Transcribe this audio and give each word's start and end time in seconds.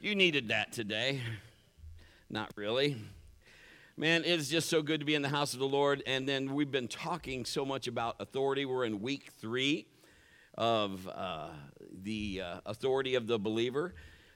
You 0.00 0.14
needed 0.14 0.48
that 0.48 0.70
today. 0.70 1.20
Not 2.30 2.52
really. 2.54 2.96
Man, 3.96 4.22
it's 4.24 4.48
just 4.48 4.68
so 4.68 4.80
good 4.80 5.00
to 5.00 5.06
be 5.06 5.16
in 5.16 5.22
the 5.22 5.28
house 5.28 5.54
of 5.54 5.58
the 5.58 5.66
Lord. 5.66 6.04
And 6.06 6.28
then 6.28 6.54
we've 6.54 6.70
been 6.70 6.86
talking 6.86 7.44
so 7.44 7.64
much 7.64 7.88
about 7.88 8.14
authority. 8.20 8.64
We're 8.64 8.84
in 8.84 9.00
week 9.02 9.30
three 9.40 9.88
of 10.56 11.08
uh, 11.08 11.48
the 12.04 12.42
uh, 12.44 12.60
authority 12.64 13.16
of 13.16 13.26
the 13.26 13.40
believer. 13.40 13.92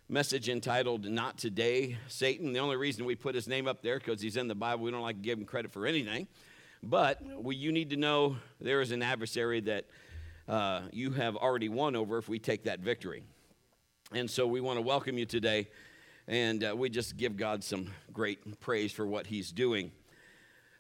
Message 0.09 0.49
entitled 0.49 1.05
Not 1.09 1.39
Today, 1.39 1.97
Satan. 2.09 2.53
The 2.53 2.59
only 2.59 2.77
reason 2.77 3.05
we 3.05 3.15
put 3.15 3.37
his 3.37 3.47
name 3.47 3.69
up 3.69 3.83
there 3.83 4.01
because 4.01 4.21
he's 4.21 4.37
in 4.37 4.49
the 4.49 4.57
Bible. 4.57 4.83
We 4.83 4.91
don't 4.91 5.03
like 5.03 5.17
to 5.19 5.23
give 5.23 5.39
him 5.39 5.45
credit 5.45 5.71
for 5.71 5.87
anything. 5.87 6.27
But 6.83 7.23
we, 7.41 7.55
you 7.55 7.71
need 7.71 7.91
to 7.91 7.97
know 7.97 8.35
there 8.61 8.81
is 8.81 8.91
an 8.91 9.01
adversary 9.01 9.61
that 9.61 9.85
uh, 10.49 10.81
you 10.93 11.13
have 11.13 11.37
already 11.37 11.69
won 11.69 11.95
over 11.95 12.19
if 12.19 12.29
we 12.29 12.41
take 12.41 12.65
that 12.65 12.81
victory. 12.81 13.23
And 14.15 14.31
so 14.31 14.47
we 14.47 14.61
want 14.61 14.77
to 14.77 14.83
welcome 14.83 15.17
you 15.17 15.25
today, 15.25 15.69
and 16.29 16.63
uh, 16.63 16.77
we 16.77 16.91
just 16.91 17.17
give 17.17 17.39
God 17.39 17.65
some 17.65 17.87
great 18.13 18.61
praise 18.61 18.93
for 18.93 19.07
what 19.07 19.27
He's 19.27 19.51
doing. 19.51 19.91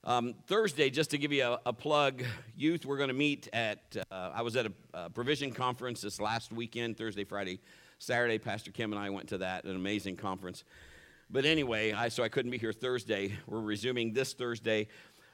Um, 0.05 0.35
Thursday, 0.47 0.91
just 0.91 1.13
to 1.13 1.19
give 1.19 1.33
you 1.33 1.45
a, 1.45 1.59
a 1.65 1.73
plug, 1.73 2.25
youth, 2.55 2.85
we're 2.85 2.99
going 2.99 3.09
to 3.09 3.15
meet 3.15 3.49
at, 3.55 3.97
uh, 4.11 4.33
I 4.35 4.43
was 4.43 4.55
at 4.57 4.67
a, 4.67 4.73
a, 4.93 5.09
provision 5.09 5.51
conference 5.51 6.03
this 6.03 6.21
last 6.21 6.53
weekend, 6.53 6.99
Thursday, 6.99 7.25
Friday, 7.25 7.61
Saturday. 7.99 8.37
Pastor 8.37 8.71
Kim 8.71 8.93
and 8.93 9.01
I 9.01 9.09
went 9.09 9.31
to 9.31 9.39
that, 9.39 9.65
an 9.65 9.77
amazing 9.77 10.17
conference. 10.17 10.63
But 11.31 11.47
anyway, 11.47 11.93
I, 11.93 12.11
so 12.11 12.23
I 12.23 12.29
couldn't 12.29 12.51
be 12.51 12.59
here 12.59 12.75
Thursday. 12.75 13.33
We're 13.47 13.61
resuming 13.61 14.13
this 14.13 14.35
Thursday. 14.35 14.89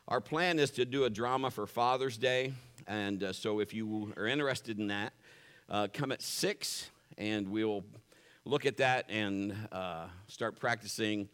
Our 0.06 0.20
plan 0.20 0.60
is 0.60 0.70
to 0.72 0.84
do 0.84 1.02
a 1.02 1.10
drama 1.10 1.50
for 1.50 1.66
Father's 1.66 2.16
Day. 2.16 2.52
And 2.86 3.24
uh, 3.24 3.32
so 3.32 3.58
if 3.58 3.74
you 3.74 4.12
are 4.16 4.28
interested 4.28 4.78
in 4.78 4.86
that, 4.86 5.14
uh, 5.68 5.88
come 5.92 6.12
at 6.12 6.22
6 6.22 6.90
and 7.18 7.48
we'll 7.48 7.84
look 8.46 8.64
at 8.64 8.78
that 8.78 9.10
and 9.10 9.54
uh, 9.70 10.06
start 10.28 10.58
practicing. 10.58 11.28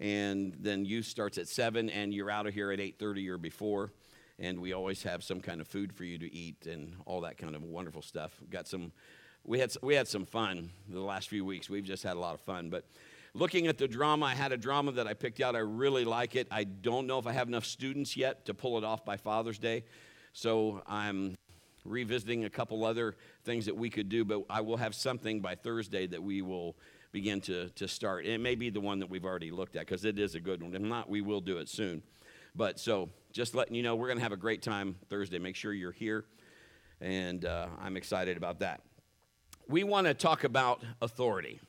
And 0.00 0.56
then 0.58 0.86
youth 0.86 1.06
starts 1.06 1.36
at 1.36 1.46
seven, 1.46 1.90
and 1.90 2.14
you're 2.14 2.30
out 2.30 2.46
of 2.46 2.54
here 2.54 2.72
at 2.72 2.80
eight 2.80 2.98
thirty 2.98 3.28
or 3.28 3.36
before. 3.36 3.92
And 4.38 4.58
we 4.60 4.72
always 4.72 5.02
have 5.04 5.22
some 5.22 5.40
kind 5.40 5.60
of 5.60 5.68
food 5.68 5.92
for 5.92 6.04
you 6.04 6.18
to 6.18 6.34
eat 6.34 6.66
and 6.66 6.96
all 7.06 7.20
that 7.20 7.36
kind 7.38 7.54
of 7.54 7.62
wonderful 7.62 8.02
stuff. 8.02 8.32
Got 8.50 8.66
some. 8.66 8.92
We 9.44 9.58
had 9.60 9.72
we 9.82 9.94
had 9.94 10.08
some 10.08 10.24
fun 10.24 10.70
the 10.88 11.00
last 11.00 11.28
few 11.28 11.44
weeks. 11.44 11.68
We've 11.68 11.84
just 11.84 12.02
had 12.02 12.16
a 12.16 12.18
lot 12.18 12.34
of 12.34 12.40
fun, 12.40 12.70
but 12.70 12.86
looking 13.34 13.66
at 13.66 13.78
the 13.78 13.86
drama, 13.86 14.26
I 14.26 14.34
had 14.34 14.52
a 14.52 14.56
drama 14.56 14.92
that 14.92 15.06
I 15.06 15.14
picked 15.14 15.40
out. 15.40 15.54
I 15.54 15.60
really 15.60 16.04
like 16.04 16.34
it. 16.34 16.48
I 16.50 16.64
don't 16.64 17.06
know 17.06 17.18
if 17.18 17.26
I 17.26 17.32
have 17.32 17.46
enough 17.46 17.66
students 17.66 18.16
yet 18.16 18.46
to 18.46 18.54
pull 18.54 18.78
it 18.78 18.84
off 18.84 19.04
by 19.04 19.16
Father's 19.16 19.58
Day. 19.58 19.84
So 20.32 20.82
I'm 20.86 21.36
revisiting 21.84 22.44
a 22.44 22.50
couple 22.50 22.84
other 22.84 23.14
things 23.44 23.66
that 23.66 23.76
we 23.76 23.90
could 23.90 24.08
do, 24.08 24.24
but 24.24 24.42
I 24.48 24.60
will 24.60 24.76
have 24.76 24.94
something 24.94 25.40
by 25.40 25.54
Thursday 25.54 26.06
that 26.06 26.22
we 26.22 26.42
will 26.42 26.76
begin 27.12 27.40
to, 27.42 27.68
to 27.70 27.86
start. 27.86 28.26
it 28.26 28.40
may 28.40 28.56
be 28.56 28.70
the 28.70 28.80
one 28.80 28.98
that 28.98 29.08
we've 29.08 29.24
already 29.24 29.50
looked 29.50 29.76
at 29.76 29.86
because 29.86 30.04
it 30.04 30.18
is 30.18 30.34
a 30.34 30.40
good 30.40 30.62
one. 30.62 30.74
If 30.74 30.82
not, 30.82 31.08
we 31.08 31.20
will 31.20 31.40
do 31.40 31.58
it 31.58 31.68
soon. 31.68 32.02
But 32.56 32.80
so 32.80 33.08
just 33.32 33.54
letting 33.54 33.74
you 33.74 33.82
know, 33.82 33.94
we're 33.96 34.08
going 34.08 34.18
to 34.18 34.22
have 34.22 34.32
a 34.32 34.36
great 34.36 34.62
time 34.62 34.96
Thursday. 35.08 35.38
Make 35.38 35.56
sure 35.56 35.72
you're 35.72 35.92
here, 35.92 36.24
and 37.00 37.44
uh, 37.44 37.66
I'm 37.80 37.96
excited 37.96 38.36
about 38.36 38.60
that. 38.60 38.80
We 39.68 39.84
want 39.84 40.06
to 40.06 40.14
talk 40.14 40.44
about 40.44 40.82
authority. 41.02 41.60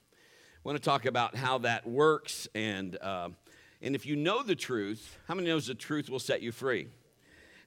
We 0.63 0.69
want 0.69 0.81
to 0.81 0.89
talk 0.89 1.05
about 1.05 1.35
how 1.35 1.59
that 1.59 1.87
works, 1.87 2.47
and 2.55 2.97
uh, 3.01 3.29
and 3.81 3.95
if 3.95 4.05
you 4.05 4.15
know 4.15 4.43
the 4.43 4.55
truth, 4.55 5.17
how 5.27 5.35
many 5.35 5.47
knows 5.47 5.67
the 5.67 5.75
truth 5.75 6.09
will 6.09 6.19
set 6.19 6.41
you 6.41 6.51
free? 6.51 6.87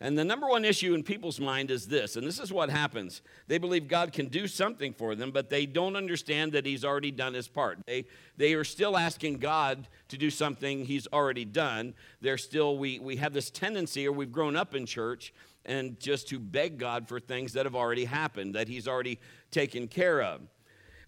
And 0.01 0.17
the 0.17 0.25
number 0.25 0.47
one 0.47 0.65
issue 0.65 0.95
in 0.95 1.03
people's 1.03 1.41
mind 1.41 1.73
is 1.73 1.89
this, 1.89 2.15
and 2.15 2.25
this 2.25 2.39
is 2.39 2.53
what 2.53 2.71
happens. 2.71 3.21
They 3.49 3.59
believe 3.59 3.89
God 3.89 4.13
can 4.13 4.29
do 4.29 4.47
something 4.47 4.93
for 4.93 5.17
them, 5.17 5.33
but 5.33 5.51
they 5.51 5.67
don't 5.67 5.97
understand 5.97 6.53
that 6.53 6.65
He's 6.65 6.85
already 6.85 7.11
done 7.11 7.35
His 7.35 7.49
part. 7.49 7.79
They, 7.85 8.05
they 8.37 8.55
are 8.55 8.63
still 8.63 8.97
asking 8.97 9.39
God 9.39 9.89
to 10.09 10.17
do 10.17 10.31
something 10.31 10.85
He's 10.85 11.09
already 11.09 11.45
done. 11.45 11.95
They're 12.21 12.39
still, 12.39 12.79
we, 12.79 13.01
we 13.01 13.17
have 13.17 13.33
this 13.33 13.51
tendency, 13.51 14.07
or 14.07 14.13
we've 14.13 14.31
grown 14.31 14.55
up 14.55 14.77
in 14.77 14.87
church, 14.87 15.35
and 15.65 15.99
just 15.99 16.29
to 16.29 16.39
beg 16.39 16.79
God 16.79 17.09
for 17.09 17.19
things 17.19 17.53
that 17.55 17.67
have 17.67 17.75
already 17.75 18.05
happened, 18.05 18.55
that 18.55 18.69
He's 18.69 18.87
already 18.87 19.19
taken 19.51 19.89
care 19.89 20.23
of. 20.23 20.43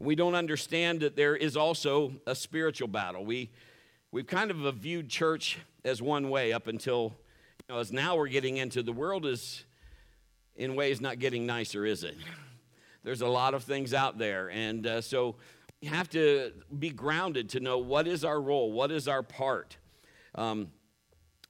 We 0.01 0.17
don't 0.17 0.35
understand 0.35 1.01
that 1.01 1.15
there 1.15 1.37
is 1.37 1.57
also 1.57 2.15
a 2.27 2.35
spiritual 2.35 2.89
battle. 2.89 3.25
We, 3.25 3.51
we've 4.11 4.27
kind 4.27 4.51
of 4.51 4.75
viewed 4.75 5.09
church 5.09 5.59
as 5.85 6.03
one 6.03 6.29
way 6.29 6.53
up 6.53 6.67
until 6.67 7.15
as 7.79 7.93
now 7.93 8.17
we're 8.17 8.29
getting 8.29 8.57
into 8.57 8.83
the 8.83 8.93
world 8.93 9.27
is 9.27 9.65
in 10.57 10.75
ways 10.75 11.01
not 11.01 11.19
getting 11.19 11.47
nicer, 11.47 11.87
is 11.87 12.05
it? 12.05 12.17
There's 13.05 13.23
a 13.23 13.29
lot 13.29 13.55
of 13.55 13.65
things 13.65 13.95
out 13.95 14.19
there. 14.19 14.51
And 14.51 14.87
uh, 14.87 15.01
so 15.01 15.37
we 15.81 15.89
have 15.89 16.11
to 16.11 16.53
be 16.79 16.91
grounded 16.91 17.51
to 17.51 17.61
know 17.61 17.79
what 17.79 18.07
is 18.07 18.25
our 18.25 18.41
role, 18.41 18.73
what 18.73 18.91
is 18.91 19.09
our 19.09 19.23
part. 19.23 19.79
Um, 20.35 20.69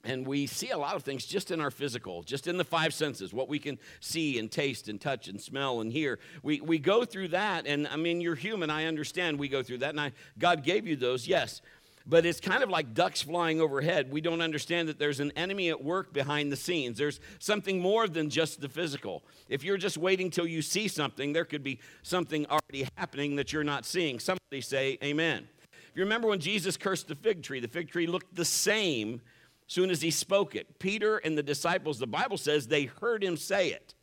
and 0.03 0.25
we 0.25 0.47
see 0.47 0.69
a 0.71 0.77
lot 0.77 0.95
of 0.95 1.03
things 1.03 1.25
just 1.25 1.51
in 1.51 1.61
our 1.61 1.69
physical, 1.69 2.23
just 2.23 2.47
in 2.47 2.57
the 2.57 2.63
five 2.63 2.93
senses, 2.93 3.33
what 3.33 3.49
we 3.49 3.59
can 3.59 3.77
see 3.99 4.39
and 4.39 4.49
taste 4.51 4.87
and 4.87 4.99
touch 4.99 5.27
and 5.27 5.39
smell 5.39 5.81
and 5.81 5.91
hear. 5.91 6.19
We, 6.41 6.61
we 6.61 6.79
go 6.79 7.05
through 7.05 7.29
that, 7.29 7.67
and 7.67 7.87
I 7.87 7.97
mean, 7.97 8.21
you're 8.21 8.35
human, 8.35 8.69
I 8.69 8.85
understand 8.85 9.37
we 9.37 9.47
go 9.47 9.61
through 9.61 9.79
that, 9.79 9.91
and 9.91 10.01
I, 10.01 10.11
God 10.39 10.63
gave 10.63 10.87
you 10.87 10.95
those, 10.95 11.27
yes. 11.27 11.61
But 12.05 12.25
it's 12.25 12.39
kind 12.39 12.63
of 12.63 12.69
like 12.69 12.93
ducks 12.93 13.21
flying 13.21 13.61
overhead. 13.61 14.11
We 14.11 14.21
don't 14.21 14.41
understand 14.41 14.89
that 14.89 14.97
there's 14.97 15.19
an 15.19 15.31
enemy 15.35 15.69
at 15.69 15.83
work 15.83 16.13
behind 16.13 16.51
the 16.51 16.55
scenes. 16.55 16.97
There's 16.97 17.19
something 17.39 17.79
more 17.79 18.07
than 18.07 18.29
just 18.29 18.59
the 18.59 18.69
physical. 18.69 19.23
If 19.49 19.63
you're 19.63 19.77
just 19.77 19.97
waiting 19.97 20.31
till 20.31 20.47
you 20.47 20.61
see 20.61 20.87
something, 20.87 21.33
there 21.33 21.45
could 21.45 21.63
be 21.63 21.79
something 22.01 22.45
already 22.47 22.87
happening 22.97 23.35
that 23.35 23.53
you're 23.53 23.63
not 23.63 23.85
seeing. 23.85 24.19
Somebody 24.19 24.61
say, 24.61 24.97
Amen. 25.03 25.47
If 25.91 25.97
you 25.97 26.03
remember 26.03 26.29
when 26.29 26.39
Jesus 26.39 26.77
cursed 26.77 27.07
the 27.07 27.15
fig 27.15 27.43
tree, 27.43 27.59
the 27.59 27.67
fig 27.67 27.91
tree 27.91 28.07
looked 28.07 28.33
the 28.33 28.45
same 28.45 29.21
soon 29.67 29.89
as 29.89 30.01
he 30.01 30.11
spoke 30.11 30.55
it. 30.55 30.79
Peter 30.79 31.17
and 31.17 31.37
the 31.37 31.43
disciples, 31.43 31.99
the 31.99 32.07
Bible 32.07 32.37
says, 32.37 32.67
they 32.67 32.85
heard 32.85 33.23
him 33.23 33.37
say 33.37 33.69
it. 33.69 33.93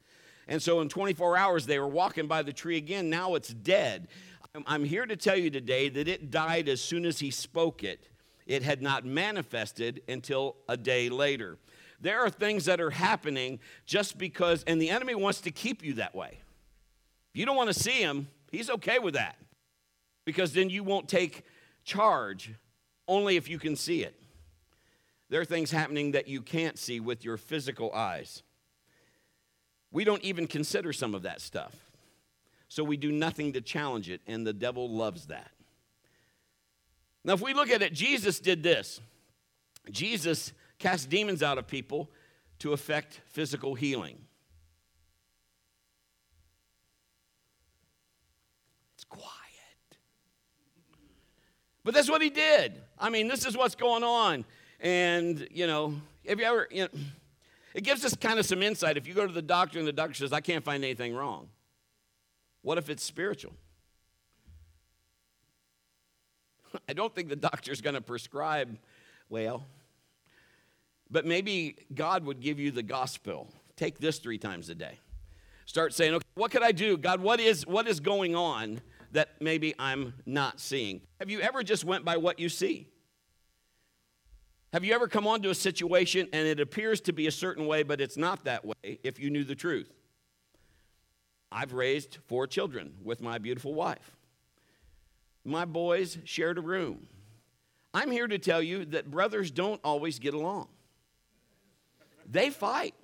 And 0.48 0.62
so 0.62 0.80
in 0.80 0.88
24 0.88 1.36
hours, 1.36 1.66
they 1.66 1.78
were 1.78 1.88
walking 1.88 2.26
by 2.26 2.42
the 2.42 2.54
tree 2.54 2.78
again. 2.78 3.10
Now 3.10 3.34
it's 3.34 3.50
dead. 3.50 4.09
I'm 4.66 4.84
here 4.84 5.06
to 5.06 5.16
tell 5.16 5.36
you 5.36 5.50
today 5.50 5.88
that 5.88 6.09
it 6.09 6.31
died 6.31 6.69
as 6.69 6.81
soon 6.81 7.04
as 7.04 7.20
he 7.20 7.31
spoke 7.31 7.84
it. 7.84 8.09
It 8.47 8.62
had 8.62 8.82
not 8.82 9.04
manifested 9.04 10.03
until 10.09 10.56
a 10.69 10.76
day 10.76 11.09
later. 11.10 11.59
There 12.00 12.20
are 12.20 12.31
things 12.31 12.64
that 12.64 12.81
are 12.81 12.91
happening 12.91 13.60
just 13.84 14.16
because, 14.16 14.64
and 14.64 14.81
the 14.81 14.91
enemy 14.91 15.14
wants 15.14 15.41
to 15.42 15.50
keep 15.50 15.84
you 15.84 15.94
that 15.94 16.14
way. 16.14 16.38
If 17.32 17.38
you 17.38 17.44
don't 17.44 17.56
want 17.56 17.72
to 17.72 17.78
see 17.78 18.00
him, 18.00 18.28
he's 18.50 18.70
okay 18.70 18.98
with 18.98 19.14
that 19.14 19.36
because 20.25 20.53
then 20.53 20.70
you 20.70 20.82
won't 20.82 21.09
take 21.09 21.44
charge 21.84 22.54
only 23.06 23.36
if 23.36 23.48
you 23.48 23.59
can 23.59 23.76
see 23.76 24.03
it. 24.03 24.15
There 25.28 25.41
are 25.41 25.44
things 25.44 25.70
happening 25.70 26.12
that 26.12 26.26
you 26.26 26.41
can't 26.41 26.78
see 26.78 27.00
with 27.00 27.25
your 27.25 27.36
physical 27.36 27.92
eyes. 27.92 28.42
We 29.91 30.04
don't 30.04 30.22
even 30.22 30.47
consider 30.47 30.92
some 30.92 31.15
of 31.15 31.22
that 31.22 31.41
stuff. 31.41 31.88
So 32.68 32.84
we 32.84 32.96
do 32.96 33.10
nothing 33.10 33.54
to 33.54 33.60
challenge 33.60 34.10
it, 34.10 34.20
and 34.26 34.46
the 34.46 34.52
devil 34.52 34.88
loves 34.90 35.26
that. 35.26 35.50
Now, 37.24 37.32
if 37.32 37.40
we 37.40 37.54
look 37.54 37.70
at 37.70 37.82
it, 37.82 37.92
Jesus 37.92 38.40
did 38.40 38.62
this 38.62 39.00
Jesus 39.90 40.52
cast 40.78 41.08
demons 41.08 41.42
out 41.42 41.58
of 41.58 41.66
people 41.66 42.10
to 42.60 42.72
effect 42.72 43.20
physical 43.26 43.74
healing. 43.74 44.18
It's 48.94 49.04
quiet. 49.04 49.32
But 51.84 51.94
that's 51.94 52.10
what 52.10 52.20
he 52.20 52.30
did. 52.30 52.80
I 52.98 53.10
mean, 53.10 53.28
this 53.28 53.46
is 53.46 53.56
what's 53.56 53.74
going 53.74 54.04
on. 54.04 54.44
And, 54.80 55.48
you 55.50 55.66
know, 55.66 55.94
have 56.28 56.38
you 56.38 56.44
ever, 56.44 56.68
you 56.70 56.82
know, 56.82 56.88
it 57.74 57.82
gives 57.82 58.04
us 58.04 58.14
kind 58.14 58.38
of 58.38 58.46
some 58.46 58.62
insight. 58.62 58.96
If 58.96 59.06
you 59.06 59.14
go 59.14 59.26
to 59.26 59.32
the 59.32 59.42
doctor 59.42 59.78
and 59.78 59.86
the 59.86 59.92
doctor 59.92 60.14
says, 60.14 60.32
I 60.32 60.40
can't 60.40 60.64
find 60.64 60.84
anything 60.84 61.14
wrong. 61.14 61.48
What 62.68 62.76
if 62.76 62.90
it's 62.90 63.02
spiritual? 63.02 63.54
I 66.86 66.92
don't 66.92 67.15
think 67.15 67.30
the 67.30 67.36
doctor's 67.36 67.80
going 67.80 67.94
to 67.94 68.03
prescribe, 68.03 68.76
well, 69.30 69.65
but 71.10 71.24
maybe 71.24 71.76
God 71.94 72.26
would 72.26 72.41
give 72.41 72.60
you 72.60 72.70
the 72.70 72.82
gospel. 72.82 73.48
Take 73.76 74.00
this 74.00 74.18
three 74.18 74.36
times 74.36 74.68
a 74.68 74.74
day. 74.74 74.98
Start 75.65 75.94
saying, 75.94 76.12
okay, 76.12 76.26
what 76.34 76.50
could 76.50 76.62
I 76.62 76.72
do? 76.72 76.98
God, 76.98 77.22
what 77.22 77.41
is, 77.41 77.66
what 77.66 77.88
is 77.88 78.00
going 78.00 78.36
on 78.36 78.82
that 79.12 79.41
maybe 79.41 79.74
I'm 79.78 80.12
not 80.26 80.60
seeing? 80.60 81.00
Have 81.21 81.30
you 81.30 81.41
ever 81.41 81.62
just 81.62 81.86
went 81.86 82.04
by 82.04 82.18
what 82.18 82.38
you 82.38 82.50
see? 82.50 82.86
Have 84.74 84.84
you 84.84 84.92
ever 84.92 85.09
come 85.09 85.26
onto 85.26 85.48
a 85.48 85.54
situation 85.54 86.28
and 86.34 86.47
it 86.47 86.60
appears 86.60 87.00
to 87.00 87.14
be 87.14 87.28
a 87.28 87.32
certain 87.32 87.66
way, 87.66 87.82
but 87.82 87.98
it's 88.03 88.18
not 88.18 88.44
that 88.44 88.62
way 88.62 88.98
if 89.03 89.18
you 89.18 89.30
knew 89.30 89.42
the 89.42 89.54
truth? 89.54 89.91
I've 91.50 91.72
raised 91.72 92.18
four 92.27 92.47
children 92.47 92.95
with 93.03 93.21
my 93.21 93.39
beautiful 93.39 93.74
wife. 93.74 94.16
My 95.45 95.65
boys 95.65 96.18
shared 96.24 96.59
a 96.59 96.60
room. 96.60 97.06
I'm 97.95 98.10
here 98.10 98.28
to 98.28 98.39
tell 98.39 98.62
you 98.62 98.84
that 98.86 99.10
brothers 99.10 99.50
don't 99.50 99.80
always 99.83 100.18
get 100.18 100.34
along, 100.34 100.68
they 102.30 102.50
fight. 102.50 102.95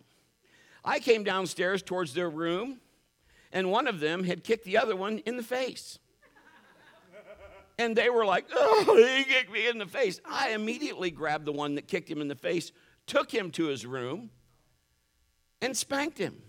I 0.85 0.99
came 0.99 1.25
downstairs 1.25 1.83
towards 1.83 2.13
their 2.13 2.29
room, 2.29 2.81
and 3.53 3.71
one 3.71 3.87
of 3.87 4.01
them 4.01 4.25
had 4.25 4.45
kicked 4.45 4.67
the 4.67 4.77
other 4.77 4.95
one 4.95 5.19
in 5.21 5.39
the 5.39 5.43
face. 5.43 5.99
And 7.79 7.97
they 7.97 8.09
were 8.09 8.25
like, 8.25 8.45
oh, 8.55 9.17
he 9.17 9.25
kicked 9.25 9.51
me 9.51 9.67
in 9.67 9.79
the 9.79 9.87
face. 9.87 10.21
I 10.25 10.51
immediately 10.51 11.11
grabbed 11.11 11.45
the 11.45 11.53
one 11.53 11.75
that 11.75 11.89
kicked 11.89 12.09
him 12.09 12.21
in 12.21 12.29
the 12.29 12.37
face, 12.37 12.71
took 13.07 13.33
him 13.33 13.51
to 13.53 13.65
his 13.65 13.85
room, 13.85 14.31
and 15.61 15.77
spanked 15.77 16.19
him. 16.19 16.43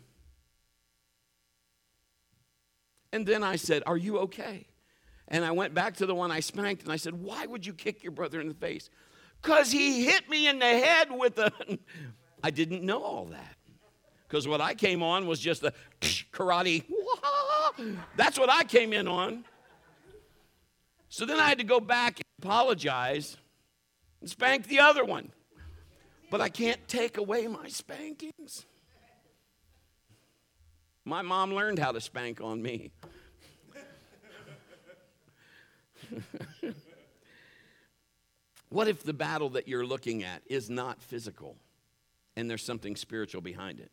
And 3.12 3.26
then 3.26 3.44
I 3.44 3.56
said, 3.56 3.84
Are 3.86 3.98
you 3.98 4.20
okay? 4.20 4.68
And 5.28 5.44
I 5.44 5.52
went 5.52 5.74
back 5.74 5.96
to 5.98 6.06
the 6.06 6.16
one 6.16 6.32
I 6.32 6.40
spanked 6.40 6.84
and 6.84 6.92
I 6.92 6.98
said, 6.98 7.14
Why 7.14 7.46
would 7.46 7.66
you 7.66 7.74
kick 7.74 8.04
your 8.04 8.12
brother 8.12 8.42
in 8.42 8.48
the 8.48 8.54
face? 8.54 8.90
Because 9.42 9.72
he 9.72 10.06
hit 10.06 10.30
me 10.30 10.48
in 10.48 10.60
the 10.60 10.66
head 10.66 11.08
with 11.12 11.38
a. 11.38 11.52
I 12.44 12.52
didn't 12.52 12.84
know 12.84 13.02
all 13.02 13.26
that. 13.26 13.56
Because 14.28 14.48
what 14.48 14.62
I 14.62 14.74
came 14.74 15.02
on 15.02 15.28
was 15.28 15.40
just 15.40 15.64
a 15.64 15.74
karate. 16.02 16.84
That's 18.16 18.38
what 18.38 18.50
I 18.50 18.64
came 18.64 18.94
in 18.94 19.08
on. 19.08 19.46
So 21.10 21.26
then 21.26 21.40
I 21.40 21.48
had 21.48 21.60
to 21.60 21.64
go 21.64 21.80
back 21.80 22.18
and 22.18 22.46
apologize 22.46 23.38
and 24.22 24.30
spank 24.30 24.68
the 24.68 24.80
other 24.80 25.06
one. 25.06 25.32
But 26.30 26.42
I 26.42 26.50
can't 26.50 26.86
take 26.88 27.18
away 27.18 27.48
my 27.48 27.68
spankings. 27.68 28.66
My 31.06 31.22
mom 31.22 31.54
learned 31.54 31.78
how 31.78 31.92
to 31.92 32.02
spank 32.02 32.42
on 32.42 32.62
me. 32.64 32.92
what 38.70 38.88
if 38.88 39.04
the 39.04 39.14
battle 39.14 39.50
that 39.52 39.68
you're 39.68 39.86
looking 39.86 40.24
at 40.24 40.42
is 40.48 40.68
not 40.70 41.04
physical 41.04 41.58
and 42.36 42.50
there's 42.50 42.64
something 42.64 42.96
spiritual 42.96 43.42
behind 43.42 43.80
it? 43.80 43.92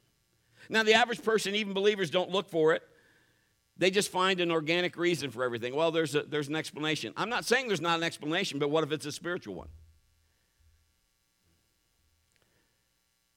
Now, 0.71 0.83
the 0.85 0.95
average 0.95 1.23
person, 1.23 1.55
even 1.55 1.75
believers, 1.75 2.09
don't 2.09 2.31
look 2.31 2.49
for 2.49 2.73
it. 2.73 2.83
They 3.77 3.91
just 3.91 4.11
find 4.11 4.41
an 4.41 4.51
organic 4.51 4.97
reason 4.97 5.31
for 5.31 5.45
everything. 5.45 5.75
Well, 5.75 5.91
there's, 5.91 6.15
a, 6.15 6.23
there's 6.23 6.49
an 6.49 6.57
explanation. 6.57 7.13
I'm 7.17 7.29
not 7.29 7.45
saying 7.45 7.69
there's 7.69 7.81
not 7.81 7.99
an 7.99 8.05
explanation, 8.05 8.59
but 8.59 8.71
what 8.71 8.85
if 8.85 8.93
it's 8.93 9.07
a 9.07 9.13
spiritual 9.13 9.55
one? 9.55 9.69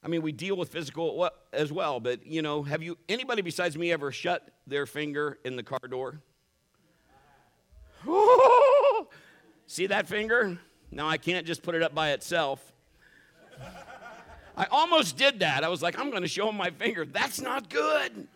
I 0.05 0.07
mean, 0.07 0.21
we 0.21 0.31
deal 0.31 0.55
with 0.55 0.69
physical 0.69 1.27
as 1.51 1.71
well, 1.71 1.99
but 1.99 2.27
you 2.27 2.43
know, 2.43 2.61
have 2.61 2.83
you 2.83 2.95
anybody 3.09 3.41
besides 3.41 3.75
me 3.75 3.91
ever 3.91 4.11
shut 4.11 4.47
their 4.67 4.85
finger 4.85 5.39
in 5.43 5.55
the 5.55 5.63
car 5.63 5.79
door? 5.89 6.21
See 9.67 9.87
that 9.87 10.07
finger? 10.07 10.59
Now 10.91 11.07
I 11.07 11.17
can't 11.17 11.47
just 11.47 11.63
put 11.63 11.73
it 11.73 11.81
up 11.81 11.95
by 11.95 12.11
itself. 12.11 12.71
I 14.55 14.67
almost 14.69 15.17
did 15.17 15.39
that. 15.39 15.63
I 15.63 15.69
was 15.69 15.81
like, 15.81 15.97
I'm 15.97 16.11
going 16.11 16.21
to 16.21 16.29
show 16.29 16.49
him 16.49 16.55
my 16.55 16.69
finger. 16.69 17.03
That's 17.03 17.41
not 17.41 17.69
good. 17.69 18.27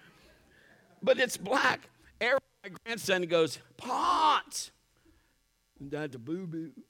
But 1.03 1.19
it's 1.19 1.37
black. 1.37 1.87
Aaron, 2.19 2.39
my 2.63 2.71
grandson, 2.83 3.21
goes, 3.21 3.59
Potts. 3.77 4.71
That's 5.79 6.15
a 6.15 6.19
boo 6.19 6.47
boo. 6.47 6.71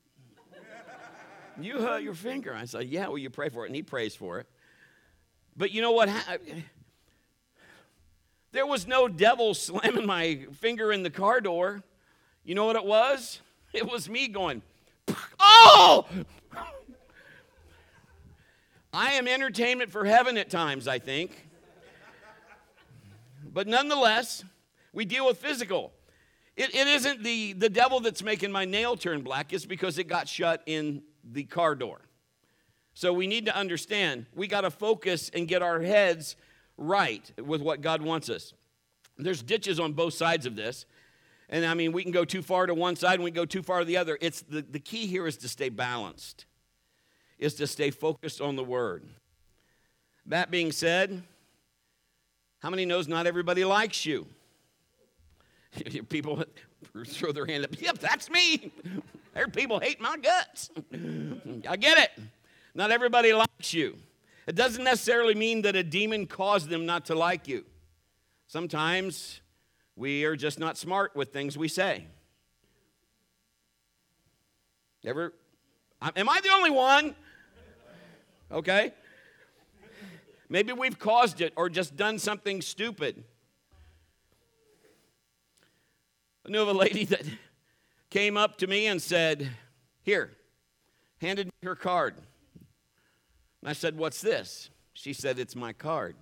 You 1.61 1.81
hurt 1.81 2.01
your 2.01 2.13
finger. 2.13 2.55
I 2.55 2.63
said, 2.63 2.85
Yeah, 2.85 3.09
well, 3.09 3.17
you 3.17 3.29
pray 3.29 3.49
for 3.49 3.65
it. 3.65 3.67
And 3.67 3.75
he 3.75 3.83
prays 3.83 4.15
for 4.15 4.39
it. 4.39 4.47
But 5.59 5.71
you 5.71 5.81
know 5.81 5.91
what? 5.91 6.09
There 8.53 8.65
was 8.65 8.87
no 8.87 9.09
devil 9.09 9.53
slamming 9.53 10.05
my 10.05 10.47
finger 10.53 10.91
in 10.91 11.03
the 11.03 11.09
car 11.09 11.41
door. 11.41 11.83
You 12.45 12.55
know 12.55 12.65
what 12.65 12.77
it 12.77 12.85
was? 12.85 13.41
It 13.73 13.85
was 13.85 14.09
me 14.09 14.29
going, 14.29 14.63
Oh! 15.39 16.07
I 18.91 19.11
am 19.11 19.27
entertainment 19.27 19.91
for 19.91 20.05
heaven 20.05 20.37
at 20.37 20.49
times, 20.49 20.87
I 20.87 20.97
think. 20.97 21.47
But 23.53 23.67
nonetheless, 23.67 24.45
we 24.93 25.03
deal 25.03 25.27
with 25.27 25.37
physical. 25.39 25.91
It, 26.55 26.73
it 26.73 26.87
isn't 26.87 27.21
the, 27.21 27.53
the 27.53 27.69
devil 27.69 27.99
that's 27.99 28.23
making 28.23 28.51
my 28.51 28.63
nail 28.63 28.95
turn 28.95 29.21
black, 29.21 29.51
it's 29.51 29.65
because 29.65 29.97
it 29.97 30.05
got 30.05 30.29
shut 30.29 30.63
in 30.65 31.03
the 31.23 31.43
car 31.43 31.75
door. 31.75 31.99
So 32.99 33.13
we 33.13 33.27
need 33.27 33.45
to 33.45 33.55
understand 33.55 34.25
we 34.35 34.45
got 34.45 34.61
to 34.61 34.69
focus 34.69 35.31
and 35.33 35.47
get 35.47 35.61
our 35.61 35.79
heads 35.79 36.35
right 36.77 37.23
with 37.41 37.61
what 37.61 37.79
God 37.79 38.01
wants 38.01 38.27
us. 38.27 38.51
There's 39.17 39.41
ditches 39.41 39.79
on 39.79 39.93
both 39.93 40.15
sides 40.15 40.45
of 40.45 40.57
this. 40.57 40.85
And 41.47 41.65
I 41.65 41.75
mean, 41.75 41.93
we 41.93 42.03
can 42.03 42.11
go 42.11 42.25
too 42.25 42.41
far 42.41 42.65
to 42.65 42.73
one 42.73 42.97
side 42.97 43.13
and 43.13 43.23
we 43.23 43.31
go 43.31 43.45
too 43.45 43.63
far 43.63 43.79
to 43.79 43.85
the 43.85 43.95
other. 43.95 44.17
It's 44.19 44.41
the, 44.41 44.63
the 44.63 44.81
key 44.81 45.07
here 45.07 45.27
is 45.27 45.37
to 45.37 45.47
stay 45.47 45.69
balanced, 45.69 46.45
is 47.37 47.53
to 47.53 47.67
stay 47.67 47.89
focused 47.89 48.41
on 48.41 48.57
the 48.57 48.65
word. 48.65 49.05
That 50.25 50.51
being 50.51 50.73
said, 50.73 51.23
how 52.59 52.69
many 52.69 52.83
knows 52.83 53.07
not 53.07 53.27
everybody 53.27 53.63
likes 53.63 54.05
you? 54.05 54.27
People 56.09 56.43
throw 57.07 57.31
their 57.31 57.45
hand 57.45 57.63
up. 57.63 57.79
Yep, 57.79 57.99
that's 57.99 58.29
me. 58.29 58.73
There 59.35 59.47
people 59.47 59.79
hate 59.79 60.01
my 60.01 60.17
guts. 60.17 60.71
I 61.69 61.77
get 61.77 61.97
it. 61.99 62.23
Not 62.79 62.91
everybody 62.91 63.33
likes 63.33 63.73
you. 63.73 63.97
It 64.47 64.55
doesn't 64.55 64.85
necessarily 64.85 65.35
mean 65.35 65.63
that 65.63 65.75
a 65.75 65.83
demon 65.83 66.25
caused 66.27 66.69
them 66.69 66.85
not 66.85 67.07
to 67.07 67.13
like 67.13 67.45
you. 67.45 67.65
Sometimes 68.47 69.41
we 69.97 70.23
are 70.23 70.37
just 70.37 70.59
not 70.59 70.77
smart 70.77 71.13
with 71.13 71.33
things 71.33 71.57
we 71.57 71.67
say. 71.67 72.07
Ever? 75.03 75.33
Am 76.01 76.29
I 76.29 76.39
the 76.41 76.51
only 76.53 76.69
one? 76.69 77.15
Okay. 78.49 78.93
Maybe 80.47 80.71
we've 80.71 80.97
caused 80.97 81.41
it 81.41 81.51
or 81.57 81.69
just 81.69 81.97
done 81.97 82.17
something 82.17 82.61
stupid. 82.61 83.25
I 86.47 86.49
knew 86.49 86.61
of 86.61 86.69
a 86.69 86.73
lady 86.73 87.03
that 87.03 87.25
came 88.09 88.37
up 88.37 88.57
to 88.59 88.67
me 88.67 88.87
and 88.87 89.01
said, 89.01 89.49
Here, 90.01 90.31
handed 91.19 91.47
me 91.47 91.51
her 91.63 91.75
card. 91.75 92.15
And 93.61 93.69
I 93.69 93.73
said, 93.73 93.97
What's 93.97 94.21
this? 94.21 94.69
She 94.93 95.13
said, 95.13 95.39
It's 95.39 95.55
my 95.55 95.73
card. 95.73 96.15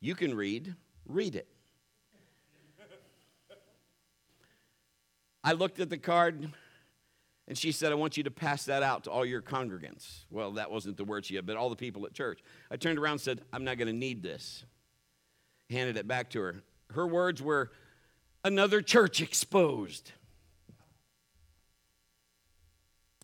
You 0.00 0.14
can 0.14 0.34
read, 0.34 0.74
read 1.06 1.36
it. 1.36 1.48
I 5.42 5.52
looked 5.52 5.80
at 5.80 5.88
the 5.88 5.98
card 5.98 6.50
and 7.48 7.58
she 7.58 7.72
said, 7.72 7.92
I 7.92 7.94
want 7.94 8.16
you 8.16 8.22
to 8.24 8.30
pass 8.30 8.66
that 8.66 8.82
out 8.82 9.04
to 9.04 9.10
all 9.10 9.24
your 9.24 9.42
congregants. 9.42 10.24
Well, 10.30 10.52
that 10.52 10.70
wasn't 10.70 10.96
the 10.96 11.04
word 11.04 11.24
she 11.24 11.34
had, 11.34 11.46
but 11.46 11.56
all 11.56 11.70
the 11.70 11.76
people 11.76 12.04
at 12.06 12.12
church. 12.12 12.40
I 12.70 12.76
turned 12.76 12.98
around 12.98 13.12
and 13.12 13.20
said, 13.22 13.40
I'm 13.52 13.64
not 13.64 13.78
going 13.78 13.88
to 13.88 13.94
need 13.94 14.22
this. 14.22 14.64
Handed 15.70 15.96
it 15.96 16.06
back 16.06 16.30
to 16.30 16.40
her. 16.40 16.62
Her 16.92 17.06
words 17.06 17.42
were, 17.42 17.70
Another 18.42 18.80
church 18.80 19.20
exposed. 19.20 20.12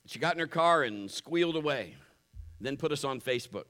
She 0.07 0.19
got 0.19 0.35
in 0.35 0.41
her 0.41 0.47
car 0.47 0.83
and 0.83 1.11
squealed 1.11 1.57
away 1.57 1.97
then 2.61 2.77
put 2.77 2.93
us 2.93 3.05
on 3.05 3.21
Facebook. 3.21 3.65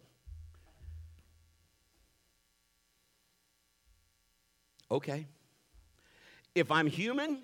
Okay. 4.90 5.26
If 6.54 6.70
I'm 6.70 6.86
human, 6.86 7.42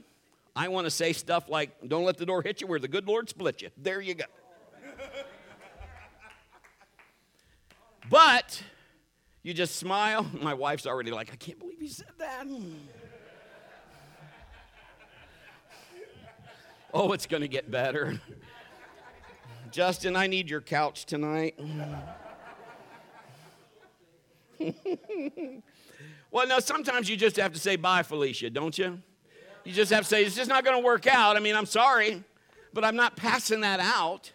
I 0.54 0.68
want 0.68 0.86
to 0.86 0.90
say 0.90 1.12
stuff 1.12 1.48
like, 1.48 1.70
don't 1.88 2.04
let 2.04 2.16
the 2.16 2.26
door 2.26 2.42
hit 2.42 2.60
you 2.60 2.66
where 2.66 2.78
the 2.78 2.88
good 2.88 3.06
Lord 3.06 3.28
split 3.28 3.62
you. 3.62 3.70
There 3.76 4.00
you 4.00 4.14
go. 4.14 4.24
but 8.10 8.62
you 9.42 9.54
just 9.54 9.76
smile. 9.76 10.26
My 10.40 10.54
wife's 10.54 10.86
already 10.86 11.10
like, 11.10 11.32
I 11.32 11.36
can't 11.36 11.58
believe 11.58 11.80
he 11.80 11.88
said 11.88 12.12
that. 12.18 12.46
oh, 16.94 17.12
it's 17.12 17.26
going 17.26 17.42
to 17.42 17.48
get 17.48 17.70
better. 17.70 18.20
Justin, 19.72 20.14
I 20.16 20.26
need 20.26 20.50
your 20.50 20.60
couch 20.60 21.06
tonight. 21.06 21.58
well, 26.30 26.46
no, 26.46 26.58
sometimes 26.58 27.08
you 27.08 27.16
just 27.16 27.36
have 27.36 27.54
to 27.54 27.58
say 27.58 27.76
bye, 27.76 28.02
Felicia, 28.02 28.50
don't 28.50 28.76
you? 28.76 29.00
You 29.64 29.72
just 29.72 29.90
have 29.90 30.02
to 30.02 30.08
say, 30.08 30.24
it's 30.24 30.36
just 30.36 30.50
not 30.50 30.62
going 30.62 30.76
to 30.76 30.84
work 30.84 31.06
out. 31.06 31.36
I 31.36 31.40
mean, 31.40 31.56
I'm 31.56 31.64
sorry, 31.64 32.22
but 32.74 32.84
I'm 32.84 32.96
not 32.96 33.16
passing 33.16 33.62
that 33.62 33.80
out. 33.80 34.30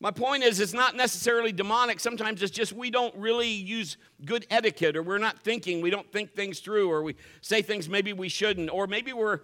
My 0.00 0.10
point 0.10 0.42
is, 0.42 0.58
it's 0.58 0.72
not 0.72 0.96
necessarily 0.96 1.52
demonic. 1.52 2.00
Sometimes 2.00 2.42
it's 2.42 2.52
just 2.52 2.72
we 2.72 2.90
don't 2.90 3.14
really 3.16 3.50
use 3.50 3.98
good 4.24 4.46
etiquette, 4.48 4.96
or 4.96 5.02
we're 5.02 5.18
not 5.18 5.42
thinking, 5.42 5.82
we 5.82 5.90
don't 5.90 6.10
think 6.10 6.34
things 6.34 6.60
through, 6.60 6.90
or 6.90 7.02
we 7.02 7.16
say 7.42 7.60
things 7.60 7.86
maybe 7.86 8.14
we 8.14 8.30
shouldn't, 8.30 8.70
or 8.70 8.86
maybe 8.86 9.12
we're 9.12 9.40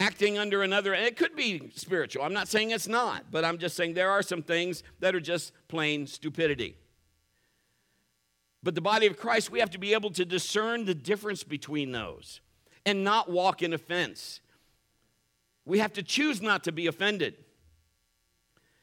acting 0.00 0.38
under 0.38 0.62
another. 0.62 0.92
And 0.92 1.04
it 1.04 1.16
could 1.16 1.36
be 1.36 1.70
spiritual. 1.74 2.24
I'm 2.24 2.32
not 2.32 2.48
saying 2.48 2.70
it's 2.70 2.88
not, 2.88 3.30
but 3.30 3.44
I'm 3.44 3.58
just 3.58 3.76
saying 3.76 3.94
there 3.94 4.10
are 4.10 4.22
some 4.22 4.42
things 4.42 4.82
that 5.00 5.14
are 5.14 5.20
just 5.20 5.52
plain 5.68 6.06
stupidity. 6.06 6.76
But 8.62 8.74
the 8.74 8.80
body 8.80 9.06
of 9.06 9.18
Christ, 9.18 9.50
we 9.50 9.60
have 9.60 9.70
to 9.70 9.78
be 9.78 9.92
able 9.92 10.10
to 10.12 10.24
discern 10.24 10.86
the 10.86 10.94
difference 10.94 11.44
between 11.44 11.92
those 11.92 12.40
and 12.86 13.04
not 13.04 13.30
walk 13.30 13.62
in 13.62 13.72
offense. 13.72 14.40
We 15.66 15.78
have 15.78 15.92
to 15.94 16.02
choose 16.02 16.42
not 16.42 16.64
to 16.64 16.72
be 16.72 16.86
offended. 16.86 17.36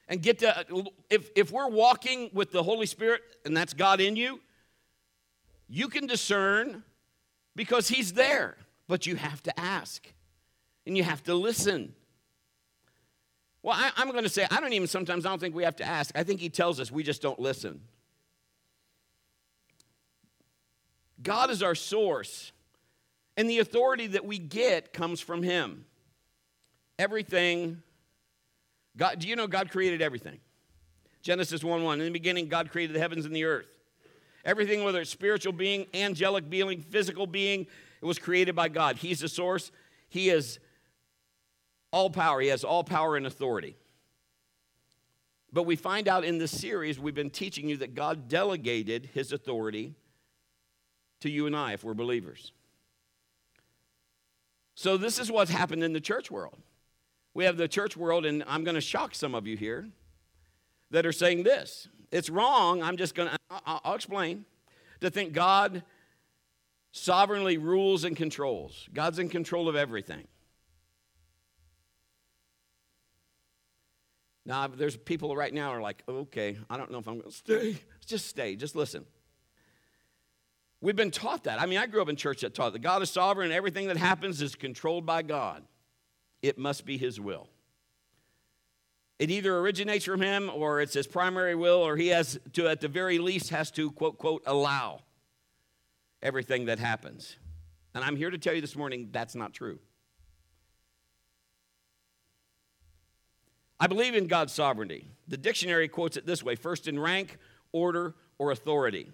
And 0.08 0.22
get 0.22 0.40
to, 0.40 0.66
if, 1.10 1.32
if 1.36 1.52
we're 1.52 1.70
walking 1.70 2.30
with 2.34 2.52
the 2.52 2.64
Holy 2.64 2.86
Spirit 2.86 3.22
and 3.46 3.56
that's 3.56 3.74
God 3.74 4.02
in 4.02 4.16
you, 4.16 4.40
you 5.70 5.88
can 5.88 6.06
discern 6.06 6.84
because 7.56 7.88
He's 7.88 8.14
there, 8.14 8.58
but 8.88 9.06
you 9.06 9.16
have 9.16 9.42
to 9.44 9.60
ask. 9.60 10.06
And 10.86 10.98
you 10.98 11.04
have 11.04 11.24
to 11.24 11.34
listen. 11.34 11.94
Well, 13.64 13.76
I, 13.78 14.02
am 14.02 14.12
going 14.12 14.24
to 14.24 14.30
say, 14.30 14.48
I 14.50 14.60
don't 14.60 14.74
even 14.74 14.88
sometimes, 14.88 15.26
I 15.26 15.30
don't 15.30 15.40
think 15.40 15.56
we 15.56 15.64
have 15.64 15.76
to 15.78 15.86
ask. 15.86 16.12
I 16.18 16.24
think 16.24 16.40
he 16.40 16.50
tells 16.50 16.80
us 16.80 16.92
we 16.92 17.04
just 17.04 17.22
don't 17.22 17.40
listen. 17.40 17.82
God 21.22 21.52
is 21.52 21.62
our 21.62 21.76
source, 21.76 22.52
and 23.38 23.48
the 23.48 23.60
authority 23.60 24.08
that 24.08 24.26
we 24.26 24.40
get 24.40 24.92
comes 24.92 25.22
from 25.22 25.44
him. 25.44 25.86
Everything, 26.98 27.84
God, 28.98 29.20
do 29.20 29.28
you 29.28 29.36
know 29.36 29.46
God 29.46 29.70
created 29.70 30.02
everything? 30.02 30.40
Genesis 31.22 31.64
1 31.64 31.84
1. 31.84 32.00
In 32.00 32.06
the 32.06 32.12
beginning, 32.12 32.48
God 32.48 32.72
created 32.72 32.96
the 32.96 33.00
heavens 33.00 33.26
and 33.26 33.36
the 33.36 33.44
earth. 33.44 33.68
Everything, 34.44 34.84
whether 34.84 35.02
it's 35.02 35.12
spiritual 35.12 35.54
being, 35.54 35.86
angelic 35.94 36.50
being, 36.50 36.82
physical 36.82 37.28
being, 37.28 37.68
it 38.02 38.06
was 38.06 38.18
created 38.18 38.56
by 38.56 38.70
God. 38.70 38.98
He's 38.98 39.20
the 39.20 39.30
source. 39.30 39.72
He 40.10 40.30
is 40.30 40.60
all 41.92 42.10
power. 42.10 42.42
He 42.42 42.48
has 42.48 42.64
all 42.64 42.84
power 42.84 43.16
and 43.16 43.28
authority. 43.28 43.76
But 45.54 45.64
we 45.64 45.76
find 45.76 46.08
out 46.08 46.24
in 46.24 46.38
this 46.38 46.52
series, 46.52 47.00
we've 47.00 47.16
been 47.16 47.30
teaching 47.30 47.68
you 47.68 47.78
that 47.78 47.94
God 47.94 48.30
delegated 48.30 49.10
his 49.14 49.34
authority 49.34 49.96
to 51.20 51.30
you 51.30 51.46
and 51.46 51.56
I 51.56 51.74
if 51.74 51.84
we're 51.84 51.94
believers. 51.94 52.54
So, 54.76 54.98
this 54.98 55.20
is 55.20 55.30
what's 55.30 55.52
happened 55.52 55.84
in 55.84 55.94
the 55.94 56.00
church 56.00 56.32
world. 56.32 56.58
We 57.34 57.44
have 57.46 57.58
the 57.58 57.68
church 57.68 57.96
world, 57.96 58.26
and 58.26 58.44
I'm 58.48 58.64
going 58.64 58.76
to 58.76 58.82
shock 58.82 59.14
some 59.14 59.36
of 59.36 59.46
you 59.46 59.58
here 59.58 59.90
that 60.90 61.06
are 61.06 61.12
saying 61.12 61.44
this. 61.44 61.88
It's 62.12 62.30
wrong. 62.30 62.82
I'm 62.82 62.98
just 62.98 63.16
going 63.16 63.30
to, 63.30 63.38
I'll 63.66 63.96
explain. 63.96 64.46
To 65.02 65.10
think 65.10 65.34
God 65.34 65.84
sovereignly 66.92 67.58
rules 67.58 68.04
and 68.04 68.16
controls, 68.16 68.88
God's 68.94 69.20
in 69.20 69.30
control 69.30 69.68
of 69.68 69.76
everything. 69.76 70.28
Now, 74.46 74.68
there's 74.68 74.98
people 74.98 75.36
right 75.36 75.54
now 75.54 75.70
are 75.70 75.82
like, 75.82 76.04
okay, 76.08 76.58
I 76.70 76.78
don't 76.78 76.92
know 76.92 76.98
if 76.98 77.08
I'm 77.08 77.20
going 77.20 77.30
to 77.30 77.36
stay. 77.36 77.78
Just 78.06 78.28
stay. 78.28 78.56
Just 78.56 78.76
listen. 78.76 79.06
We've 80.82 80.96
been 80.96 81.12
taught 81.12 81.44
that. 81.44 81.62
I 81.62 81.68
mean, 81.68 81.78
I 81.78 81.86
grew 81.86 82.02
up 82.02 82.10
in 82.10 82.16
church 82.16 82.42
that 82.42 82.56
taught 82.56 82.74
that 82.74 82.80
God 82.80 83.04
is 83.04 83.12
sovereign 83.12 83.52
everything 83.52 83.88
that 83.88 83.98
happens 83.98 84.42
is 84.42 84.56
controlled 84.56 85.06
by 85.06 85.22
God. 85.22 85.64
It 86.42 86.58
must 86.58 86.86
be 86.86 86.98
His 86.98 87.20
will. 87.20 87.48
It 89.20 89.30
either 89.30 89.56
originates 89.56 90.06
from 90.06 90.22
Him 90.22 90.50
or 90.52 90.82
it's 90.82 90.96
His 90.96 91.06
primary 91.06 91.54
will, 91.54 91.78
or 91.78 91.96
He 91.96 92.08
has 92.08 92.40
to, 92.54 92.68
at 92.68 92.82
the 92.82 92.88
very 92.88 93.20
least, 93.20 93.52
has 93.52 93.70
to, 93.72 93.92
quote, 93.92 94.18
quote, 94.18 94.42
allow 94.48 95.02
everything 96.24 96.66
that 96.66 96.80
happens. 96.80 97.38
And 97.94 98.04
I'm 98.04 98.16
here 98.16 98.32
to 98.32 98.40
tell 98.40 98.56
you 98.56 98.62
this 98.62 98.76
morning 98.76 99.10
that's 99.12 99.36
not 99.36 99.54
true. 99.54 99.78
I 103.82 103.88
believe 103.88 104.14
in 104.14 104.28
God's 104.28 104.54
sovereignty. 104.54 105.08
The 105.28 105.38
dictionary 105.38 105.88
quotes 105.88 106.16
it 106.16 106.28
this 106.28 106.44
way 106.44 106.54
first 106.54 106.88
in 106.88 107.00
rank, 107.00 107.40
order, 107.72 108.14
or 108.38 108.52
authority. 108.52 109.10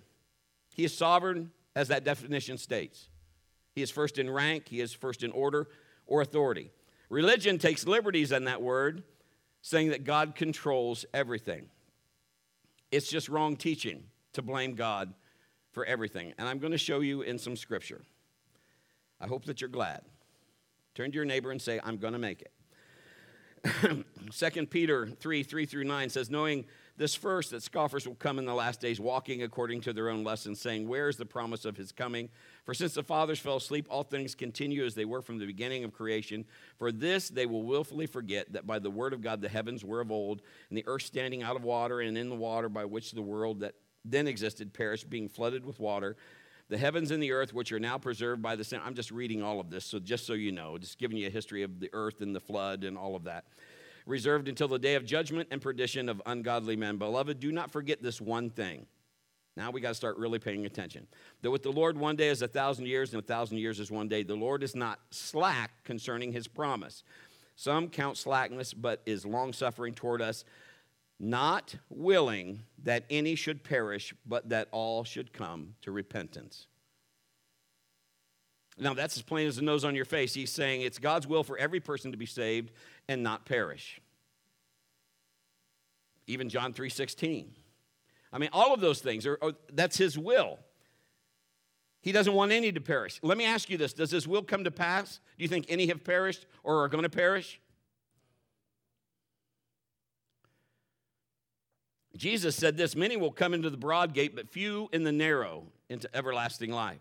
He 0.75 0.83
is 0.83 0.95
sovereign, 0.95 1.51
as 1.73 1.87
that 1.87 2.03
definition 2.03 2.57
states. 2.57 3.07
He 3.71 3.81
is 3.81 3.89
first 3.89 4.17
in 4.17 4.29
rank, 4.29 4.67
he 4.67 4.81
is 4.81 4.91
first 4.91 5.23
in 5.23 5.31
order 5.31 5.69
or 6.05 6.21
authority. 6.21 6.69
Religion 7.09 7.57
takes 7.57 7.87
liberties 7.87 8.33
on 8.33 8.43
that 8.43 8.61
word, 8.61 9.03
saying 9.61 9.89
that 9.91 10.03
God 10.03 10.35
controls 10.35 11.05
everything. 11.13 11.69
It's 12.91 13.07
just 13.07 13.29
wrong 13.29 13.55
teaching 13.55 14.03
to 14.33 14.41
blame 14.41 14.75
God 14.75 15.13
for 15.71 15.85
everything. 15.85 16.33
And 16.37 16.47
I'm 16.47 16.59
going 16.59 16.73
to 16.73 16.77
show 16.77 16.99
you 16.99 17.21
in 17.21 17.39
some 17.39 17.55
scripture. 17.55 18.01
I 19.21 19.27
hope 19.27 19.45
that 19.45 19.61
you're 19.61 19.69
glad. 19.69 20.01
Turn 20.93 21.11
to 21.11 21.15
your 21.15 21.25
neighbor 21.25 21.51
and 21.51 21.61
say, 21.61 21.79
I'm 21.81 21.97
going 21.97 22.13
to 22.13 22.19
make 22.19 22.41
it. 22.41 22.51
2 24.31 24.65
Peter 24.67 25.07
3 25.07 25.43
3 25.43 25.65
through 25.65 25.83
9 25.83 26.09
says, 26.09 26.29
Knowing 26.29 26.65
this 26.97 27.13
first, 27.13 27.51
that 27.51 27.61
scoffers 27.61 28.07
will 28.07 28.15
come 28.15 28.39
in 28.39 28.45
the 28.45 28.53
last 28.53 28.81
days, 28.81 28.99
walking 28.99 29.43
according 29.43 29.81
to 29.81 29.93
their 29.93 30.09
own 30.09 30.23
lessons, 30.23 30.59
saying, 30.59 30.87
Where 30.87 31.09
is 31.09 31.17
the 31.17 31.25
promise 31.25 31.65
of 31.65 31.77
his 31.77 31.91
coming? 31.91 32.29
For 32.65 32.73
since 32.73 32.93
the 32.93 33.03
fathers 33.03 33.39
fell 33.39 33.57
asleep, 33.57 33.87
all 33.89 34.03
things 34.03 34.35
continue 34.35 34.85
as 34.85 34.95
they 34.95 35.05
were 35.05 35.21
from 35.21 35.37
the 35.37 35.45
beginning 35.45 35.83
of 35.83 35.93
creation. 35.93 36.45
For 36.77 36.91
this 36.91 37.29
they 37.29 37.45
will 37.45 37.63
willfully 37.63 38.07
forget 38.07 38.53
that 38.53 38.67
by 38.67 38.79
the 38.79 38.91
word 38.91 39.13
of 39.13 39.21
God 39.21 39.41
the 39.41 39.49
heavens 39.49 39.85
were 39.85 40.01
of 40.01 40.11
old, 40.11 40.41
and 40.69 40.77
the 40.77 40.87
earth 40.87 41.03
standing 41.03 41.43
out 41.43 41.55
of 41.55 41.63
water, 41.63 42.01
and 42.01 42.17
in 42.17 42.29
the 42.29 42.35
water 42.35 42.69
by 42.69 42.85
which 42.85 43.11
the 43.11 43.21
world 43.21 43.61
that 43.61 43.75
then 44.03 44.27
existed 44.27 44.73
perished, 44.73 45.09
being 45.09 45.27
flooded 45.27 45.65
with 45.65 45.79
water 45.79 46.15
the 46.69 46.77
heavens 46.77 47.11
and 47.11 47.21
the 47.21 47.31
earth, 47.31 47.53
which 47.53 47.71
are 47.71 47.79
now 47.79 47.97
preserved 47.97 48.41
by 48.41 48.55
the 48.55 48.63
sun. 48.63 48.81
I'm 48.83 48.93
just 48.93 49.11
reading 49.11 49.41
all 49.41 49.59
of 49.59 49.69
this, 49.69 49.85
so 49.85 49.99
just 49.99 50.25
so 50.25 50.33
you 50.33 50.51
know, 50.51 50.77
just 50.77 50.97
giving 50.97 51.17
you 51.17 51.27
a 51.27 51.29
history 51.29 51.63
of 51.63 51.79
the 51.79 51.89
earth 51.93 52.21
and 52.21 52.35
the 52.35 52.39
flood 52.39 52.83
and 52.83 52.97
all 52.97 53.15
of 53.15 53.23
that. 53.23 53.45
Reserved 54.05 54.47
until 54.47 54.67
the 54.67 54.79
day 54.79 54.95
of 54.95 55.05
judgment 55.05 55.47
and 55.51 55.61
perdition 55.61 56.09
of 56.09 56.21
ungodly 56.25 56.75
men. 56.75 56.97
Beloved, 56.97 57.39
do 57.39 57.51
not 57.51 57.71
forget 57.71 58.01
this 58.01 58.19
one 58.21 58.49
thing. 58.49 58.85
Now 59.55 59.71
we 59.71 59.81
got 59.81 59.89
to 59.89 59.95
start 59.95 60.17
really 60.17 60.39
paying 60.39 60.65
attention. 60.65 61.07
That 61.41 61.51
with 61.51 61.63
the 61.63 61.71
Lord, 61.71 61.97
one 61.97 62.15
day 62.15 62.29
is 62.29 62.41
a 62.41 62.47
thousand 62.47 62.85
years, 62.85 63.13
and 63.13 63.23
a 63.23 63.25
thousand 63.25 63.57
years 63.57 63.79
is 63.79 63.89
one 63.89 64.07
day. 64.07 64.23
The 64.23 64.35
Lord 64.35 64.61
is 64.61 64.75
not 64.75 64.99
slack 65.09 65.71
concerning 65.83 66.31
his 66.31 66.47
promise. 66.47 67.03
Some 67.55 67.89
count 67.89 68.17
slackness, 68.17 68.73
but 68.73 69.01
is 69.05 69.25
long 69.25 69.51
suffering 69.51 69.95
toward 69.95 70.21
us 70.21 70.45
not 71.19 71.75
willing 71.89 72.63
that 72.83 73.05
any 73.09 73.35
should 73.35 73.63
perish, 73.63 74.13
but 74.25 74.49
that 74.49 74.67
all 74.71 75.03
should 75.03 75.33
come 75.33 75.75
to 75.81 75.91
repentance. 75.91 76.67
Now, 78.77 78.93
that's 78.93 79.17
as 79.17 79.23
plain 79.23 79.47
as 79.47 79.55
the 79.55 79.63
nose 79.63 79.83
on 79.83 79.95
your 79.95 80.05
face. 80.05 80.33
He's 80.33 80.51
saying 80.51 80.81
it's 80.81 80.99
God's 80.99 81.25
will 81.25 81.43
for 81.43 81.57
every 81.57 81.79
person 81.79 82.11
to 82.11 82.17
be 82.17 82.27
saved 82.27 82.71
and 83.07 83.23
not 83.23 83.45
perish. 83.45 83.99
Even 86.27 86.49
John 86.49 86.73
3:16. 86.73 87.55
I 88.31 88.37
mean, 88.37 88.49
all 88.53 88.73
of 88.73 88.81
those 88.81 88.99
things 88.99 89.25
are, 89.25 89.39
are 89.41 89.53
that's 89.73 89.97
his 89.97 90.17
will. 90.17 90.59
He 92.01 92.11
doesn't 92.11 92.33
want 92.33 92.51
any 92.51 92.71
to 92.71 92.81
perish. 92.81 93.19
Let 93.23 93.37
me 93.37 93.45
ask 93.45 93.69
you 93.69 93.77
this 93.77 93.93
Does 93.93 94.11
his 94.11 94.27
will 94.27 94.43
come 94.43 94.63
to 94.63 94.71
pass? 94.71 95.19
Do 95.37 95.43
you 95.43 95.47
think 95.47 95.65
any 95.69 95.87
have 95.87 96.03
perished 96.03 96.45
or 96.63 96.83
are 96.83 96.89
going 96.89 97.03
to 97.03 97.09
perish? 97.09 97.59
Jesus 102.17 102.55
said 102.55 102.75
this 102.75 102.95
Many 102.95 103.15
will 103.15 103.31
come 103.31 103.53
into 103.53 103.69
the 103.69 103.77
broad 103.77 104.13
gate, 104.13 104.35
but 104.35 104.49
few 104.49 104.89
in 104.91 105.03
the 105.03 105.11
narrow 105.11 105.63
into 105.89 106.13
everlasting 106.15 106.71
life. 106.71 106.99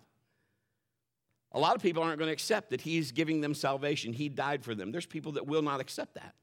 A 1.53 1.59
lot 1.59 1.75
of 1.75 1.83
people 1.83 2.03
aren't 2.03 2.19
going 2.19 2.29
to 2.29 2.33
accept 2.33 2.71
that 2.71 2.83
He's 2.83 3.13
giving 3.13 3.41
them 3.41 3.55
salvation. 3.55 4.13
He 4.13 4.29
died 4.29 4.63
for 4.63 4.75
them. 4.75 4.93
There's 4.93 5.07
people 5.07 5.33
that 5.33 5.47
will 5.47 5.63
not 5.63 5.81
accept 5.81 6.15
that. 6.15 6.35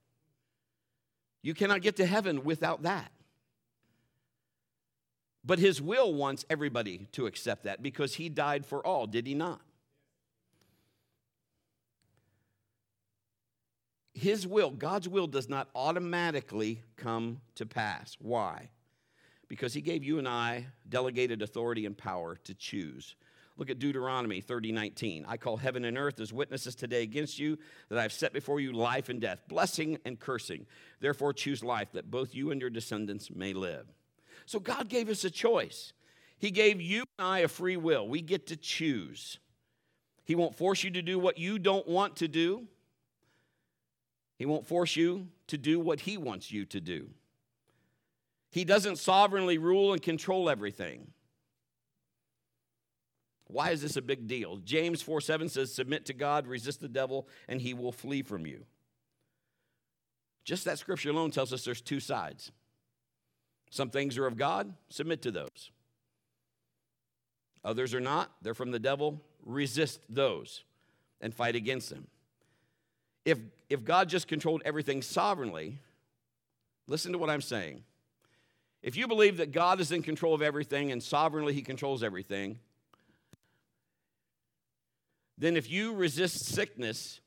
You 1.42 1.54
cannot 1.54 1.82
get 1.82 1.98
to 1.98 2.06
heaven 2.06 2.44
without 2.44 2.84
that. 2.84 3.12
But 5.46 5.60
His 5.60 5.82
will 5.82 6.14
wants 6.14 6.46
everybody 6.50 7.08
to 7.12 7.28
accept 7.28 7.66
that 7.66 7.84
because 7.84 8.16
He 8.16 8.30
died 8.30 8.66
for 8.66 8.86
all, 8.86 9.06
did 9.06 9.28
He 9.28 9.36
not? 9.36 9.62
His 14.14 14.46
will, 14.46 14.70
God's 14.70 15.10
will, 15.10 15.28
does 15.28 15.50
not 15.50 15.70
automatically 15.76 16.82
come 16.96 17.42
to 17.56 17.66
pass. 17.66 18.16
Why? 18.20 18.70
Because 19.48 19.74
He 19.74 19.82
gave 19.82 20.04
you 20.04 20.20
and 20.20 20.28
I 20.28 20.68
delegated 20.88 21.42
authority 21.42 21.86
and 21.86 21.98
power 21.98 22.38
to 22.44 22.54
choose. 22.54 23.16
Look 23.58 23.70
at 23.70 23.80
Deuteronomy 23.80 24.42
30 24.42 24.72
19. 24.72 25.26
I 25.28 25.38
call 25.38 25.58
heaven 25.58 25.86
and 25.86 25.98
earth 25.98 26.20
as 26.20 26.34
witnesses 26.34 26.76
today 26.76 27.04
against 27.04 27.38
you 27.38 27.58
that 27.90 28.00
I 28.00 28.04
have 28.04 28.14
set 28.14 28.34
before 28.34 28.60
you 28.60 28.72
life 28.72 29.10
and 29.10 29.22
death, 29.22 29.44
blessing 29.48 30.00
and 30.06 30.20
cursing. 30.20 30.66
Therefore, 31.00 31.34
choose 31.34 31.64
life 31.64 31.92
that 31.94 32.10
both 32.10 32.34
you 32.34 32.52
and 32.52 32.60
your 32.60 32.72
descendants 32.72 33.30
may 33.32 33.54
live. 33.54 33.86
So, 34.46 34.60
God 34.60 34.90
gave 34.90 35.10
us 35.10 35.24
a 35.24 35.30
choice. 35.30 35.94
He 36.38 36.52
gave 36.52 36.82
you 36.82 37.04
and 37.18 37.28
I 37.28 37.40
a 37.40 37.48
free 37.48 37.78
will. 37.78 38.08
We 38.08 38.22
get 38.22 38.48
to 38.48 38.58
choose. 38.58 39.40
He 40.26 40.36
won't 40.36 40.56
force 40.56 40.84
you 40.84 40.92
to 40.92 41.02
do 41.02 41.20
what 41.20 41.38
you 41.38 41.60
don't 41.60 41.88
want 41.88 42.18
to 42.18 42.28
do. 42.28 42.68
He 44.44 44.46
won't 44.46 44.68
force 44.68 44.98
you 44.98 45.30
to 45.48 45.58
do 45.58 45.80
what 45.80 46.02
He 46.02 46.18
wants 46.18 46.52
you 46.52 46.66
to 46.66 46.82
do. 46.82 47.12
He 48.52 48.66
doesn't 48.66 48.98
sovereignly 48.98 49.58
rule 49.58 49.94
and 49.94 50.02
control 50.02 50.50
everything. 50.50 51.08
Why 53.48 53.72
is 53.72 53.82
this 53.82 53.96
a 53.96 54.02
big 54.02 54.28
deal? 54.28 54.58
James 54.58 55.02
4 55.02 55.22
7 55.22 55.48
says, 55.48 55.74
Submit 55.74 56.08
to 56.08 56.14
God, 56.14 56.46
resist 56.46 56.82
the 56.82 56.90
devil, 56.90 57.30
and 57.48 57.62
he 57.62 57.74
will 57.74 57.94
flee 57.94 58.22
from 58.22 58.46
you. 58.46 58.66
Just 60.44 60.66
that 60.66 60.78
scripture 60.78 61.12
alone 61.12 61.32
tells 61.32 61.54
us 61.54 61.64
there's 61.64 61.80
two 61.80 62.02
sides. 62.02 62.52
Some 63.70 63.92
things 63.92 64.18
are 64.18 64.28
of 64.28 64.36
God, 64.36 64.74
submit 64.90 65.22
to 65.22 65.32
those. 65.32 65.72
Others 67.64 67.94
are 67.94 68.02
not, 68.02 68.30
they're 68.42 68.54
from 68.54 68.72
the 68.72 68.78
devil, 68.80 69.22
resist 69.46 70.02
those 70.10 70.66
and 71.22 71.34
fight 71.34 71.56
against 71.56 71.90
them 71.92 72.08
if, 73.26 73.40
if 73.74 73.84
God 73.84 74.10
just 74.10 74.28
controlled 74.28 74.62
everything 74.66 75.02
sovereignly, 75.02 75.80
listen 76.88 77.12
to 77.12 77.18
what 77.18 77.30
I'm 77.30 77.42
saying. 77.42 77.84
If 78.82 78.96
you 78.96 79.08
believe 79.08 79.38
that 79.38 79.52
God 79.52 79.80
is 79.80 79.92
in 79.92 80.04
control 80.04 80.34
of 80.34 80.42
everything 80.42 80.92
and 80.92 81.02
sovereignly 81.02 81.54
he 81.54 81.62
controls 81.62 82.04
everything, 82.04 82.60
then 85.38 85.58
if 85.58 85.70
you 85.70 85.94
resist 85.94 86.46
sickness 86.46 87.20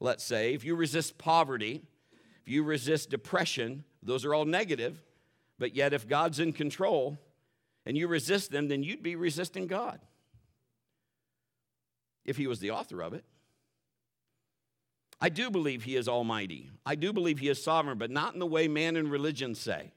let's 0.00 0.24
say, 0.24 0.54
if 0.54 0.64
you 0.64 0.74
resist 0.74 1.18
poverty, 1.18 1.82
if 2.40 2.48
you 2.48 2.62
resist 2.62 3.10
depression, 3.10 3.84
those 4.02 4.24
are 4.24 4.34
all 4.34 4.46
negative. 4.46 5.02
But 5.58 5.76
yet, 5.76 5.92
if 5.92 6.08
God's 6.08 6.40
in 6.40 6.54
control 6.54 7.18
and 7.84 7.96
you 7.96 8.08
resist 8.08 8.50
them, 8.50 8.68
then 8.68 8.82
you'd 8.82 9.02
be 9.02 9.14
resisting 9.14 9.66
God 9.66 10.00
if 12.24 12.38
He 12.38 12.46
was 12.46 12.60
the 12.60 12.70
author 12.70 13.02
of 13.02 13.12
it. 13.12 13.24
I 15.20 15.28
do 15.28 15.50
believe 15.50 15.84
He 15.84 15.96
is 15.96 16.08
almighty. 16.08 16.70
I 16.86 16.94
do 16.94 17.12
believe 17.12 17.38
He 17.38 17.48
is 17.48 17.62
sovereign, 17.62 17.98
but 17.98 18.10
not 18.10 18.34
in 18.34 18.40
the 18.40 18.46
way 18.46 18.68
man 18.68 18.96
and 18.96 19.10
religion 19.10 19.54
say. 19.54 19.92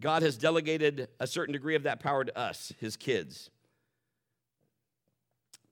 God 0.00 0.22
has 0.22 0.36
delegated 0.36 1.08
a 1.18 1.26
certain 1.26 1.52
degree 1.52 1.74
of 1.74 1.84
that 1.84 2.00
power 2.00 2.24
to 2.24 2.38
us, 2.38 2.72
His 2.78 2.96
kids. 2.96 3.50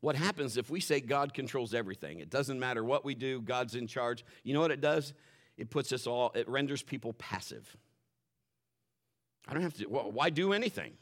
What 0.00 0.16
happens 0.16 0.56
if 0.56 0.70
we 0.70 0.80
say 0.80 1.00
God 1.00 1.34
controls 1.34 1.74
everything? 1.74 2.20
It 2.20 2.30
doesn't 2.30 2.60
matter 2.60 2.84
what 2.84 3.04
we 3.04 3.14
do, 3.14 3.40
God's 3.40 3.74
in 3.74 3.86
charge. 3.86 4.24
You 4.44 4.54
know 4.54 4.60
what 4.60 4.70
it 4.70 4.80
does? 4.80 5.14
It 5.56 5.70
puts 5.70 5.92
us 5.92 6.06
all, 6.06 6.32
it 6.34 6.48
renders 6.48 6.82
people 6.82 7.12
passive. 7.14 7.76
I 9.48 9.54
don't 9.54 9.62
have 9.62 9.74
to, 9.74 9.86
well, 9.86 10.10
why 10.10 10.30
do 10.30 10.52
anything? 10.52 10.92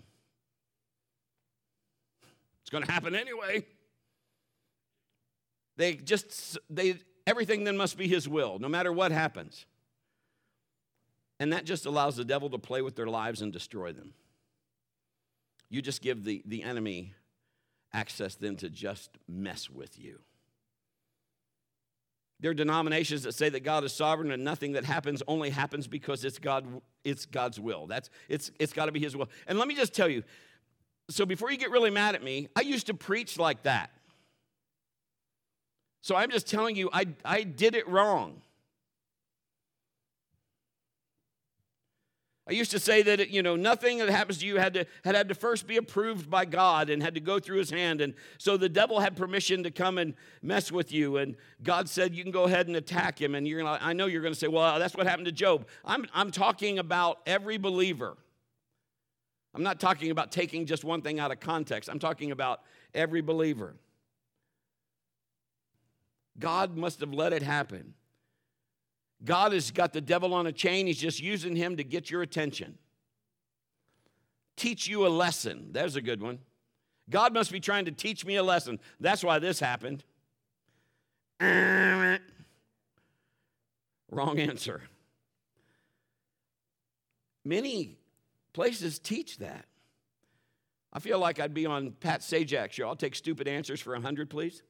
It's 2.62 2.70
going 2.70 2.84
to 2.84 2.90
happen 2.90 3.14
anyway. 3.14 3.66
They 5.76 5.94
just, 5.94 6.58
they, 6.70 6.96
everything 7.26 7.64
then 7.64 7.76
must 7.76 7.96
be 7.96 8.08
His 8.08 8.28
will, 8.28 8.58
no 8.58 8.68
matter 8.68 8.92
what 8.92 9.12
happens. 9.12 9.66
And 11.40 11.52
that 11.52 11.64
just 11.64 11.86
allows 11.86 12.16
the 12.16 12.24
devil 12.24 12.48
to 12.50 12.58
play 12.58 12.80
with 12.82 12.96
their 12.96 13.08
lives 13.08 13.42
and 13.42 13.52
destroy 13.52 13.92
them. 13.92 14.12
You 15.68 15.82
just 15.82 16.00
give 16.00 16.24
the, 16.24 16.42
the 16.46 16.62
enemy 16.62 17.14
access 17.92 18.34
then 18.36 18.56
to 18.56 18.70
just 18.70 19.10
mess 19.28 19.68
with 19.68 19.98
you. 19.98 20.20
There 22.40 22.50
are 22.50 22.54
denominations 22.54 23.22
that 23.22 23.32
say 23.32 23.48
that 23.48 23.60
God 23.60 23.84
is 23.84 23.92
sovereign 23.92 24.30
and 24.30 24.44
nothing 24.44 24.72
that 24.72 24.84
happens 24.84 25.22
only 25.26 25.50
happens 25.50 25.86
because 25.86 26.24
it's, 26.24 26.38
God, 26.38 26.66
it's 27.02 27.26
God's 27.26 27.58
will. 27.58 27.86
That's, 27.86 28.10
it's, 28.28 28.50
it's 28.58 28.72
got 28.72 28.86
to 28.86 28.92
be 28.92 29.00
His 29.00 29.16
will. 29.16 29.28
And 29.46 29.58
let 29.58 29.66
me 29.66 29.74
just 29.74 29.94
tell 29.94 30.08
you 30.08 30.22
so 31.10 31.26
before 31.26 31.50
you 31.50 31.58
get 31.58 31.70
really 31.70 31.90
mad 31.90 32.14
at 32.14 32.22
me, 32.22 32.48
I 32.56 32.62
used 32.62 32.86
to 32.86 32.94
preach 32.94 33.38
like 33.38 33.64
that. 33.64 33.90
So 36.04 36.14
I'm 36.14 36.30
just 36.30 36.46
telling 36.46 36.76
you, 36.76 36.90
I, 36.92 37.06
I 37.24 37.44
did 37.44 37.74
it 37.74 37.88
wrong. 37.88 38.42
I 42.46 42.52
used 42.52 42.72
to 42.72 42.78
say 42.78 43.00
that 43.00 43.30
you 43.30 43.42
know 43.42 43.56
nothing 43.56 43.96
that 44.00 44.10
happens 44.10 44.40
to 44.40 44.46
you 44.46 44.58
had 44.58 44.74
to 44.74 44.84
had, 45.02 45.14
had 45.14 45.28
to 45.30 45.34
first 45.34 45.66
be 45.66 45.78
approved 45.78 46.28
by 46.28 46.44
God 46.44 46.90
and 46.90 47.02
had 47.02 47.14
to 47.14 47.20
go 47.20 47.38
through 47.38 47.56
His 47.56 47.70
hand, 47.70 48.02
and 48.02 48.12
so 48.36 48.58
the 48.58 48.68
devil 48.68 49.00
had 49.00 49.16
permission 49.16 49.62
to 49.62 49.70
come 49.70 49.96
and 49.96 50.12
mess 50.42 50.70
with 50.70 50.92
you. 50.92 51.16
And 51.16 51.36
God 51.62 51.88
said 51.88 52.14
you 52.14 52.22
can 52.22 52.32
go 52.32 52.44
ahead 52.44 52.66
and 52.66 52.76
attack 52.76 53.18
him. 53.18 53.34
And 53.34 53.48
you're 53.48 53.62
gonna, 53.62 53.78
I 53.80 53.94
know 53.94 54.04
you're 54.04 54.20
to 54.20 54.34
say, 54.34 54.48
well, 54.48 54.78
that's 54.78 54.94
what 54.94 55.06
happened 55.06 55.24
to 55.24 55.32
Job. 55.32 55.66
I'm 55.86 56.04
I'm 56.12 56.30
talking 56.30 56.78
about 56.78 57.20
every 57.24 57.56
believer. 57.56 58.18
I'm 59.54 59.62
not 59.62 59.80
talking 59.80 60.10
about 60.10 60.32
taking 60.32 60.66
just 60.66 60.84
one 60.84 61.00
thing 61.00 61.18
out 61.18 61.32
of 61.32 61.40
context. 61.40 61.88
I'm 61.88 61.98
talking 61.98 62.30
about 62.30 62.60
every 62.92 63.22
believer. 63.22 63.74
God 66.38 66.76
must 66.76 67.00
have 67.00 67.12
let 67.12 67.32
it 67.32 67.42
happen. 67.42 67.94
God 69.24 69.52
has 69.52 69.70
got 69.70 69.92
the 69.92 70.00
devil 70.00 70.34
on 70.34 70.46
a 70.46 70.52
chain. 70.52 70.86
He's 70.86 70.98
just 70.98 71.20
using 71.20 71.56
him 71.56 71.76
to 71.76 71.84
get 71.84 72.10
your 72.10 72.22
attention. 72.22 72.78
Teach 74.56 74.86
you 74.86 75.06
a 75.06 75.08
lesson. 75.08 75.68
There's 75.72 75.96
a 75.96 76.02
good 76.02 76.20
one. 76.20 76.38
God 77.10 77.34
must 77.34 77.52
be 77.52 77.60
trying 77.60 77.84
to 77.86 77.92
teach 77.92 78.24
me 78.24 78.36
a 78.36 78.42
lesson. 78.42 78.78
That's 79.00 79.22
why 79.22 79.38
this 79.38 79.60
happened. 79.60 80.04
Wrong 84.10 84.38
answer. 84.38 84.82
Many 87.44 87.98
places 88.52 88.98
teach 88.98 89.38
that. 89.38 89.66
I 90.92 91.00
feel 91.00 91.18
like 91.18 91.40
I'd 91.40 91.52
be 91.52 91.66
on 91.66 91.90
Pat 91.90 92.20
Sajak's 92.20 92.74
show. 92.74 92.86
I'll 92.86 92.96
take 92.96 93.16
stupid 93.16 93.48
answers 93.48 93.80
for 93.80 93.94
a 93.94 93.96
100, 93.96 94.30
please. 94.30 94.62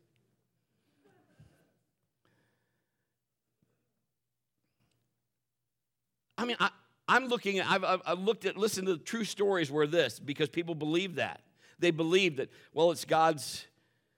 I 6.36 6.44
mean, 6.44 6.56
I, 6.60 6.70
I'm 7.08 7.26
looking 7.26 7.58
at, 7.58 7.70
I've, 7.70 8.02
I've 8.06 8.18
looked 8.18 8.44
at, 8.44 8.56
listened 8.56 8.86
to 8.86 8.94
the 8.94 9.02
true 9.02 9.24
stories 9.24 9.70
where 9.70 9.86
this, 9.86 10.18
because 10.18 10.48
people 10.48 10.74
believe 10.74 11.16
that. 11.16 11.40
They 11.78 11.90
believe 11.90 12.36
that, 12.36 12.50
well, 12.72 12.90
it's 12.90 13.04
God's, 13.04 13.66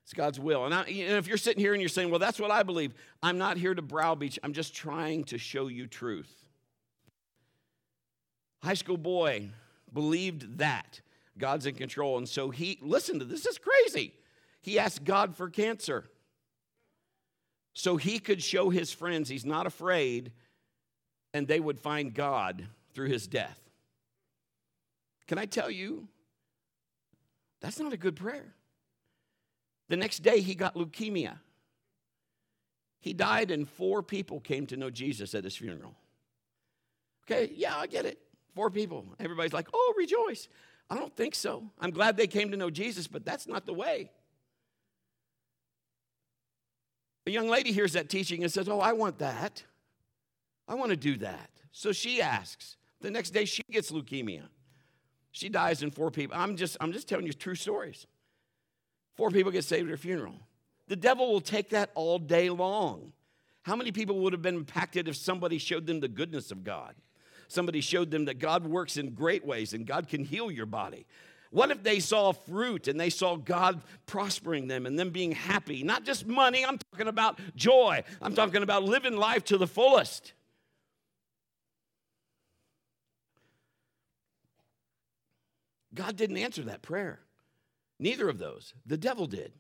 it's 0.05 0.13
God's 0.13 0.39
will. 0.39 0.65
And, 0.65 0.75
I, 0.75 0.83
and 0.83 1.17
if 1.17 1.27
you're 1.27 1.37
sitting 1.37 1.61
here 1.61 1.73
and 1.73 1.83
you're 1.83 1.89
saying, 1.89 2.11
well, 2.11 2.19
that's 2.19 2.39
what 2.39 2.51
I 2.51 2.63
believe, 2.63 2.95
I'm 3.23 3.39
not 3.39 3.57
here 3.57 3.75
to 3.75 3.83
browbeat. 3.83 4.39
I'm 4.43 4.53
just 4.53 4.75
trying 4.75 5.25
to 5.25 5.39
show 5.39 5.69
you 5.69 5.87
truth. 5.87 6.33
High 8.63 8.75
school 8.75 8.97
boy 8.97 9.49
believed 9.93 10.59
that 10.59 11.01
God's 11.39 11.67
in 11.67 11.75
control. 11.75 12.19
And 12.19 12.29
so 12.29 12.51
he, 12.51 12.79
listen 12.81 13.19
to 13.19 13.25
this, 13.25 13.43
this 13.43 13.55
is 13.55 13.59
crazy. 13.59 14.15
He 14.63 14.79
asked 14.79 15.05
God 15.05 15.37
for 15.37 15.49
cancer. 15.51 16.05
So 17.75 17.97
he 17.97 18.19
could 18.19 18.43
show 18.43 18.71
his 18.71 18.93
friends 18.93 19.29
he's 19.29 19.45
not 19.45 19.67
afraid 19.67 20.33
and 21.37 21.47
they 21.47 21.61
would 21.61 21.79
find 21.79 22.15
God 22.15 22.67
through 22.95 23.09
his 23.09 23.27
death. 23.27 23.61
Can 25.27 25.37
I 25.37 25.45
tell 25.45 25.71
you, 25.71 26.09
that's 27.61 27.79
not 27.79 27.93
a 27.93 27.99
good 27.99 28.17
prayer. 28.17 28.55
The 29.91 29.99
next 29.99 30.21
day, 30.21 30.41
he 30.41 30.55
got 30.55 30.77
leukemia. 30.77 31.39
He 33.01 33.13
died, 33.13 33.51
and 33.51 33.69
four 33.69 34.03
people 34.03 34.41
came 34.41 34.67
to 34.69 34.79
know 34.79 34.89
Jesus 34.89 35.35
at 35.35 35.45
his 35.45 35.55
funeral. 35.55 35.95
Okay, 37.25 37.53
yeah, 37.55 37.77
I 37.77 37.87
get 37.87 38.07
it. 38.07 38.19
Four 38.55 38.71
people. 38.71 39.05
Everybody's 39.21 39.53
like, 39.53 39.69
oh, 39.75 39.95
rejoice. 39.99 40.49
I 40.89 40.97
don't 40.97 41.15
think 41.15 41.35
so. 41.35 41.65
I'm 41.79 41.91
glad 41.91 42.17
they 42.17 42.29
came 42.29 42.51
to 42.53 42.57
know 42.57 42.71
Jesus, 42.71 43.07
but 43.07 43.27
that's 43.27 43.47
not 43.47 43.67
the 43.67 43.75
way. 43.75 44.11
A 47.27 47.31
young 47.31 47.51
lady 47.51 47.73
hears 47.73 47.93
that 47.93 48.09
teaching 48.09 48.43
and 48.43 48.51
says, 48.51 48.71
oh, 48.71 48.81
I 48.81 48.95
want 48.95 49.19
that. 49.19 49.65
I 50.69 50.75
want 50.75 50.91
to 50.91 50.97
do 50.97 51.17
that. 51.19 51.51
So 51.73 51.93
she 51.93 52.21
asks. 52.21 52.77
The 53.01 53.11
next 53.11 53.31
day 53.31 53.45
she 53.45 53.63
gets 53.71 53.91
leukemia. 53.93 54.45
She 55.31 55.49
dies 55.49 55.83
in 55.83 55.91
four 55.91 56.11
people. 56.11 56.37
I'm 56.37 56.57
just, 56.57 56.77
I'm 56.81 56.93
just 56.93 57.09
telling 57.09 57.27
you 57.27 57.33
true 57.33 57.55
stories. 57.55 58.07
Four 59.17 59.31
people 59.31 59.53
get 59.53 59.65
saved 59.65 59.89
at 59.89 59.91
her 59.91 59.97
funeral. 59.97 60.35
The 60.89 60.97
devil 60.97 61.31
will 61.31 61.41
take 61.41 61.71
that 61.71 61.91
all 61.95 62.19
day 62.19 62.49
long. 62.49 63.13
How 63.63 63.77
many 63.77 63.93
people 63.93 64.21
would 64.21 64.33
have 64.33 64.43
been 64.43 64.55
impacted 64.57 65.09
if 65.09 65.17
somebody 65.17 65.59
showed 65.59 65.87
them 65.87 66.01
the 66.01 66.09
goodness 66.09 66.51
of 66.51 66.65
God? 66.65 66.95
Somebody 67.49 67.81
showed 67.81 68.11
them 68.11 68.25
that 68.27 68.39
God 68.39 68.67
works 68.67 68.97
in 68.97 69.11
great 69.15 69.45
ways 69.45 69.73
and 69.73 69.87
God 69.87 70.09
can 70.09 70.25
heal 70.25 70.51
your 70.51 70.67
body. 70.67 71.07
What 71.51 71.71
if 71.71 71.83
they 71.83 72.01
saw 72.01 72.33
fruit 72.33 72.89
and 72.89 72.99
they 72.99 73.11
saw 73.11 73.37
God 73.37 73.83
prospering 74.07 74.69
them 74.69 74.87
and 74.87 74.99
them 74.99 75.11
being 75.11 75.33
happy? 75.33 75.83
Not 75.83 76.05
just 76.05 76.27
money, 76.27 76.65
I'm 76.65 76.79
talking 76.93 77.09
about 77.09 77.39
joy. 77.55 78.03
I'm 78.21 78.35
talking 78.35 78.63
about 78.63 78.85
living 78.85 79.17
life 79.17 79.45
to 79.47 79.59
the 79.59 79.67
fullest. 79.67 80.33
God 85.97 86.17
didn't 86.17 86.37
answer 86.37 86.63
that 86.65 86.83
prayer. 86.83 87.21
Neither 87.99 88.29
of 88.29 88.39
those. 88.39 88.75
The 88.85 88.99
devil 88.99 89.27
did. 89.27 89.53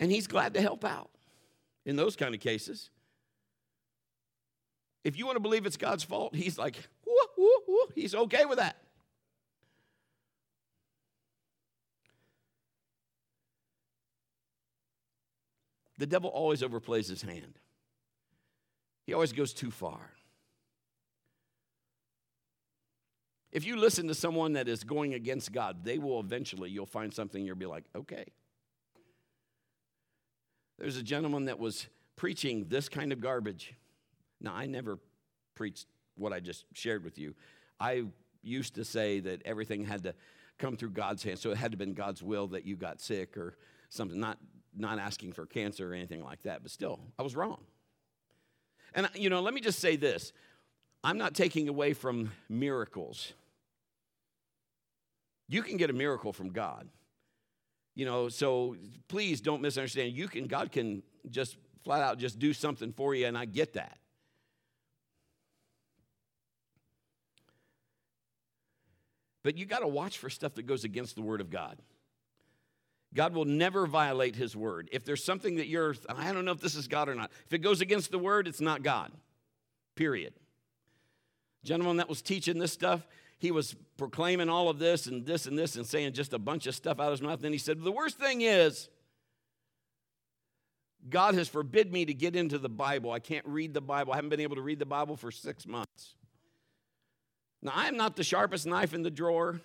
And 0.00 0.12
he's 0.12 0.26
glad 0.26 0.54
to 0.54 0.60
help 0.60 0.84
out 0.84 1.10
in 1.86 1.96
those 1.96 2.16
kind 2.16 2.34
of 2.34 2.40
cases. 2.40 2.90
If 5.04 5.16
you 5.16 5.24
want 5.24 5.36
to 5.36 5.40
believe 5.40 5.64
it's 5.64 5.76
God's 5.76 6.04
fault, 6.04 6.34
he's 6.34 6.58
like, 6.58 6.76
he's 7.94 8.14
okay 8.14 8.44
with 8.44 8.58
that. 8.58 8.76
The 15.98 16.06
devil 16.06 16.30
always 16.30 16.62
overplays 16.62 17.08
his 17.08 17.22
hand. 17.22 17.58
He 19.06 19.14
always 19.14 19.32
goes 19.32 19.52
too 19.52 19.70
far. 19.70 20.12
If 23.58 23.66
you 23.66 23.74
listen 23.74 24.06
to 24.06 24.14
someone 24.14 24.52
that 24.52 24.68
is 24.68 24.84
going 24.84 25.14
against 25.14 25.50
God, 25.50 25.82
they 25.82 25.98
will 25.98 26.20
eventually, 26.20 26.70
you'll 26.70 26.86
find 26.86 27.12
something, 27.12 27.44
you'll 27.44 27.56
be 27.56 27.66
like, 27.66 27.82
okay. 27.92 28.26
There's 30.78 30.96
a 30.96 31.02
gentleman 31.02 31.46
that 31.46 31.58
was 31.58 31.88
preaching 32.14 32.66
this 32.68 32.88
kind 32.88 33.12
of 33.12 33.20
garbage. 33.20 33.74
Now, 34.40 34.54
I 34.54 34.66
never 34.66 35.00
preached 35.56 35.86
what 36.14 36.32
I 36.32 36.38
just 36.38 36.66
shared 36.72 37.02
with 37.02 37.18
you. 37.18 37.34
I 37.80 38.04
used 38.44 38.76
to 38.76 38.84
say 38.84 39.18
that 39.18 39.42
everything 39.44 39.84
had 39.84 40.04
to 40.04 40.14
come 40.58 40.76
through 40.76 40.90
God's 40.90 41.24
hand, 41.24 41.40
so 41.40 41.50
it 41.50 41.56
had 41.56 41.72
to 41.72 41.74
have 41.74 41.78
been 41.80 41.94
God's 41.94 42.22
will 42.22 42.46
that 42.46 42.64
you 42.64 42.76
got 42.76 43.00
sick 43.00 43.36
or 43.36 43.56
something, 43.88 44.20
not, 44.20 44.38
not 44.76 45.00
asking 45.00 45.32
for 45.32 45.46
cancer 45.46 45.90
or 45.90 45.94
anything 45.94 46.22
like 46.22 46.44
that, 46.44 46.62
but 46.62 46.70
still, 46.70 47.00
I 47.18 47.22
was 47.22 47.34
wrong. 47.34 47.58
And, 48.94 49.10
you 49.16 49.28
know, 49.28 49.40
let 49.40 49.52
me 49.52 49.60
just 49.60 49.80
say 49.80 49.96
this 49.96 50.32
I'm 51.02 51.18
not 51.18 51.34
taking 51.34 51.68
away 51.68 51.92
from 51.92 52.30
miracles. 52.48 53.32
You 55.48 55.62
can 55.62 55.76
get 55.76 55.90
a 55.90 55.94
miracle 55.94 56.32
from 56.32 56.50
God. 56.50 56.88
You 57.94 58.04
know, 58.04 58.28
so 58.28 58.76
please 59.08 59.40
don't 59.40 59.62
misunderstand. 59.62 60.12
You 60.12 60.28
can 60.28 60.46
God 60.46 60.70
can 60.70 61.02
just 61.30 61.56
flat 61.82 62.02
out 62.02 62.18
just 62.18 62.38
do 62.38 62.52
something 62.52 62.92
for 62.92 63.14
you, 63.14 63.26
and 63.26 63.36
I 63.36 63.44
get 63.44 63.72
that. 63.72 63.98
But 69.42 69.56
you 69.56 69.64
got 69.64 69.80
to 69.80 69.88
watch 69.88 70.18
for 70.18 70.28
stuff 70.28 70.54
that 70.54 70.66
goes 70.66 70.84
against 70.84 71.16
the 71.16 71.22
Word 71.22 71.40
of 71.40 71.50
God. 71.50 71.78
God 73.14 73.34
will 73.34 73.46
never 73.46 73.86
violate 73.86 74.36
His 74.36 74.54
Word. 74.54 74.88
If 74.92 75.04
there's 75.04 75.24
something 75.24 75.56
that 75.56 75.66
you're, 75.66 75.94
I 76.08 76.32
don't 76.32 76.44
know 76.44 76.52
if 76.52 76.60
this 76.60 76.74
is 76.74 76.86
God 76.86 77.08
or 77.08 77.14
not, 77.14 77.32
if 77.46 77.54
it 77.54 77.58
goes 77.58 77.80
against 77.80 78.10
the 78.10 78.18
Word, 78.18 78.46
it's 78.46 78.60
not 78.60 78.82
God. 78.82 79.10
Period. 79.96 80.34
Gentleman 81.64 81.96
that 81.96 82.08
was 82.08 82.22
teaching 82.22 82.58
this 82.58 82.72
stuff, 82.72 83.06
he 83.38 83.50
was 83.52 83.74
proclaiming 83.96 84.48
all 84.48 84.68
of 84.68 84.78
this 84.78 85.06
and 85.06 85.24
this 85.24 85.46
and 85.46 85.56
this 85.56 85.76
and 85.76 85.86
saying 85.86 86.12
just 86.12 86.32
a 86.32 86.38
bunch 86.38 86.66
of 86.66 86.74
stuff 86.74 86.98
out 87.00 87.06
of 87.06 87.12
his 87.12 87.22
mouth. 87.22 87.40
Then 87.40 87.52
he 87.52 87.58
said, 87.58 87.82
The 87.82 87.92
worst 87.92 88.18
thing 88.18 88.40
is, 88.42 88.88
God 91.08 91.34
has 91.34 91.48
forbid 91.48 91.92
me 91.92 92.04
to 92.04 92.14
get 92.14 92.34
into 92.34 92.58
the 92.58 92.68
Bible. 92.68 93.12
I 93.12 93.20
can't 93.20 93.46
read 93.46 93.72
the 93.72 93.80
Bible. 93.80 94.12
I 94.12 94.16
haven't 94.16 94.30
been 94.30 94.40
able 94.40 94.56
to 94.56 94.62
read 94.62 94.80
the 94.80 94.86
Bible 94.86 95.16
for 95.16 95.30
six 95.30 95.66
months. 95.66 96.16
Now, 97.62 97.72
I 97.74 97.86
am 97.86 97.96
not 97.96 98.16
the 98.16 98.24
sharpest 98.24 98.66
knife 98.66 98.92
in 98.92 99.02
the 99.02 99.10
drawer. 99.10 99.60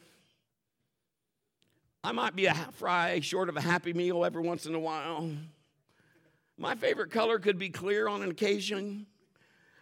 I 2.04 2.12
might 2.12 2.36
be 2.36 2.46
a 2.46 2.54
fry 2.74 3.20
short 3.22 3.50
of 3.50 3.58
a 3.58 3.62
happy 3.62 3.94
meal 3.94 4.26
every 4.26 4.44
once 4.44 4.66
in 4.66 4.76
a 4.76 4.80
while. 4.80 5.30
My 6.58 6.76
favorite 6.76 7.12
color 7.12 7.40
could 7.40 7.58
be 7.58 7.70
clear 7.70 8.08
on 8.08 8.22
an 8.22 8.30
occasion, 8.30 9.08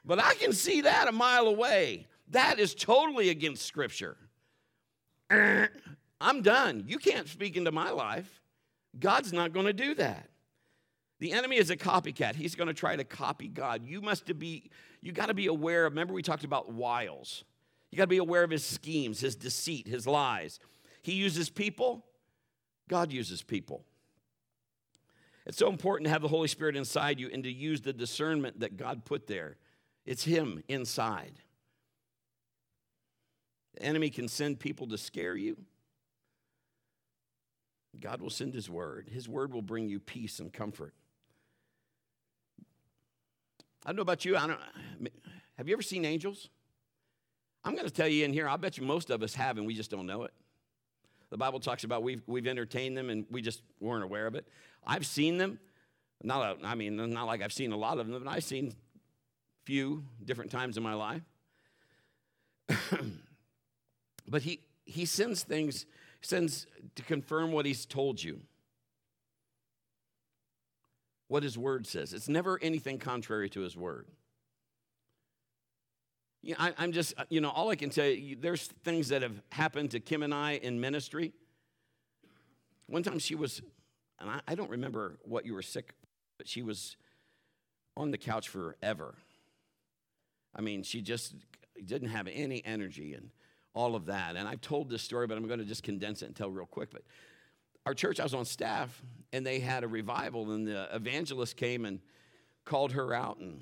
but 0.06 0.20
I 0.20 0.36
can 0.36 0.54
see 0.54 0.82
that 0.82 1.08
a 1.08 1.12
mile 1.12 1.48
away. 1.48 2.08
That 2.32 2.60
is 2.60 2.74
totally 2.76 3.30
against 3.30 3.66
Scripture. 3.66 4.18
I'm 5.30 6.42
done. 6.42 6.86
You 6.88 6.98
can't 6.98 7.28
speak 7.28 7.56
into 7.56 7.72
my 7.72 7.92
life. 7.92 8.42
God's 9.00 9.32
not 9.32 9.54
going 9.54 9.66
to 9.66 9.74
do 9.74 9.96
that. 9.96 10.30
The 11.20 11.34
enemy 11.34 11.58
is 11.58 11.70
a 11.70 11.78
copycat. 11.78 12.36
He's 12.36 12.56
going 12.56 12.68
to 12.68 12.74
try 12.74 12.96
to 12.96 13.04
copy 13.04 13.48
God. 13.48 13.86
You 13.86 14.02
must 14.02 14.38
be, 14.40 14.70
you 15.02 15.12
got 15.12 15.28
to 15.28 15.34
be 15.34 15.48
aware 15.48 15.86
of, 15.86 15.94
remember 15.94 16.14
we 16.14 16.24
talked 16.24 16.44
about 16.44 16.74
wiles. 16.74 17.44
You 17.92 17.98
got 17.98 18.06
to 18.06 18.08
be 18.08 18.18
aware 18.18 18.44
of 18.44 18.50
his 18.50 18.66
schemes, 18.66 19.20
his 19.20 19.36
deceit, 19.36 19.88
his 19.88 20.08
lies. 20.08 20.60
He 21.04 21.14
uses 21.14 21.50
people, 21.50 22.06
God 22.90 23.12
uses 23.12 23.44
people. 23.44 23.86
It's 25.46 25.58
so 25.58 25.70
important 25.70 26.06
to 26.06 26.12
have 26.12 26.22
the 26.22 26.28
Holy 26.28 26.48
Spirit 26.48 26.76
inside 26.76 27.20
you 27.20 27.30
and 27.32 27.44
to 27.44 27.52
use 27.52 27.82
the 27.82 27.94
discernment 27.94 28.60
that 28.60 28.78
God 28.78 29.06
put 29.06 29.28
there. 29.28 29.58
It's 30.06 30.24
Him 30.24 30.64
inside. 30.68 31.34
The 33.76 33.84
enemy 33.84 34.10
can 34.10 34.28
send 34.28 34.60
people 34.60 34.88
to 34.88 34.98
scare 34.98 35.36
you. 35.36 35.58
God 38.00 38.22
will 38.22 38.30
send 38.30 38.54
His 38.54 38.70
word. 38.70 39.10
His 39.12 39.28
word 39.28 39.54
will 39.54 39.62
bring 39.62 39.90
you 39.90 40.00
peace 40.00 40.40
and 40.40 40.52
comfort. 40.52 40.94
I 43.86 43.90
don't 43.90 43.98
know 43.98 44.02
about 44.02 44.26
you. 44.26 44.38
I 44.38 44.48
don't. 44.48 44.60
Have 45.58 45.68
you 45.68 45.74
ever 45.74 45.82
seen 45.82 46.06
angels? 46.06 46.50
I'm 47.64 47.74
going 47.74 47.86
to 47.86 47.94
tell 47.94 48.08
you 48.08 48.26
in 48.26 48.34
here. 48.34 48.48
I 48.48 48.58
bet 48.58 48.78
you 48.78 48.84
most 48.84 49.10
of 49.10 49.22
us 49.22 49.36
have, 49.36 49.58
and 49.58 49.68
we 49.68 49.76
just 49.76 49.92
don't 49.92 50.06
know 50.06 50.24
it. 50.24 50.32
The 51.30 51.38
Bible 51.38 51.60
talks 51.60 51.84
about 51.84 52.04
we've 52.04 52.22
we've 52.28 52.48
entertained 52.48 52.98
them, 52.98 53.10
and 53.10 53.26
we 53.30 53.42
just 53.42 53.62
weren't 53.80 54.04
aware 54.04 54.28
of 54.28 54.36
it. 54.36 54.48
I've 54.86 55.06
seen 55.06 55.38
them. 55.38 55.60
Not, 56.24 56.60
I 56.64 56.76
mean, 56.76 56.98
not 57.12 57.26
like 57.26 57.42
I've 57.42 57.54
seen 57.54 57.72
a 57.72 57.78
lot 57.78 57.98
of 57.98 58.08
them, 58.08 58.24
but 58.24 58.30
I've 58.30 58.44
seen 58.44 58.74
few 59.66 60.04
different 60.24 60.52
times 60.52 60.78
in 60.78 60.84
my 60.84 60.94
life. 60.94 61.22
but 64.32 64.42
he 64.42 64.62
he 64.86 65.06
sends 65.06 65.44
things, 65.44 65.86
sends 66.22 66.66
to 66.96 67.04
confirm 67.04 67.52
what 67.52 67.66
he's 67.66 67.86
told 67.86 68.24
you 68.24 68.42
what 71.32 71.44
his 71.44 71.58
word 71.58 71.88
says. 71.88 72.12
It's 72.12 72.28
never 72.28 72.60
anything 72.62 73.00
contrary 73.00 73.50
to 73.52 73.62
his 73.62 73.78
word. 73.78 74.06
You 76.42 76.56
know, 76.56 76.58
I, 76.78 76.84
am 76.84 76.92
just, 76.92 77.14
you 77.30 77.40
know, 77.40 77.50
all 77.50 77.70
I 77.70 77.78
can 77.78 77.90
say, 77.90 78.34
there's 78.34 78.68
things 78.84 79.08
that 79.10 79.22
have 79.22 79.42
happened 79.50 79.92
to 79.92 80.02
Kim 80.02 80.24
and 80.24 80.34
I 80.34 80.60
in 80.62 80.82
ministry. 80.82 81.32
One 82.88 83.02
time 83.02 83.18
she 83.18 83.34
was, 83.34 83.62
and 84.20 84.30
I, 84.30 84.42
I 84.46 84.56
don't 84.56 84.70
remember 84.70 85.20
what 85.24 85.46
you 85.46 85.54
were 85.54 85.62
sick, 85.62 85.94
but 86.38 86.50
she 86.50 86.64
was 86.64 86.98
on 87.96 88.12
the 88.12 88.18
couch 88.18 88.50
forever. 88.50 89.16
I 90.54 90.60
mean, 90.60 90.84
she 90.84 91.02
just 91.02 91.34
didn't 91.86 92.10
have 92.10 92.28
any 92.28 92.62
energy 92.66 93.14
and 93.14 93.30
all 93.74 93.96
of 93.96 94.08
that. 94.08 94.36
And 94.36 94.48
I've 94.48 94.62
told 94.62 94.90
this 94.90 95.02
story, 95.02 95.28
but 95.28 95.38
I'm 95.38 95.48
going 95.48 95.60
to 95.60 95.66
just 95.66 95.84
condense 95.84 96.22
it 96.22 96.26
and 96.26 96.36
tell 96.36 96.50
real 96.50 96.66
quick. 96.66 96.92
But 96.92 97.04
our 97.86 97.94
church, 97.94 98.20
I 98.20 98.24
was 98.24 98.34
on 98.34 98.46
staff, 98.46 99.02
and 99.34 99.46
they 99.46 99.60
had 99.60 99.84
a 99.84 99.88
revival, 99.88 100.52
and 100.52 100.68
the 100.68 100.94
evangelist 100.94 101.58
came 101.58 101.86
and 101.86 102.00
called 102.66 102.92
her 102.94 103.14
out 103.14 103.38
and, 103.38 103.62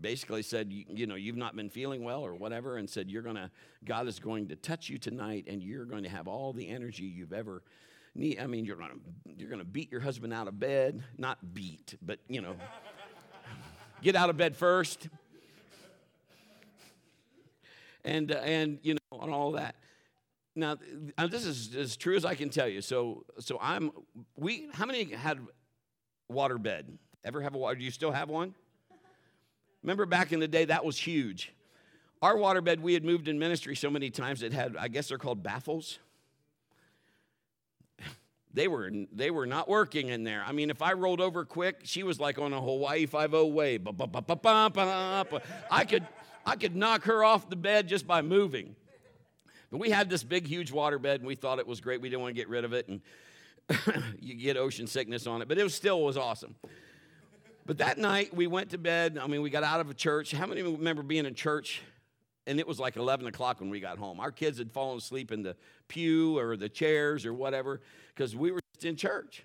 basically 0.00 0.42
said, 0.42 0.72
you, 0.72 1.06
know, 1.06 1.14
you've 1.14 1.36
not 1.36 1.54
been 1.54 1.70
feeling 1.70 2.02
well 2.02 2.22
or 2.22 2.34
whatever, 2.34 2.78
and 2.78 2.90
said, 2.90 3.08
you're 3.08 3.22
gonna, 3.22 3.48
God 3.84 4.08
is 4.08 4.18
going 4.18 4.48
to 4.48 4.56
touch 4.56 4.88
you 4.88 4.98
tonight, 4.98 5.44
and 5.46 5.62
you're 5.62 5.84
going 5.84 6.02
to 6.02 6.08
have 6.08 6.26
all 6.26 6.52
the 6.52 6.68
energy 6.68 7.04
you've 7.04 7.32
ever 7.32 7.62
need. 8.14 8.40
I 8.40 8.46
mean, 8.46 8.64
you're 8.64 8.76
gonna, 8.76 8.94
you're 9.24 9.50
gonna 9.50 9.64
beat 9.64 9.90
your 9.92 10.00
husband 10.00 10.32
out 10.32 10.48
of 10.48 10.58
bed, 10.58 11.02
not 11.18 11.54
beat, 11.54 11.96
but 12.02 12.18
you 12.28 12.40
know, 12.40 12.56
get 14.02 14.16
out 14.16 14.30
of 14.30 14.36
bed 14.36 14.56
first, 14.56 15.08
and 18.04 18.32
uh, 18.32 18.36
and 18.36 18.78
you 18.82 18.94
know, 18.94 19.20
and 19.20 19.32
all 19.32 19.52
that. 19.52 19.76
Now, 20.56 20.76
this 21.28 21.44
is 21.44 21.74
as 21.74 21.96
true 21.96 22.14
as 22.16 22.24
I 22.24 22.36
can 22.36 22.48
tell 22.48 22.68
you. 22.68 22.80
So, 22.80 23.24
so 23.40 23.58
I'm. 23.60 23.90
We. 24.36 24.68
How 24.72 24.86
many 24.86 25.04
had 25.12 25.40
water 26.28 26.58
bed? 26.58 26.96
Ever 27.24 27.40
have 27.40 27.54
a 27.54 27.58
water? 27.58 27.76
Do 27.76 27.84
you 27.84 27.90
still 27.90 28.12
have 28.12 28.28
one? 28.28 28.54
Remember 29.82 30.06
back 30.06 30.32
in 30.32 30.40
the 30.40 30.48
day, 30.48 30.64
that 30.66 30.84
was 30.84 30.96
huge. 30.96 31.52
Our 32.22 32.38
water 32.38 32.62
bed, 32.62 32.80
we 32.80 32.94
had 32.94 33.04
moved 33.04 33.28
in 33.28 33.38
ministry 33.38 33.76
so 33.76 33.90
many 33.90 34.08
times. 34.08 34.42
It 34.42 34.52
had, 34.52 34.76
I 34.78 34.88
guess 34.88 35.08
they're 35.08 35.18
called 35.18 35.42
baffles. 35.42 35.98
They 38.54 38.68
were 38.68 38.88
they 39.12 39.32
were 39.32 39.46
not 39.46 39.68
working 39.68 40.10
in 40.10 40.22
there. 40.22 40.44
I 40.46 40.52
mean, 40.52 40.70
if 40.70 40.80
I 40.80 40.92
rolled 40.92 41.20
over 41.20 41.44
quick, 41.44 41.80
she 41.82 42.04
was 42.04 42.20
like 42.20 42.38
on 42.38 42.52
a 42.52 42.60
Hawaii 42.60 43.04
Five 43.04 43.34
O 43.34 43.46
way. 43.46 43.80
I 45.72 45.84
could 45.84 46.06
I 46.46 46.56
could 46.56 46.76
knock 46.76 47.04
her 47.04 47.24
off 47.24 47.48
the 47.48 47.56
bed 47.56 47.88
just 47.88 48.06
by 48.06 48.22
moving. 48.22 48.76
But 49.70 49.78
we 49.78 49.90
had 49.90 50.08
this 50.08 50.22
big, 50.22 50.46
huge 50.46 50.70
water 50.70 50.98
bed, 50.98 51.20
and 51.20 51.26
we 51.26 51.34
thought 51.34 51.58
it 51.58 51.66
was 51.66 51.80
great. 51.80 52.00
We 52.00 52.08
didn't 52.08 52.22
want 52.22 52.34
to 52.34 52.40
get 52.40 52.48
rid 52.48 52.64
of 52.64 52.72
it, 52.72 52.88
and 52.88 53.00
you 54.20 54.34
get 54.34 54.56
ocean 54.56 54.86
sickness 54.86 55.26
on 55.26 55.42
it. 55.42 55.48
But 55.48 55.58
it 55.58 55.64
was 55.64 55.74
still 55.74 56.02
was 56.02 56.16
awesome. 56.16 56.54
But 57.66 57.78
that 57.78 57.98
night 57.98 58.34
we 58.34 58.46
went 58.46 58.70
to 58.70 58.78
bed. 58.78 59.18
I 59.20 59.26
mean, 59.26 59.42
we 59.42 59.50
got 59.50 59.64
out 59.64 59.80
of 59.80 59.88
a 59.88 59.94
church. 59.94 60.32
How 60.32 60.46
many 60.46 60.62
remember 60.62 61.02
being 61.02 61.26
in 61.26 61.34
church? 61.34 61.82
And 62.46 62.60
it 62.60 62.68
was 62.68 62.78
like 62.78 62.96
11 62.96 63.26
o'clock 63.26 63.60
when 63.60 63.70
we 63.70 63.80
got 63.80 63.96
home. 63.96 64.20
Our 64.20 64.30
kids 64.30 64.58
had 64.58 64.70
fallen 64.70 64.98
asleep 64.98 65.32
in 65.32 65.42
the 65.42 65.56
pew 65.88 66.38
or 66.38 66.58
the 66.58 66.68
chairs 66.68 67.24
or 67.24 67.32
whatever 67.32 67.80
because 68.14 68.36
we 68.36 68.52
were 68.52 68.60
just 68.74 68.84
in 68.84 68.96
church. 68.96 69.44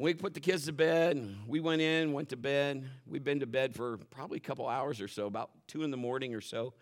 We 0.00 0.14
put 0.14 0.32
the 0.32 0.38
kids 0.38 0.66
to 0.66 0.72
bed. 0.72 1.34
We 1.48 1.58
went 1.58 1.82
in, 1.82 2.12
went 2.12 2.28
to 2.28 2.36
bed. 2.36 2.88
We've 3.04 3.24
been 3.24 3.40
to 3.40 3.48
bed 3.48 3.74
for 3.74 3.96
probably 4.10 4.36
a 4.36 4.40
couple 4.40 4.68
hours 4.68 5.00
or 5.00 5.08
so, 5.08 5.26
about 5.26 5.50
two 5.66 5.82
in 5.82 5.90
the 5.90 5.96
morning 5.96 6.36
or 6.36 6.40
so. 6.40 6.72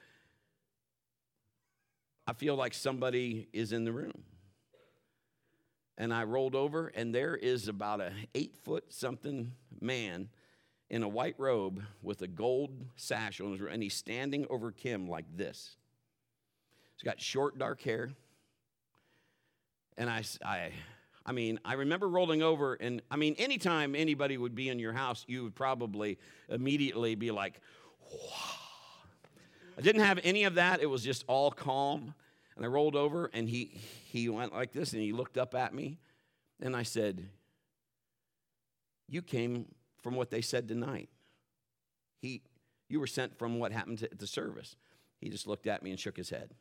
I 2.27 2.35
feel 2.35 2.57
like 2.57 2.75
somebody 2.75 3.49
is 3.55 3.73
in 3.73 3.85
the 3.85 3.93
room. 3.93 4.25
And 5.97 6.13
I 6.13 6.25
rolled 6.25 6.55
over, 6.55 6.89
and 6.89 7.15
there 7.15 7.35
is 7.35 7.69
about 7.69 8.03
a 8.03 8.13
eight 8.35 8.55
foot 8.55 8.93
something 8.93 9.53
man 9.81 10.29
in 10.91 11.03
a 11.03 11.09
white 11.09 11.37
robe 11.39 11.83
with 12.03 12.21
a 12.21 12.29
gold 12.29 12.85
sash 12.97 13.41
on 13.41 13.53
his 13.53 13.63
and 13.63 13.83
he's 13.83 13.95
standing 13.95 14.47
over 14.51 14.71
Kim 14.73 15.09
like 15.09 15.25
this. 15.35 15.77
He's 16.99 17.03
got 17.03 17.19
short, 17.19 17.59
dark 17.59 17.81
hair. 17.81 18.11
And 19.97 20.11
I, 20.11 20.23
I, 20.45 20.73
I 21.27 21.33
mean, 21.33 21.59
I 21.65 21.75
remember 21.75 22.09
rolling 22.09 22.43
over, 22.43 22.75
and 22.75 23.03
I 23.11 23.17
mean, 23.17 23.35
anytime 23.37 23.95
anybody 23.95 24.39
would 24.39 24.55
be 24.55 24.69
in 24.69 24.79
your 24.79 24.93
house, 24.93 25.25
you 25.27 25.43
would 25.43 25.57
probably 25.57 26.19
immediately 26.49 27.17
be 27.17 27.33
like, 27.33 27.61
wow 28.01 28.57
I 29.79 29.83
didn't 29.83 30.03
have 30.03 30.19
any 30.25 30.45
of 30.45 30.55
that. 30.55 30.81
It 30.81 30.87
was 30.87 31.03
just 31.03 31.25
all 31.27 31.51
calm. 31.51 32.15
And 32.57 32.65
I 32.65 32.69
rolled 32.69 32.97
over 32.97 33.31
and 33.35 33.49
he, 33.49 33.79
he 34.11 34.29
went 34.29 34.55
like 34.55 34.73
this 34.73 34.93
and 34.93 35.03
he 35.03 35.13
looked 35.13 35.37
up 35.37 35.55
at 35.55 35.75
me. 35.75 35.99
And 36.61 36.75
I 36.75 36.85
said, 36.85 37.29
You 39.09 39.21
came 39.21 39.67
from 40.03 40.15
what 40.15 40.31
they 40.31 40.41
said 40.41 40.67
tonight. 40.67 41.11
He, 42.23 42.43
you 42.89 42.99
were 42.99 43.07
sent 43.07 43.39
from 43.39 43.59
what 43.59 43.73
happened 43.73 44.03
at 44.03 44.19
the 44.19 44.27
service. 44.27 44.77
He 45.21 45.29
just 45.29 45.47
looked 45.47 45.67
at 45.67 45.83
me 45.83 45.91
and 45.91 46.01
shook 46.01 46.17
his 46.17 46.31
head. 46.31 46.55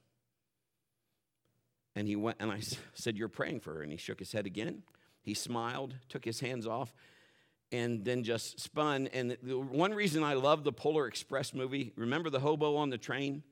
And 1.96 2.08
he 2.08 2.16
went, 2.16 2.38
and 2.40 2.52
I 2.52 2.60
said, 2.94 3.18
You're 3.18 3.30
praying 3.30 3.62
for 3.62 3.74
her. 3.76 3.82
And 3.82 3.92
he 3.92 3.98
shook 3.98 4.20
his 4.20 4.32
head 4.32 4.46
again. 4.46 4.84
He 5.22 5.34
smiled, 5.34 5.96
took 6.10 6.24
his 6.24 6.40
hands 6.40 6.68
off, 6.68 6.94
and 7.72 8.04
then 8.06 8.24
just 8.24 8.60
spun. 8.60 9.08
And 9.08 9.38
the 9.42 9.58
one 9.58 9.94
reason 9.94 10.24
I 10.24 10.34
love 10.34 10.64
the 10.64 10.74
Polar 10.74 11.08
Express 11.08 11.54
movie, 11.54 11.94
remember 11.96 12.30
the 12.30 12.40
hobo 12.40 12.76
on 12.76 12.90
the 12.90 12.98
train? 12.98 13.44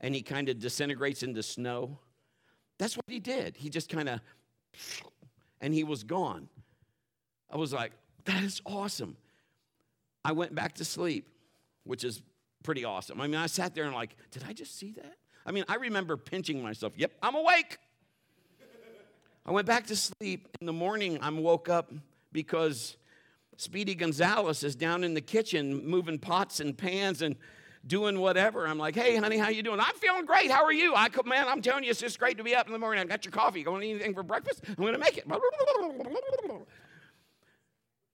And 0.00 0.14
he 0.14 0.22
kind 0.22 0.48
of 0.48 0.58
disintegrates 0.58 1.22
into 1.22 1.42
snow. 1.42 1.98
That's 2.78 2.96
what 2.96 3.06
he 3.08 3.20
did. 3.20 3.56
He 3.56 3.70
just 3.70 3.88
kind 3.88 4.08
of, 4.08 4.20
and 5.60 5.72
he 5.72 5.84
was 5.84 6.02
gone. 6.02 6.48
I 7.50 7.56
was 7.56 7.72
like, 7.72 7.92
That 8.24 8.42
is 8.42 8.60
awesome. 8.66 9.16
I 10.24 10.32
went 10.32 10.54
back 10.54 10.74
to 10.76 10.84
sleep, 10.84 11.28
which 11.84 12.02
is 12.02 12.22
pretty 12.62 12.84
awesome. 12.84 13.20
I 13.20 13.26
mean, 13.26 13.36
I 13.36 13.46
sat 13.46 13.74
there 13.74 13.84
and 13.84 13.94
like, 13.94 14.16
did 14.30 14.42
I 14.48 14.52
just 14.52 14.76
see 14.76 14.92
that? 14.92 15.16
I 15.46 15.52
mean, 15.52 15.64
I 15.68 15.76
remember 15.76 16.16
pinching 16.16 16.62
myself. 16.62 16.94
Yep, 16.96 17.12
I'm 17.22 17.34
awake. 17.34 17.78
I 19.46 19.52
went 19.52 19.66
back 19.66 19.86
to 19.88 19.96
sleep. 19.96 20.48
In 20.60 20.66
the 20.66 20.72
morning, 20.72 21.18
I'm 21.20 21.42
woke 21.42 21.68
up 21.68 21.92
because 22.32 22.96
Speedy 23.56 23.94
Gonzalez 23.94 24.64
is 24.64 24.74
down 24.74 25.04
in 25.04 25.14
the 25.14 25.20
kitchen 25.20 25.86
moving 25.86 26.18
pots 26.18 26.60
and 26.60 26.76
pans 26.76 27.20
and 27.20 27.36
doing 27.86 28.18
whatever. 28.18 28.66
I'm 28.66 28.78
like, 28.78 28.94
hey, 28.94 29.16
honey, 29.16 29.36
how 29.36 29.48
you 29.50 29.62
doing? 29.62 29.80
I'm 29.80 29.94
feeling 29.96 30.24
great. 30.24 30.50
How 30.50 30.64
are 30.64 30.72
you? 30.72 30.94
I 30.94 31.10
could, 31.10 31.26
man, 31.26 31.46
I'm 31.46 31.60
telling 31.60 31.84
you, 31.84 31.90
it's 31.90 32.00
just 32.00 32.18
great 32.18 32.38
to 32.38 32.44
be 32.44 32.54
up 32.54 32.66
in 32.66 32.72
the 32.72 32.78
morning. 32.78 33.02
I 33.02 33.04
got 33.04 33.24
your 33.26 33.32
coffee. 33.32 33.60
You 33.60 33.70
want 33.70 33.84
anything 33.84 34.14
for 34.14 34.22
breakfast? 34.22 34.62
I'm 34.66 34.74
going 34.76 34.94
to 34.94 34.98
make 34.98 35.18
it. 35.18 35.26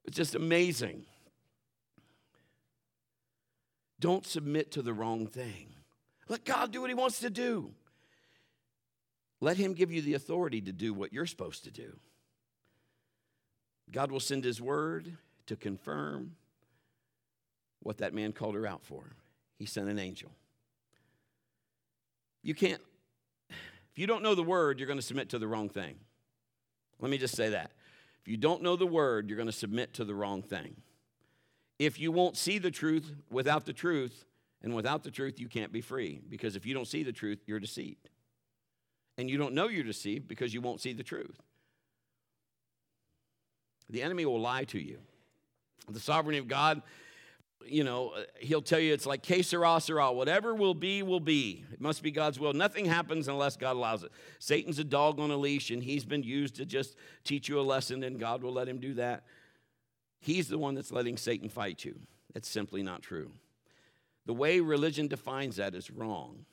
It's 0.05 0.17
just 0.17 0.35
amazing. 0.35 1.05
Don't 4.01 4.27
submit 4.27 4.73
to 4.73 4.83
the 4.83 4.93
wrong 4.93 5.27
thing. 5.27 5.75
Let 6.29 6.45
God 6.45 6.73
do 6.73 6.81
what 6.81 6.91
He 6.91 6.95
wants 6.95 7.21
to 7.21 7.31
do. 7.31 7.73
Let 9.41 9.57
Him 9.57 9.73
give 9.73 9.91
you 9.91 10.03
the 10.03 10.15
authority 10.15 10.61
to 10.63 10.73
do 10.73 10.93
what 10.93 11.13
you're 11.13 11.27
supposed 11.27 11.65
to 11.65 11.71
do. 11.71 11.97
God 13.91 14.11
will 14.11 14.21
send 14.21 14.45
His 14.45 14.61
word 14.61 15.17
to 15.47 15.57
confirm 15.57 16.37
what 17.83 17.99
that 17.99 18.15
man 18.15 18.33
called 18.33 18.55
her 18.55 18.67
out 18.67 18.85
for. 18.85 19.05
He 19.59 19.67
sent 19.67 19.89
an 19.89 19.99
angel. 19.99 20.31
You 22.43 22.55
can't, 22.55 22.81
if 23.49 23.99
you 23.99 24.07
don't 24.07 24.23
know 24.23 24.35
the 24.35 24.43
word, 24.43 24.79
you're 24.79 24.87
going 24.87 24.99
to 24.99 25.05
submit 25.05 25.31
to 25.31 25.39
the 25.39 25.49
wrong 25.49 25.69
thing. 25.69 25.97
Let 27.01 27.11
me 27.11 27.19
just 27.19 27.37
say 27.37 27.51
that. 27.51 27.73
If 28.23 28.29
you 28.29 28.37
don't 28.37 28.63
know 28.63 28.77
the 28.77 28.87
word, 28.87 29.29
you're 29.29 29.37
going 29.37 29.47
to 29.47 29.53
submit 29.53 29.95
to 29.95 30.05
the 30.05 30.15
wrong 30.15 30.43
thing. 30.43 30.77
If 31.79 31.99
you 31.99 32.13
won't 32.13 32.37
see 32.37 32.59
the 32.59 32.71
truth 32.71 33.11
without 33.31 33.65
the 33.65 33.73
truth, 33.73 34.27
and 34.63 34.75
without 34.75 35.03
the 35.03 35.11
truth, 35.11 35.41
you 35.41 35.49
can't 35.49 35.73
be 35.73 35.81
free. 35.81 36.21
Because 36.29 36.57
if 36.57 36.67
you 36.67 36.75
don't 36.75 36.87
see 36.87 37.03
the 37.03 37.13
truth, 37.13 37.39
you're 37.47 37.61
deceived. 37.61 38.10
And 39.21 39.29
you 39.29 39.37
don't 39.37 39.53
know 39.53 39.69
you're 39.69 39.85
deceived 39.85 40.29
because 40.29 40.55
you 40.55 40.63
won't 40.63 40.81
see 40.81 40.95
the 40.95 41.03
truth. 41.03 41.43
The 43.91 44.01
enemy 44.03 44.25
will 44.25 44.41
lie 44.41 44.65
to 44.65 44.79
you. 44.79 44.97
The 45.91 46.01
sovereignty 46.01 46.39
of 46.39 46.49
God, 46.49 46.81
you 47.67 47.85
know, 47.85 48.13
uh, 48.17 48.23
he'll 48.39 48.63
tell 48.63 48.81
you 48.81 48.95
it's 48.95 49.05
like 49.05 49.23
que 49.23 49.43
sera. 49.43 49.79
Whatever 50.11 50.55
will 50.55 50.73
be, 50.73 51.03
will 51.03 51.21
be. 51.21 51.67
It 51.71 51.83
must 51.83 52.03
be 52.03 52.11
God's 52.11 52.41
will. 52.41 52.55
Nothing 52.55 52.87
happens 52.87 53.29
unless 53.29 53.59
God 53.59 53.77
allows 53.77 54.05
it. 54.05 54.11
Satan's 54.39 54.79
a 54.79 54.85
dog 54.85 55.21
on 55.21 55.31
a 55.31 55.37
leash, 55.37 55.71
and 55.71 55.85
he's 55.85 56.07
been 56.07 56.23
used 56.23 56.55
to 56.55 56.65
just 56.65 56.97
teach 57.23 57.47
you 57.47 57.61
a 57.61 57.63
lesson, 57.63 58.03
and 58.03 58.19
God 58.19 58.43
will 58.43 58.55
let 58.55 58.71
him 58.71 58.79
do 58.79 58.95
that. 58.95 59.25
He's 60.19 60.49
the 60.49 60.57
one 60.57 60.75
that's 60.75 60.93
letting 60.93 61.19
Satan 61.19 61.51
fight 61.51 61.85
you. 61.85 61.99
It's 62.35 62.49
simply 62.49 62.83
not 62.83 63.03
true. 63.03 63.33
The 64.25 64.33
way 64.33 64.61
religion 64.61 65.09
defines 65.09 65.57
that 65.57 65.75
is 65.75 65.91
wrong. 65.91 66.47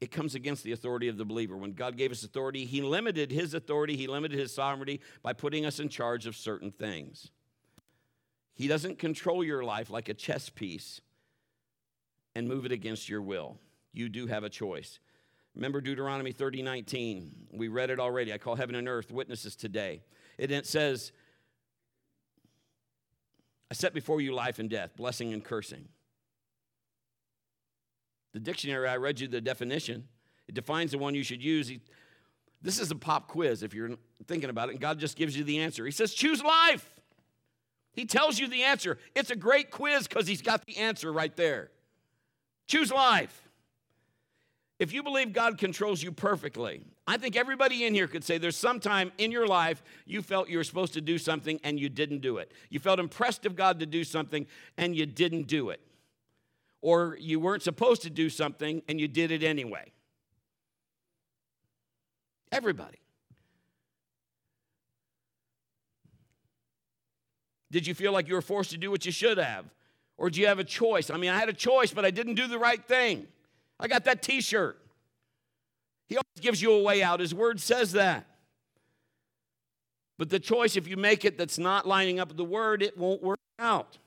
It 0.00 0.10
comes 0.10 0.34
against 0.34 0.62
the 0.62 0.72
authority 0.72 1.08
of 1.08 1.16
the 1.16 1.24
believer. 1.24 1.56
When 1.56 1.72
God 1.72 1.96
gave 1.96 2.12
us 2.12 2.22
authority, 2.22 2.66
He 2.66 2.82
limited 2.82 3.30
His 3.30 3.54
authority, 3.54 3.96
He 3.96 4.06
limited 4.06 4.38
His 4.38 4.54
sovereignty 4.54 5.00
by 5.22 5.32
putting 5.32 5.64
us 5.64 5.80
in 5.80 5.88
charge 5.88 6.26
of 6.26 6.36
certain 6.36 6.70
things. 6.70 7.30
He 8.54 8.68
doesn't 8.68 8.98
control 8.98 9.44
your 9.44 9.62
life 9.64 9.90
like 9.90 10.08
a 10.08 10.14
chess 10.14 10.48
piece 10.48 11.00
and 12.34 12.48
move 12.48 12.66
it 12.66 12.72
against 12.72 13.08
your 13.08 13.22
will. 13.22 13.58
You 13.92 14.08
do 14.08 14.26
have 14.26 14.44
a 14.44 14.50
choice. 14.50 14.98
Remember 15.54 15.80
Deuteronomy 15.80 16.32
30 16.32 16.62
19. 16.62 17.48
We 17.54 17.68
read 17.68 17.90
it 17.90 17.98
already. 17.98 18.32
I 18.32 18.38
call 18.38 18.54
heaven 18.54 18.74
and 18.74 18.88
earth 18.88 19.10
witnesses 19.10 19.56
today. 19.56 20.02
And 20.38 20.50
it 20.50 20.66
says, 20.66 21.12
I 23.70 23.74
set 23.74 23.94
before 23.94 24.20
you 24.20 24.34
life 24.34 24.58
and 24.58 24.68
death, 24.68 24.96
blessing 24.96 25.32
and 25.32 25.42
cursing. 25.42 25.88
The 28.36 28.40
dictionary, 28.40 28.86
I 28.86 28.98
read 28.98 29.18
you 29.18 29.28
the 29.28 29.40
definition. 29.40 30.06
It 30.46 30.54
defines 30.54 30.90
the 30.90 30.98
one 30.98 31.14
you 31.14 31.22
should 31.22 31.42
use. 31.42 31.72
This 32.60 32.78
is 32.78 32.90
a 32.90 32.94
pop 32.94 33.28
quiz 33.28 33.62
if 33.62 33.72
you're 33.72 33.92
thinking 34.26 34.50
about 34.50 34.68
it, 34.68 34.72
and 34.72 34.80
God 34.80 34.98
just 34.98 35.16
gives 35.16 35.34
you 35.34 35.42
the 35.42 35.60
answer. 35.60 35.86
He 35.86 35.90
says, 35.90 36.12
Choose 36.12 36.42
life. 36.42 36.86
He 37.94 38.04
tells 38.04 38.38
you 38.38 38.46
the 38.46 38.64
answer. 38.64 38.98
It's 39.14 39.30
a 39.30 39.36
great 39.36 39.70
quiz 39.70 40.06
because 40.06 40.26
He's 40.26 40.42
got 40.42 40.66
the 40.66 40.76
answer 40.76 41.10
right 41.10 41.34
there. 41.34 41.70
Choose 42.66 42.92
life. 42.92 43.48
If 44.78 44.92
you 44.92 45.02
believe 45.02 45.32
God 45.32 45.56
controls 45.56 46.02
you 46.02 46.12
perfectly, 46.12 46.82
I 47.06 47.16
think 47.16 47.36
everybody 47.36 47.86
in 47.86 47.94
here 47.94 48.06
could 48.06 48.22
say 48.22 48.36
there's 48.36 48.54
some 48.54 48.80
time 48.80 49.12
in 49.16 49.32
your 49.32 49.46
life 49.46 49.82
you 50.04 50.20
felt 50.20 50.50
you 50.50 50.58
were 50.58 50.64
supposed 50.64 50.92
to 50.92 51.00
do 51.00 51.16
something 51.16 51.58
and 51.64 51.80
you 51.80 51.88
didn't 51.88 52.18
do 52.18 52.36
it. 52.36 52.52
You 52.68 52.80
felt 52.80 53.00
impressed 53.00 53.46
of 53.46 53.56
God 53.56 53.80
to 53.80 53.86
do 53.86 54.04
something 54.04 54.46
and 54.76 54.94
you 54.94 55.06
didn't 55.06 55.46
do 55.46 55.70
it. 55.70 55.80
Or 56.86 57.16
you 57.18 57.40
weren't 57.40 57.64
supposed 57.64 58.02
to 58.02 58.10
do 58.10 58.30
something 58.30 58.80
and 58.86 59.00
you 59.00 59.08
did 59.08 59.32
it 59.32 59.42
anyway. 59.42 59.90
Everybody. 62.52 63.00
Did 67.72 67.88
you 67.88 67.94
feel 67.94 68.12
like 68.12 68.28
you 68.28 68.34
were 68.34 68.40
forced 68.40 68.70
to 68.70 68.78
do 68.78 68.92
what 68.92 69.04
you 69.04 69.10
should 69.10 69.36
have? 69.36 69.64
Or 70.16 70.30
did 70.30 70.36
you 70.36 70.46
have 70.46 70.60
a 70.60 70.64
choice? 70.64 71.10
I 71.10 71.16
mean, 71.16 71.30
I 71.30 71.40
had 71.40 71.48
a 71.48 71.52
choice, 71.52 71.92
but 71.92 72.04
I 72.04 72.12
didn't 72.12 72.36
do 72.36 72.46
the 72.46 72.56
right 72.56 72.86
thing. 72.86 73.26
I 73.80 73.88
got 73.88 74.04
that 74.04 74.22
t 74.22 74.40
shirt. 74.40 74.80
He 76.08 76.14
always 76.14 76.40
gives 76.40 76.62
you 76.62 76.70
a 76.70 76.82
way 76.84 77.02
out. 77.02 77.18
His 77.18 77.34
word 77.34 77.58
says 77.58 77.90
that. 77.94 78.28
But 80.18 80.30
the 80.30 80.38
choice, 80.38 80.76
if 80.76 80.86
you 80.86 80.96
make 80.96 81.24
it 81.24 81.36
that's 81.36 81.58
not 81.58 81.84
lining 81.84 82.20
up 82.20 82.28
with 82.28 82.36
the 82.36 82.44
word, 82.44 82.80
it 82.80 82.96
won't 82.96 83.24
work 83.24 83.40
out. 83.58 83.98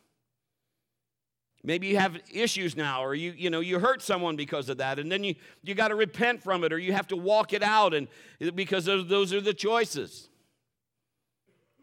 Maybe 1.63 1.88
you 1.88 1.98
have 1.98 2.17
issues 2.32 2.78
now, 2.78 3.04
or 3.04 3.13
you, 3.13 3.34
you 3.36 3.50
know, 3.50 3.60
you 3.60 3.80
hurt 3.80 4.02
someone 4.02 4.38
because 4.38 4.69
of 4.69 4.78
that, 4.78 4.98
and 4.98 5.12
then 5.12 5.26
you, 5.26 5.36
you 5.62 5.76
got 5.76 5.89
to 5.89 5.95
repent 5.95 6.41
from 6.41 6.63
it, 6.63 6.72
or 6.72 6.80
you 6.80 6.93
have 6.93 7.08
to 7.08 7.17
walk 7.17 7.52
it 7.52 7.62
out, 7.62 7.93
and 7.93 8.08
because 8.56 8.86
those, 8.86 9.08
those 9.08 9.34
are 9.34 9.41
the 9.41 9.54
choices. 9.54 10.30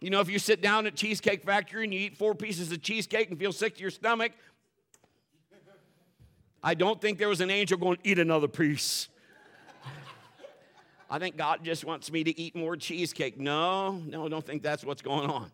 You 0.01 0.11
know, 0.11 0.21
if 0.21 0.31
you 0.31 0.39
sit 0.39 0.63
down 0.63 0.87
at 0.87 0.95
Cheesecake 0.95 1.45
Factory 1.45 1.85
and 1.85 1.93
you 1.93 2.01
eat 2.01 2.17
four 2.17 2.35
pieces 2.35 2.73
of 2.73 2.83
cheesecake 2.83 3.31
and 3.31 3.39
feel 3.39 3.53
sick 3.53 3.75
to 3.77 3.81
your 3.81 3.91
stomach, 3.91 4.33
I 6.63 6.75
don't 6.75 7.01
think 7.01 7.19
there 7.19 7.29
was 7.29 7.41
an 7.41 7.51
angel 7.51 7.79
going, 7.79 7.97
to 7.97 8.09
eat 8.09 8.19
another 8.19 8.49
piece. 8.49 9.09
I 11.11 11.19
think 11.19 11.37
God 11.37 11.65
just 11.65 11.85
wants 11.85 12.11
me 12.11 12.25
to 12.25 12.41
eat 12.41 12.57
more 12.57 12.77
cheesecake. 12.77 13.39
No, 13.39 13.93
no, 13.93 14.27
I 14.27 14.29
don't 14.29 14.45
think 14.45 14.63
that's 14.63 14.85
what's 14.85 15.03
going 15.03 15.31
on. 15.31 15.51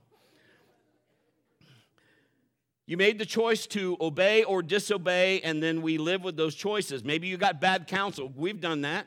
You 2.87 2.97
made 2.97 3.19
the 3.19 3.27
choice 3.27 3.67
to 3.69 3.97
obey 4.01 4.43
or 4.43 4.63
disobey, 4.63 5.41
and 5.43 5.63
then 5.63 5.83
we 5.83 5.99
live 5.99 6.25
with 6.25 6.37
those 6.37 6.55
choices. 6.55 7.05
Maybe 7.05 7.29
you 7.29 7.37
got 7.37 7.61
bad 7.61 7.87
counsel. 7.87 8.33
We've 8.35 8.61
done 8.61 8.83
that. 8.83 9.07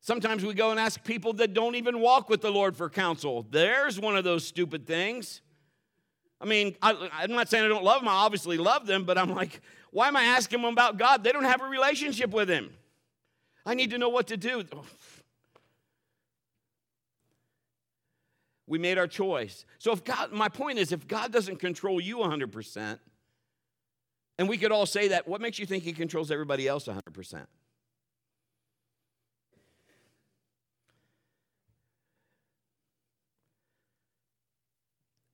Sometimes 0.00 0.44
we 0.44 0.54
go 0.54 0.70
and 0.70 0.80
ask 0.80 1.02
people 1.02 1.32
that 1.34 1.54
don't 1.54 1.76
even 1.76 2.00
walk 2.00 2.28
with 2.28 2.40
the 2.40 2.50
Lord 2.50 2.76
for 2.76 2.90
counsel. 2.90 3.46
There's 3.50 3.98
one 4.00 4.16
of 4.16 4.24
those 4.24 4.46
stupid 4.46 4.86
things. 4.86 5.40
I 6.40 6.46
mean, 6.46 6.76
I, 6.82 7.08
am 7.22 7.32
not 7.32 7.48
saying 7.48 7.64
I 7.64 7.68
don't 7.68 7.84
love 7.84 8.00
them. 8.00 8.08
I 8.08 8.12
obviously 8.12 8.58
love 8.58 8.86
them, 8.86 9.04
but 9.04 9.16
I'm 9.16 9.30
like, 9.34 9.62
why 9.92 10.08
am 10.08 10.16
I 10.16 10.24
asking 10.24 10.60
them 10.60 10.70
about 10.72 10.98
God? 10.98 11.24
They 11.24 11.32
don't 11.32 11.44
have 11.44 11.62
a 11.62 11.66
relationship 11.66 12.30
with 12.30 12.50
Him. 12.50 12.70
I 13.64 13.74
need 13.74 13.90
to 13.90 13.98
know 13.98 14.10
what 14.10 14.26
to 14.26 14.36
do. 14.36 14.64
We 18.66 18.78
made 18.78 18.98
our 18.98 19.06
choice. 19.06 19.66
So, 19.78 19.92
if 19.92 20.04
God, 20.04 20.32
my 20.32 20.48
point 20.48 20.78
is, 20.78 20.92
if 20.92 21.06
God 21.06 21.32
doesn't 21.32 21.58
control 21.58 22.00
you 22.00 22.18
100%, 22.18 22.98
and 24.38 24.48
we 24.48 24.56
could 24.56 24.72
all 24.72 24.86
say 24.86 25.08
that, 25.08 25.28
what 25.28 25.40
makes 25.40 25.58
you 25.58 25.66
think 25.66 25.84
He 25.84 25.92
controls 25.92 26.30
everybody 26.30 26.66
else 26.66 26.86
100%? 26.86 27.46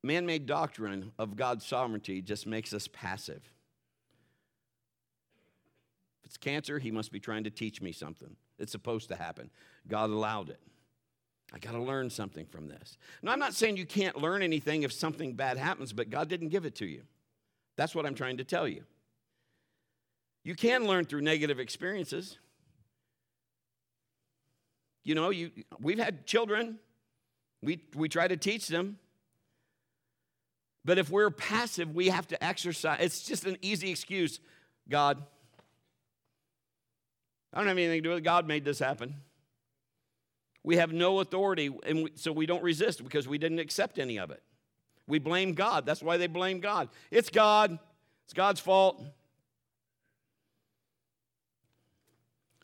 Man 0.03 0.25
made 0.25 0.47
doctrine 0.47 1.13
of 1.19 1.37
God's 1.37 1.67
sovereignty 1.67 2.23
just 2.23 2.47
makes 2.47 2.73
us 2.73 2.89
passive. 2.89 3.53
If 6.21 6.31
it's 6.31 6.37
cancer, 6.37 6.79
he 6.79 6.91
must 6.91 7.13
be 7.13 7.21
trying 7.21 7.45
to 7.45 7.51
teach 7.51 7.83
me 7.83 7.93
something. 7.93 8.37
It's 8.59 8.73
supposed 8.73 9.09
to 9.09 9.17
happen. 9.17 9.51
God 9.87 10.11
allowed 10.11 10.49
it. 10.49 10.61
I 11.53 11.59
got 11.59 11.73
to 11.73 11.83
learn 11.83 12.11
something 12.11 12.47
from 12.47 12.69
this. 12.69 12.97
Now, 13.23 13.33
I'm 13.33 13.39
not 13.39 13.55
saying 13.55 13.77
you 13.77 13.87
can't 13.87 14.17
learn 14.17 14.43
anything 14.43 14.83
if 14.83 14.93
something 14.93 15.35
bad 15.35 15.57
happens, 15.57 15.93
but 15.93 16.11
God 16.11 16.29
didn't 16.29 16.49
give 16.49 16.65
it 16.65 16.77
to 16.77 16.87
you. 16.87 17.03
That's 17.77 17.95
what 17.95 18.07
I'm 18.07 18.15
trying 18.15 18.37
to 18.37 18.45
tell 18.45 18.69
you. 18.69 18.85
You 20.45 20.55
can 20.55 20.87
learn 20.87 21.05
through 21.05 21.23
negative 21.23 21.59
experiences. 21.59 22.39
You 25.03 25.15
know, 25.15 25.31
you, 25.31 25.51
we've 25.81 25.99
had 25.99 26.27
children, 26.27 26.79
we, 27.63 27.83
we 27.95 28.09
try 28.09 28.29
to 28.29 28.37
teach 28.37 28.69
them. 28.69 28.99
But 30.85 30.99
if 30.99 31.11
we're 31.11 31.31
passive, 31.31 31.95
we 31.95 32.09
have 32.09 32.27
to 32.29 32.43
exercise. 32.43 32.99
It's 33.01 33.23
just 33.23 33.45
an 33.45 33.59
easy 33.61 33.91
excuse. 33.91 34.41
God, 34.89 35.23
I 37.53 37.59
don't 37.59 37.69
have 37.69 37.77
anything 37.77 37.99
to 37.99 38.03
do 38.03 38.09
with 38.11 38.19
it. 38.19 38.25
God 38.25 38.47
made 38.47 38.65
this 38.65 38.79
happen. 38.79 39.17
We 40.63 40.77
have 40.77 40.93
no 40.93 41.21
authority, 41.21 41.71
and 41.87 42.05
we, 42.05 42.13
so 42.17 42.33
we 42.33 42.47
don't 42.47 42.63
resist 42.63 43.03
because 43.03 43.27
we 43.27 43.39
didn't 43.39 43.61
accept 43.61 43.99
any 43.99 44.19
of 44.19 44.31
it. 44.31 44.43
We 45.07 45.19
blame 45.19 45.55
God. 45.55 45.87
That's 45.87 46.03
why 46.03 46.19
they 46.19 46.27
blame 46.27 46.61
God. 46.61 46.89
It's 47.11 47.31
God, 47.31 47.79
it's 48.25 48.35
God's 48.35 48.61
fault. 48.61 49.03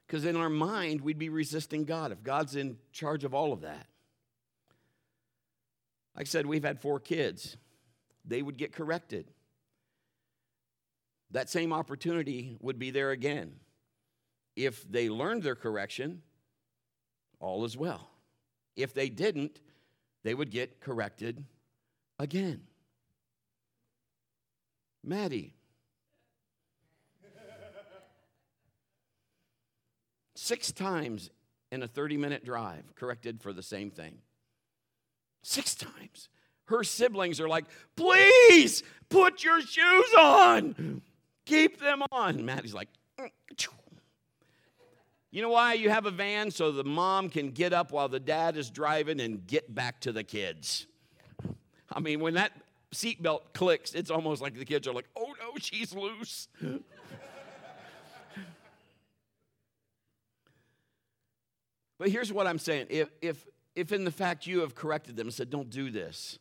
Because 0.07 0.25
in 0.25 0.37
our 0.37 0.51
mind, 0.51 1.01
we'd 1.01 1.19
be 1.19 1.31
resisting 1.31 1.85
God 1.85 2.13
if 2.13 2.23
God's 2.23 2.55
in 2.55 2.77
charge 2.93 3.25
of 3.25 3.35
all 3.35 3.53
of 3.53 3.63
that. 3.63 3.87
Like 6.15 6.27
I 6.27 6.29
said, 6.29 6.47
we've 6.47 6.65
had 6.65 6.81
four 6.81 7.01
kids, 7.01 7.57
they 8.25 8.43
would 8.43 8.57
get 8.57 8.73
corrected. 8.73 9.31
That 11.33 11.51
same 11.51 11.73
opportunity 11.73 12.57
would 12.61 12.79
be 12.79 12.91
there 12.91 13.11
again. 13.11 13.55
If 14.55 14.91
they 14.91 15.11
learned 15.11 15.43
their 15.43 15.57
correction, 15.57 16.23
all 17.41 17.65
is 17.65 17.77
well. 17.77 18.11
If 18.77 18.93
they 18.95 19.09
didn't, 19.09 19.61
they 20.23 20.35
would 20.35 20.51
get 20.51 20.81
corrected 20.81 21.45
again. 22.19 22.63
Maddie. 25.05 25.55
Six 30.35 30.71
times 30.73 31.31
in 31.73 31.83
a 31.83 31.89
30 31.89 32.17
minute 32.17 32.45
drive, 32.45 32.95
corrected 32.95 33.41
for 33.41 33.53
the 33.53 33.63
same 33.63 33.91
thing. 33.91 34.19
Six 35.43 35.75
times. 35.75 36.29
Her 36.67 36.83
siblings 36.83 37.41
are 37.41 37.49
like, 37.49 37.65
please 37.97 38.83
put 39.09 39.45
your 39.45 39.61
shoes 39.61 40.15
on. 40.19 41.03
Keep 41.47 41.81
them 41.81 42.03
on. 42.11 42.45
Maddie's 42.45 42.75
like, 42.75 42.89
you 45.31 45.43
know 45.43 45.51
why 45.51 45.75
you 45.75 45.91
have 45.91 46.07
a 46.07 46.11
van? 46.11 46.51
So 46.51 46.73
the 46.73 46.85
mom 46.85 47.29
can 47.29 47.51
get 47.51 47.73
up 47.73 47.93
while 47.93 48.09
the 48.09 48.21
dad 48.21 48.57
is 48.57 48.71
driving 48.71 49.21
and 49.21 49.47
get 49.47 49.75
back 49.75 50.01
to 50.03 50.13
the 50.13 50.25
kids. 50.25 50.87
I 51.93 52.01
mean, 52.01 52.21
when 52.21 52.35
that 52.35 52.53
seatbelt 52.95 53.41
clicks, 53.53 53.95
it's 53.95 54.11
almost 54.11 54.41
like 54.41 54.55
the 54.57 54.65
kids 54.65 54.89
are 54.89 54.93
like, 54.93 55.09
oh 55.17 55.35
no, 55.41 55.53
she's 55.59 55.95
loose. 55.95 56.49
but 61.99 62.09
here's 62.09 62.33
what 62.33 62.47
I'm 62.47 62.59
saying 62.59 62.87
if, 62.91 63.11
if, 63.21 63.47
if 63.75 63.93
in 63.93 64.05
the 64.05 64.11
fact 64.11 64.47
you 64.47 64.61
have 64.61 64.75
corrected 64.75 65.17
them 65.17 65.27
and 65.27 65.35
said, 65.35 65.51
don't 65.51 65.71
do 65.71 65.91
this, 65.91 66.39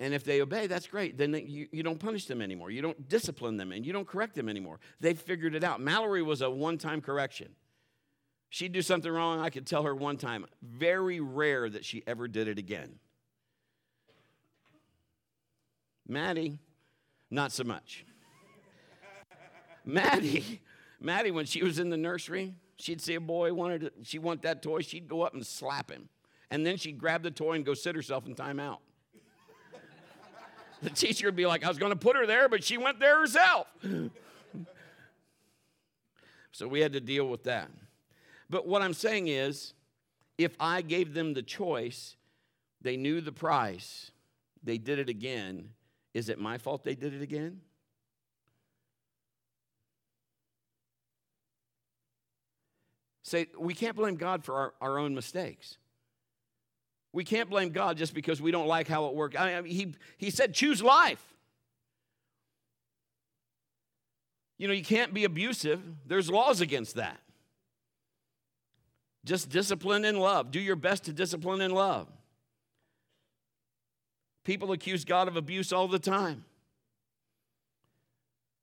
and 0.00 0.14
if 0.14 0.24
they 0.24 0.40
obey, 0.40 0.66
that's 0.66 0.86
great. 0.86 1.18
Then 1.18 1.34
you, 1.46 1.68
you 1.70 1.82
don't 1.82 2.00
punish 2.00 2.24
them 2.24 2.40
anymore. 2.40 2.70
You 2.70 2.80
don't 2.80 3.06
discipline 3.06 3.58
them 3.58 3.70
and 3.70 3.84
you 3.84 3.92
don't 3.92 4.08
correct 4.08 4.34
them 4.34 4.48
anymore. 4.48 4.80
They've 4.98 5.18
figured 5.18 5.54
it 5.54 5.62
out. 5.62 5.78
Mallory 5.78 6.22
was 6.22 6.40
a 6.40 6.50
one 6.50 6.78
time 6.78 7.02
correction. 7.02 7.50
She'd 8.48 8.72
do 8.72 8.82
something 8.82 9.12
wrong, 9.12 9.40
I 9.40 9.50
could 9.50 9.66
tell 9.66 9.82
her 9.84 9.94
one 9.94 10.16
time. 10.16 10.46
Very 10.62 11.20
rare 11.20 11.68
that 11.68 11.84
she 11.84 12.02
ever 12.06 12.26
did 12.26 12.48
it 12.48 12.58
again. 12.58 12.98
Maddie, 16.08 16.58
not 17.30 17.52
so 17.52 17.62
much. 17.62 18.04
Maddie, 19.84 20.62
Maddie, 20.98 21.30
when 21.30 21.44
she 21.44 21.62
was 21.62 21.78
in 21.78 21.90
the 21.90 21.96
nursery, 21.96 22.54
she'd 22.76 23.00
see 23.00 23.14
a 23.14 23.20
boy 23.20 23.52
wanted 23.52 23.80
to, 23.82 23.92
she 24.02 24.18
want 24.18 24.42
that 24.42 24.62
toy, 24.62 24.80
she'd 24.80 25.08
go 25.08 25.22
up 25.22 25.34
and 25.34 25.46
slap 25.46 25.90
him. 25.90 26.08
And 26.50 26.66
then 26.66 26.78
she'd 26.78 26.98
grab 26.98 27.22
the 27.22 27.30
toy 27.30 27.52
and 27.52 27.64
go 27.64 27.74
sit 27.74 27.94
herself 27.94 28.26
in 28.26 28.34
timeout. 28.34 28.78
the 30.82 30.90
teacher 30.90 31.26
would 31.26 31.36
be 31.36 31.46
like, 31.46 31.64
I 31.64 31.68
was 31.68 31.78
going 31.78 31.92
to 31.92 31.98
put 31.98 32.16
her 32.16 32.26
there, 32.26 32.48
but 32.48 32.64
she 32.64 32.78
went 32.78 32.98
there 33.00 33.20
herself. 33.20 33.66
so 36.52 36.66
we 36.68 36.80
had 36.80 36.92
to 36.94 37.00
deal 37.00 37.28
with 37.28 37.44
that. 37.44 37.70
But 38.48 38.66
what 38.66 38.82
I'm 38.82 38.94
saying 38.94 39.28
is, 39.28 39.74
if 40.38 40.56
I 40.58 40.80
gave 40.82 41.12
them 41.12 41.34
the 41.34 41.42
choice, 41.42 42.16
they 42.80 42.96
knew 42.96 43.20
the 43.20 43.32
price, 43.32 44.10
they 44.62 44.78
did 44.78 44.98
it 44.98 45.08
again, 45.08 45.70
is 46.14 46.28
it 46.28 46.38
my 46.38 46.58
fault 46.58 46.82
they 46.82 46.94
did 46.94 47.14
it 47.14 47.22
again? 47.22 47.60
Say, 53.22 53.46
we 53.56 53.74
can't 53.74 53.94
blame 53.94 54.16
God 54.16 54.44
for 54.44 54.56
our, 54.56 54.74
our 54.80 54.98
own 54.98 55.14
mistakes. 55.14 55.76
We 57.12 57.24
can't 57.24 57.50
blame 57.50 57.70
God 57.70 57.96
just 57.96 58.14
because 58.14 58.40
we 58.40 58.50
don't 58.50 58.68
like 58.68 58.86
how 58.86 59.06
it 59.06 59.14
worked. 59.14 59.38
I 59.38 59.60
mean, 59.60 59.72
he, 59.72 59.94
he 60.16 60.30
said, 60.30 60.54
choose 60.54 60.82
life. 60.82 61.22
You 64.58 64.68
know, 64.68 64.74
you 64.74 64.84
can't 64.84 65.14
be 65.14 65.24
abusive, 65.24 65.80
there's 66.06 66.30
laws 66.30 66.60
against 66.60 66.96
that. 66.96 67.18
Just 69.24 69.48
discipline 69.48 70.04
in 70.04 70.18
love. 70.18 70.50
Do 70.50 70.60
your 70.60 70.76
best 70.76 71.04
to 71.04 71.12
discipline 71.12 71.60
in 71.60 71.72
love. 71.72 72.08
People 74.44 74.72
accuse 74.72 75.04
God 75.04 75.28
of 75.28 75.36
abuse 75.36 75.72
all 75.72 75.88
the 75.88 75.98
time. 75.98 76.44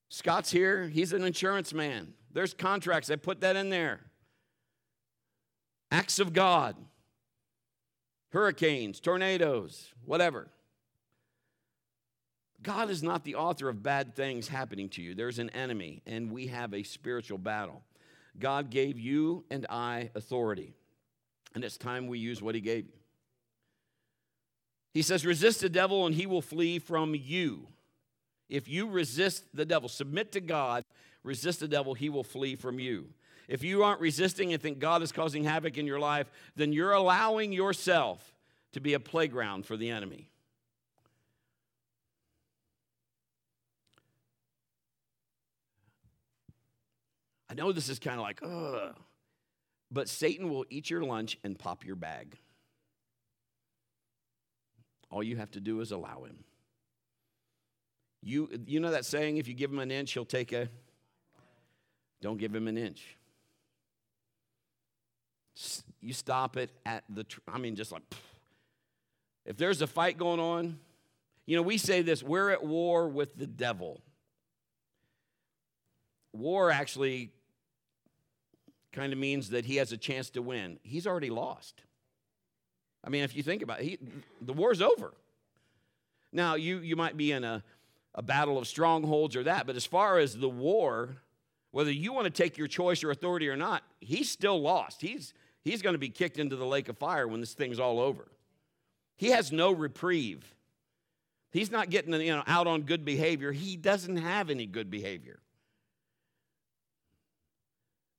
Scott's 0.10 0.52
here, 0.52 0.88
he's 0.88 1.14
an 1.14 1.24
insurance 1.24 1.74
man. 1.74 2.14
There's 2.32 2.54
contracts, 2.54 3.08
they 3.08 3.18
put 3.18 3.42
that 3.42 3.56
in 3.56 3.70
there. 3.70 4.00
Acts 5.92 6.20
of 6.20 6.34
God 6.34 6.76
hurricanes, 8.38 9.00
tornadoes, 9.00 9.92
whatever. 10.06 10.48
God 12.62 12.92
is 12.92 13.02
not 13.02 13.24
the 13.24 13.34
author 13.34 13.68
of 13.68 13.82
bad 13.82 14.16
things 14.16 14.48
happening 14.48 14.90
to 14.90 15.02
you. 15.02 15.16
There's 15.16 15.40
an 15.40 15.50
enemy, 15.52 16.04
and 16.06 16.32
we 16.32 16.46
have 16.46 16.72
a 16.72 16.84
spiritual 16.84 17.40
battle. 17.40 17.82
God 18.38 18.70
gave 18.70 19.00
you 19.00 19.44
and 19.50 19.66
I 19.72 20.12
authority, 20.14 20.76
and 21.56 21.64
it's 21.64 21.78
time 21.78 22.06
we 22.06 22.20
use 22.20 22.40
what 22.40 22.54
He 22.54 22.62
gave 22.62 22.86
you. 22.86 22.94
He 24.94 25.02
says, 25.02 25.26
Resist 25.26 25.62
the 25.62 25.70
devil, 25.70 26.06
and 26.06 26.14
he 26.14 26.28
will 26.28 26.44
flee 26.44 26.78
from 26.78 27.16
you. 27.16 27.66
If 28.50 28.68
you 28.68 28.88
resist 28.88 29.46
the 29.52 29.66
devil, 29.66 29.90
submit 29.90 30.32
to 30.34 30.42
God, 30.42 30.84
resist 31.24 31.60
the 31.62 31.68
devil, 31.68 31.96
he 31.96 32.10
will 32.10 32.24
flee 32.24 32.56
from 32.56 32.78
you. 32.78 33.08
If 33.48 33.64
you 33.64 33.84
aren't 33.84 34.02
resisting 34.02 34.52
and 34.52 34.62
think 34.62 34.80
God 34.80 35.02
is 35.02 35.12
causing 35.12 35.44
havoc 35.44 35.78
in 35.78 35.88
your 35.88 36.00
life, 36.00 36.30
then 36.56 36.74
you're 36.74 36.92
allowing 36.92 37.54
yourself 37.54 38.34
to 38.74 38.82
be 38.82 38.94
a 38.94 39.00
playground 39.00 39.66
for 39.66 39.78
the 39.78 39.90
enemy. 39.90 40.30
I 47.50 47.54
know 47.54 47.72
this 47.72 47.88
is 47.88 48.00
kind 48.00 48.18
of 48.18 48.24
like, 48.24 48.42
ugh, 48.44 48.94
but 49.90 50.10
Satan 50.10 50.50
will 50.50 50.66
eat 50.70 50.90
your 50.90 51.04
lunch 51.04 51.38
and 51.46 51.58
pop 51.58 51.86
your 51.86 51.96
bag. 51.96 52.38
All 55.10 55.24
you 55.24 55.38
have 55.38 55.52
to 55.52 55.62
do 55.62 55.80
is 55.80 55.92
allow 55.92 56.26
him. 56.26 56.44
You, 58.22 58.50
you 58.66 58.82
know 58.82 58.92
that 58.92 59.06
saying, 59.06 59.38
if 59.38 59.48
you 59.48 59.54
give 59.54 59.72
him 59.72 59.80
an 59.80 59.90
inch, 59.90 60.12
he'll 60.12 60.26
take 60.26 60.52
a. 60.52 60.68
Don't 62.20 62.38
give 62.38 62.54
him 62.54 62.68
an 62.68 62.78
inch 62.78 63.17
you 66.02 66.14
stop 66.14 66.58
it 66.58 66.72
at 66.86 67.04
the, 67.10 67.26
I 67.48 67.58
mean, 67.58 67.76
just 67.76 67.92
like, 67.92 68.04
if 69.46 69.58
there's 69.58 69.82
a 69.82 69.88
fight 69.88 70.18
going 70.18 70.40
on, 70.40 70.80
you 71.46 71.56
know, 71.56 71.62
we 71.62 71.78
say 71.78 72.02
this 72.02 72.22
we're 72.22 72.50
at 72.50 72.64
war 72.64 73.08
with 73.08 73.38
the 73.38 73.48
devil. 73.48 74.02
War 76.34 76.70
actually 76.70 77.32
kind 78.92 79.14
of 79.14 79.20
means 79.20 79.50
that 79.52 79.66
he 79.66 79.78
has 79.78 79.92
a 79.92 79.98
chance 79.98 80.30
to 80.32 80.42
win. 80.42 80.80
He's 80.84 81.08
already 81.08 81.30
lost. 81.30 81.84
I 83.04 83.10
mean, 83.10 83.24
if 83.24 83.36
you 83.36 83.44
think 83.44 83.62
about 83.62 83.80
it, 83.80 83.86
he, 83.86 84.00
the 84.42 84.54
war's 84.54 84.82
over. 84.82 85.14
Now, 86.34 86.56
you, 86.56 86.80
you 86.80 86.96
might 86.96 87.16
be 87.16 87.32
in 87.32 87.44
a, 87.44 87.64
a 88.14 88.22
battle 88.22 88.58
of 88.58 88.68
strongholds 88.68 89.36
or 89.36 89.44
that, 89.44 89.66
but 89.66 89.76
as 89.76 89.86
far 89.86 90.20
as 90.20 90.36
the 90.36 90.50
war, 90.50 91.16
whether 91.72 91.92
you 91.92 92.12
want 92.12 92.26
to 92.26 92.32
take 92.32 92.58
your 92.58 92.68
choice 92.68 93.04
or 93.04 93.12
authority 93.12 93.48
or 93.48 93.56
not, 93.56 93.84
he's 94.02 94.30
still 94.30 94.60
lost. 94.60 95.02
He's, 95.02 95.34
he's 95.64 95.82
going 95.82 95.94
to 95.94 96.00
be 96.00 96.10
kicked 96.10 96.40
into 96.40 96.56
the 96.56 96.66
lake 96.66 96.90
of 96.90 96.98
fire 96.98 97.28
when 97.28 97.40
this 97.40 97.54
thing's 97.54 97.80
all 97.80 98.00
over. 98.00 98.28
He 99.18 99.30
has 99.30 99.52
no 99.52 99.72
reprieve. 99.72 100.56
He's 101.52 101.72
not 101.72 101.90
getting 101.90 102.14
you 102.14 102.36
know, 102.36 102.44
out 102.46 102.68
on 102.68 102.82
good 102.84 103.04
behavior. 103.04 103.52
He 103.52 103.78
doesn't 103.78 104.18
have 104.18 104.50
any 104.50 104.66
good 104.66 104.92
behavior. 104.92 105.40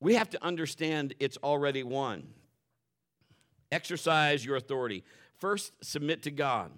We 0.01 0.15
have 0.15 0.29
to 0.31 0.43
understand 0.43 1.13
it's 1.19 1.37
already 1.37 1.83
won. 1.83 2.27
Exercise 3.71 4.43
your 4.43 4.55
authority. 4.55 5.03
First, 5.37 5.73
submit 5.81 6.23
to 6.23 6.31
God. 6.31 6.71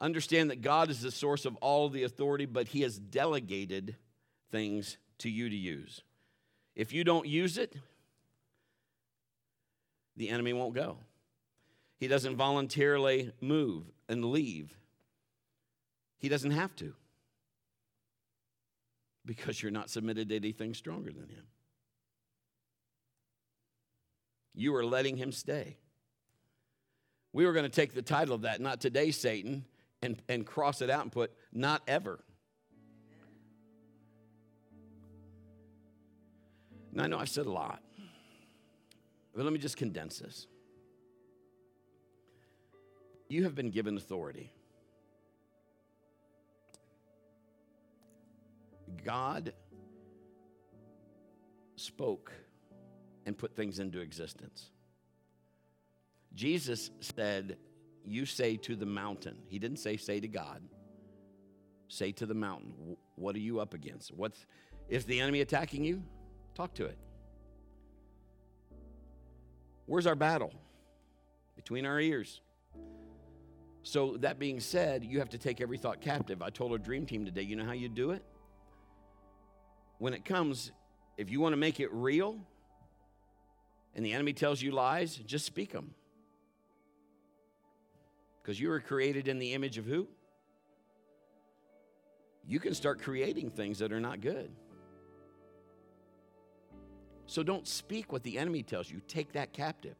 Understand 0.00 0.50
that 0.50 0.60
God 0.60 0.90
is 0.90 1.00
the 1.00 1.10
source 1.10 1.44
of 1.44 1.56
all 1.56 1.86
of 1.86 1.92
the 1.92 2.02
authority, 2.02 2.46
but 2.46 2.68
He 2.68 2.82
has 2.82 2.98
delegated 2.98 3.96
things 4.50 4.98
to 5.18 5.30
you 5.30 5.48
to 5.48 5.56
use. 5.56 6.02
If 6.76 6.92
you 6.92 7.04
don't 7.04 7.26
use 7.26 7.56
it, 7.56 7.76
the 10.16 10.28
enemy 10.28 10.52
won't 10.52 10.74
go. 10.74 10.98
He 11.98 12.08
doesn't 12.08 12.36
voluntarily 12.36 13.32
move 13.40 13.84
and 14.08 14.24
leave. 14.24 14.76
He 16.18 16.28
doesn't 16.28 16.52
have 16.52 16.74
to 16.76 16.94
because 19.26 19.62
you're 19.62 19.72
not 19.72 19.90
submitted 19.90 20.28
to 20.28 20.36
anything 20.36 20.74
stronger 20.74 21.10
than 21.10 21.28
him. 21.28 21.44
You 24.54 24.74
are 24.76 24.84
letting 24.84 25.16
him 25.16 25.32
stay. 25.32 25.78
We 27.32 27.46
were 27.46 27.52
going 27.52 27.64
to 27.64 27.70
take 27.70 27.94
the 27.94 28.02
title 28.02 28.34
of 28.34 28.42
that, 28.42 28.60
not 28.60 28.80
today, 28.80 29.10
Satan, 29.10 29.64
and, 30.02 30.22
and 30.28 30.46
cross 30.46 30.82
it 30.82 30.90
out 30.90 31.02
and 31.02 31.10
put 31.10 31.32
not 31.52 31.82
ever. 31.88 32.20
Now, 36.92 37.04
I 37.04 37.06
know 37.08 37.18
I've 37.18 37.28
said 37.28 37.46
a 37.46 37.50
lot, 37.50 37.82
but 39.34 39.44
let 39.44 39.52
me 39.52 39.58
just 39.58 39.76
condense 39.76 40.18
this. 40.18 40.46
You 43.28 43.44
have 43.44 43.54
been 43.54 43.70
given 43.70 43.96
authority. 43.96 44.52
God 49.04 49.52
spoke 51.76 52.32
and 53.26 53.36
put 53.36 53.56
things 53.56 53.78
into 53.78 54.00
existence. 54.00 54.70
Jesus 56.34 56.90
said, 57.00 57.56
You 58.04 58.26
say 58.26 58.56
to 58.58 58.76
the 58.76 58.86
mountain. 58.86 59.36
He 59.48 59.58
didn't 59.58 59.78
say, 59.78 59.96
Say 59.96 60.20
to 60.20 60.28
God. 60.28 60.62
Say 61.88 62.12
to 62.12 62.26
the 62.26 62.34
mountain. 62.34 62.96
What 63.16 63.36
are 63.36 63.40
you 63.40 63.60
up 63.60 63.74
against? 63.74 64.12
What's, 64.14 64.46
is 64.88 65.04
the 65.04 65.20
enemy 65.20 65.40
attacking 65.40 65.84
you? 65.84 66.02
Talk 66.54 66.74
to 66.74 66.86
it. 66.86 66.98
Where's 69.86 70.06
our 70.06 70.14
battle? 70.14 70.52
Between 71.56 71.86
our 71.86 72.00
ears. 72.00 72.40
So, 73.82 74.16
that 74.18 74.38
being 74.38 74.60
said, 74.60 75.04
you 75.04 75.18
have 75.18 75.28
to 75.30 75.38
take 75.38 75.60
every 75.60 75.76
thought 75.76 76.00
captive. 76.00 76.40
I 76.40 76.48
told 76.48 76.72
our 76.72 76.78
dream 76.78 77.04
team 77.04 77.26
today, 77.26 77.42
you 77.42 77.54
know 77.54 77.66
how 77.66 77.72
you 77.72 77.88
do 77.88 78.12
it? 78.12 78.24
When 79.98 80.14
it 80.14 80.24
comes, 80.24 80.72
if 81.18 81.30
you 81.30 81.40
want 81.40 81.52
to 81.52 81.58
make 81.58 81.80
it 81.80 81.92
real 81.92 82.38
and 83.94 84.04
the 84.04 84.12
enemy 84.12 84.32
tells 84.32 84.60
you 84.60 84.72
lies, 84.72 85.16
just 85.16 85.44
speak 85.44 85.72
them. 85.72 85.94
Because 88.42 88.58
you 88.58 88.68
were 88.68 88.80
created 88.80 89.28
in 89.28 89.38
the 89.38 89.52
image 89.52 89.78
of 89.78 89.84
who? 89.84 90.08
You 92.46 92.60
can 92.60 92.74
start 92.74 93.00
creating 93.00 93.50
things 93.50 93.78
that 93.78 93.92
are 93.92 94.00
not 94.00 94.20
good. 94.20 94.50
So 97.26 97.42
don't 97.42 97.66
speak 97.66 98.12
what 98.12 98.22
the 98.22 98.38
enemy 98.38 98.62
tells 98.62 98.90
you. 98.90 99.00
Take 99.08 99.32
that 99.32 99.52
captive. 99.52 99.96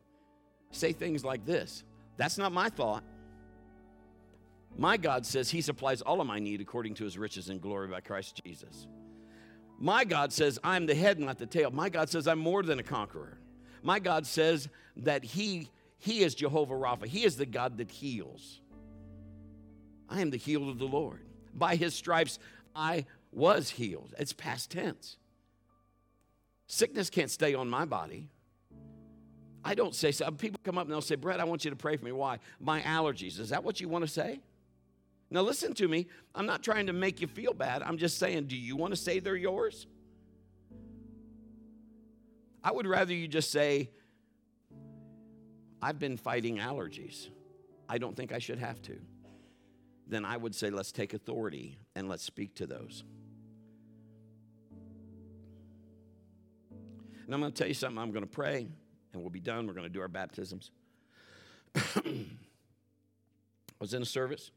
Say 0.71 0.93
things 0.93 1.25
like 1.25 1.45
this 1.45 1.85
That's 2.17 2.39
not 2.39 2.53
my 2.53 2.69
thought. 2.69 3.05
My 4.77 4.97
God 4.97 5.25
says 5.25 5.51
He 5.51 5.61
supplies 5.61 6.03
all 6.03 6.21
of 6.21 6.27
my 6.27 6.39
need 6.39 6.61
according 6.61 6.95
to 6.95 7.05
His 7.05 7.17
riches 7.17 7.49
and 7.49 7.61
glory 7.61 7.89
by 7.89 8.01
Christ 8.01 8.41
Jesus. 8.45 8.87
My 9.79 10.05
God 10.05 10.33
says 10.33 10.59
I'm 10.63 10.87
the 10.87 10.95
head, 10.95 11.19
not 11.19 11.39
the 11.39 11.47
tail. 11.47 11.71
My 11.71 11.89
God 11.89 12.09
says 12.09 12.27
I'm 12.27 12.39
more 12.39 12.63
than 12.63 12.79
a 12.79 12.83
conqueror. 12.83 13.39
My 13.83 13.99
God 13.99 14.27
says 14.27 14.69
that 14.97 15.25
He, 15.25 15.69
he 15.99 16.23
is 16.23 16.35
Jehovah 16.35 16.75
Rapha. 16.75 17.07
He 17.07 17.25
is 17.25 17.37
the 17.37 17.47
God 17.47 17.79
that 17.79 17.91
heals. 17.91 18.61
I 20.09 20.21
am 20.21 20.31
the 20.31 20.37
healed 20.37 20.69
of 20.69 20.79
the 20.79 20.87
Lord. 20.87 21.21
By 21.55 21.77
His 21.77 21.95
stripes, 21.95 22.39
I 22.75 23.07
was 23.33 23.71
healed. 23.71 24.15
It's 24.19 24.33
past 24.33 24.71
tense. 24.71 25.17
Sickness 26.67 27.11
can't 27.11 27.31
stay 27.31 27.55
on 27.55 27.69
my 27.69 27.85
body. 27.85 28.31
I 29.65 29.75
don't 29.75 29.95
say 29.95 30.13
so. 30.13 30.31
People 30.31 30.61
come 30.63 30.77
up 30.77 30.85
and 30.85 30.93
they'll 30.93 31.01
say, 31.01 31.15
Brett, 31.15 31.41
I 31.41 31.45
want 31.45 31.65
you 31.65 31.71
to 31.71 31.77
pray 31.77 31.97
for 31.97 32.05
me. 32.05 32.13
Why? 32.13 32.39
My 32.61 32.83
allergies. 32.83 33.39
Is 33.41 33.49
that 33.51 33.65
what 33.65 33.81
you 33.81 33.89
want 33.89 34.05
to 34.05 34.11
say? 34.11 34.41
Now, 35.31 35.41
listen 35.41 35.73
to 35.75 35.89
me. 35.89 36.07
I'm 36.35 36.47
not 36.47 36.63
trying 36.63 36.87
to 36.87 36.93
make 36.93 37.21
you 37.21 37.27
feel 37.27 37.55
bad. 37.55 37.83
I'm 37.83 37.97
just 37.97 38.19
saying, 38.19 38.45
do 38.45 38.57
you 38.57 38.77
want 38.77 38.93
to 38.93 38.97
say 38.97 39.21
they're 39.21 39.37
yours? 39.37 39.87
I 42.63 42.73
would 42.73 42.87
rather 42.87 43.13
you 43.13 43.27
just 43.27 43.51
say, 43.51 43.91
I've 45.83 45.99
been 45.99 46.17
fighting 46.17 46.59
allergies. 46.59 47.29
I 47.89 47.99
don't 47.99 48.17
think 48.17 48.33
I 48.33 48.39
should 48.39 48.59
have 48.59 48.81
to. 48.83 48.97
Then 50.07 50.25
I 50.25 50.37
would 50.37 50.55
say, 50.55 50.71
let's 50.71 50.93
take 50.93 51.15
authority 51.15 51.79
and 51.95 52.09
let's 52.09 52.23
speak 52.23 52.55
to 52.57 52.67
those. 52.67 53.05
And 57.25 57.35
I'm 57.35 57.41
going 57.41 57.53
to 57.53 57.59
tell 57.59 57.69
you 57.69 57.75
something. 57.75 57.99
I'm 57.99 58.13
going 58.13 58.25
to 58.25 58.31
pray 58.31 58.69
and 59.13 59.23
we'll 59.23 59.31
be 59.31 59.41
done. 59.41 59.67
We're 59.67 59.75
going 59.75 59.87
to 59.87 59.93
do 59.93 60.01
our 60.01 60.09
baptisms. 60.09 60.71
I 61.75 62.27
was 63.81 63.95
in 63.95 64.03
a 64.03 64.07
service 64.07 64.51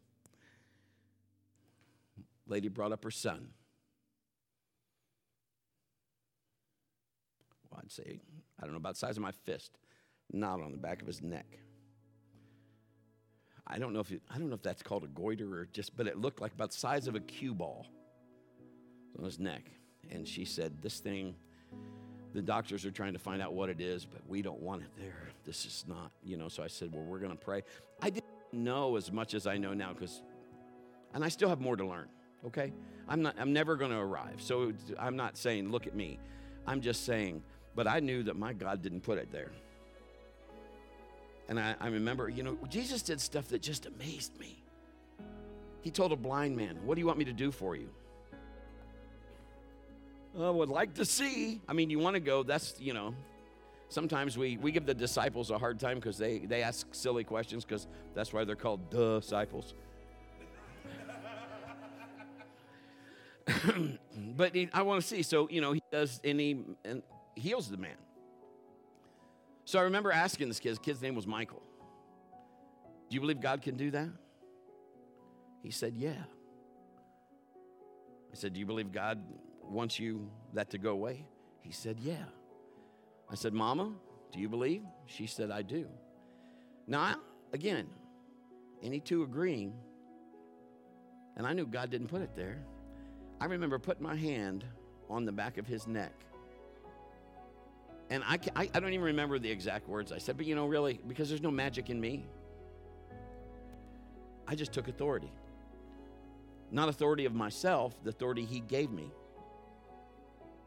lady 2.50 2.70
brought 2.70 2.92
up 2.92 3.04
her 3.04 3.12
son. 3.12 3.50
Well, 7.70 7.82
I'd 7.84 7.92
say, 7.92 8.20
I 8.60 8.64
don't 8.64 8.72
know, 8.72 8.78
about 8.78 8.94
the 8.94 9.00
size 9.00 9.18
of 9.18 9.24
my 9.24 9.32
fist, 9.32 9.78
not 10.32 10.62
on 10.62 10.72
the 10.72 10.78
back 10.78 11.02
of 11.02 11.08
his 11.08 11.22
neck. 11.22 11.60
I 13.66 13.80
don't 13.80 13.92
know 13.94 14.00
if 14.00 14.12
it, 14.12 14.22
I 14.30 14.38
don't 14.38 14.50
know 14.50 14.56
if 14.56 14.64
that's 14.64 14.82
called 14.82 15.04
a 15.04 15.08
goiter 15.08 15.54
or 15.54 15.66
just, 15.66 15.98
but 15.98 16.08
it 16.08 16.18
looked 16.18 16.40
like 16.40 16.54
about 16.54 16.72
the 16.72 16.78
size 16.78 17.08
of 17.08 17.16
a 17.16 17.20
cue 17.20 17.54
ball 17.54 17.86
on 19.18 19.26
his 19.26 19.40
neck. 19.40 19.70
And 20.10 20.26
she 20.26 20.46
said, 20.46 20.82
"This 20.82 21.02
thing, 21.02 21.36
the 22.38 22.42
doctors 22.42 22.86
are 22.86 22.92
trying 22.92 23.14
to 23.14 23.20
find 23.20 23.42
out 23.42 23.54
what 23.54 23.70
it 23.70 23.82
is, 23.82 24.06
but 24.06 24.22
we 24.28 24.42
don't 24.42 24.62
want 24.62 24.84
it 24.84 24.90
there. 24.98 25.30
This 25.46 25.66
is 25.66 25.86
not, 25.88 26.12
you 26.24 26.38
know." 26.38 26.48
So 26.48 26.64
I 26.64 26.68
said, 26.68 26.94
"Well, 26.94 27.04
we're 27.04 27.20
going 27.20 27.38
to 27.38 27.44
pray." 27.44 27.64
I 28.02 28.10
didn't 28.10 28.26
know 28.54 28.96
as 28.96 29.12
much 29.12 29.34
as 29.34 29.46
I 29.46 29.58
know 29.58 29.74
now 29.74 29.92
because, 29.94 30.22
and 31.14 31.24
I 31.24 31.30
still 31.30 31.50
have 31.50 31.60
more 31.60 31.76
to 31.76 31.86
learn 31.86 32.08
okay? 32.46 32.72
I'm, 33.08 33.22
not, 33.22 33.36
I'm 33.40 33.54
never 33.54 33.76
going 33.76 33.92
to 33.92 33.98
arrive. 33.98 34.42
So 34.42 34.74
I'm 35.00 35.16
not 35.16 35.38
saying, 35.38 35.70
look 35.70 35.88
at 35.88 35.96
me. 35.96 36.20
I'm 36.66 36.82
just 36.82 37.06
saying, 37.06 37.44
but 37.76 37.88
I 37.88 38.00
knew 38.00 38.24
that 38.24 38.36
my 38.36 38.54
God 38.54 38.82
didn't 38.82 39.02
put 39.02 39.18
it 39.18 39.32
there. 39.32 39.52
And 41.50 41.60
I, 41.60 41.76
I 41.80 41.88
remember, 41.88 42.28
you 42.28 42.44
know, 42.44 42.58
Jesus 42.70 43.02
did 43.02 43.22
stuff 43.22 43.48
that 43.50 43.62
just 43.62 43.86
amazed 43.86 44.38
me. 44.40 44.62
He 45.82 45.92
told 45.92 46.12
a 46.12 46.18
blind 46.18 46.58
man, 46.58 46.78
What 46.84 46.96
do 46.96 47.02
you 47.02 47.08
want 47.08 47.18
me 47.18 47.26
to 47.26 47.34
do 47.34 47.52
for 47.52 47.76
you? 47.76 47.90
I 50.40 50.50
would 50.50 50.70
like 50.70 50.94
to 50.96 51.06
see. 51.06 51.62
I 51.68 51.74
mean, 51.74 51.90
you 51.90 52.00
want 52.00 52.14
to 52.14 52.20
go, 52.20 52.44
that's, 52.44 52.76
you 52.80 52.94
know, 52.94 53.16
sometimes 53.90 54.38
we, 54.38 54.58
we 54.58 54.72
give 54.72 54.86
the 54.86 54.94
disciples 54.94 55.50
a 55.50 55.58
hard 55.58 55.80
time 55.80 55.96
because 55.96 56.18
they, 56.18 56.40
they 56.40 56.62
ask 56.62 56.88
silly 56.92 57.24
questions 57.24 57.66
because 57.66 57.88
that's 58.14 58.32
why 58.34 58.44
they're 58.44 58.56
called 58.56 58.90
disciples. 58.92 59.74
but 64.36 64.56
I 64.74 64.82
want 64.82 65.02
to 65.02 65.08
see. 65.08 65.24
So, 65.24 65.48
you 65.50 65.62
know, 65.62 65.72
he 65.72 65.82
does, 65.92 66.20
and 66.24 66.40
he 66.40 66.60
and 66.84 67.02
heals 67.36 67.70
the 67.70 67.78
man. 67.78 67.96
So 69.66 69.80
I 69.80 69.84
remember 69.84 70.12
asking 70.12 70.50
this 70.50 70.60
kid, 70.60 70.82
kid's 70.82 71.02
name 71.02 71.16
was 71.16 71.26
Michael. 71.26 71.62
Do 73.10 73.16
you 73.16 73.22
believe 73.22 73.40
God 73.40 73.62
can 73.62 73.78
do 73.78 73.92
that? 73.92 74.10
He 75.64 75.72
said, 75.72 75.94
Yeah. 75.96 76.12
I 78.32 78.36
said, 78.36 78.54
Do 78.54 78.60
you 78.60 78.66
believe 78.66 78.92
God 78.92 79.22
wants 79.70 80.00
you 80.00 80.30
that 80.54 80.70
to 80.72 80.78
go 80.78 80.92
away? 80.92 81.26
He 81.62 81.72
said, 81.72 82.00
Yeah. 82.00 82.26
I 83.30 83.36
said, 83.36 83.54
Mama, 83.54 83.92
do 84.32 84.40
you 84.40 84.48
believe? 84.48 84.84
She 85.06 85.28
said, 85.28 85.52
I 85.52 85.62
do. 85.62 85.88
Now, 86.88 87.16
again, 87.52 87.88
any 88.82 89.00
two 89.00 89.24
agreeing, 89.24 89.74
and 91.36 91.46
I 91.46 91.54
knew 91.54 91.66
God 91.66 91.90
didn't 91.90 92.08
put 92.08 92.22
it 92.22 92.36
there. 92.36 92.60
I 93.40 93.46
remember 93.46 93.78
putting 93.80 94.04
my 94.04 94.16
hand 94.16 94.64
on 95.10 95.26
the 95.26 95.32
back 95.32 95.58
of 95.58 95.68
his 95.68 95.88
neck. 95.88 96.14
And 98.10 98.24
I, 98.24 98.40
I, 98.56 98.70
I, 98.74 98.80
don't 98.80 98.94
even 98.94 99.06
remember 99.06 99.38
the 99.38 99.52
exact 99.52 99.88
words 99.88 100.12
I 100.12 100.18
said, 100.18 100.38
but 100.38 100.46
you 100.46 100.56
know, 100.56 100.66
really, 100.66 101.00
because 101.08 101.28
there's 101.28 101.42
no 101.42 101.52
magic 101.52 101.90
in 101.90 102.00
me, 102.00 102.26
I 104.48 104.56
just 104.56 104.72
took 104.72 104.88
authority. 104.88 105.32
Not 106.72 106.88
authority 106.88 107.26
of 107.26 107.34
myself, 107.34 108.02
the 108.04 108.10
authority 108.10 108.46
he 108.46 108.62
gave 108.62 108.92
me. 108.92 109.12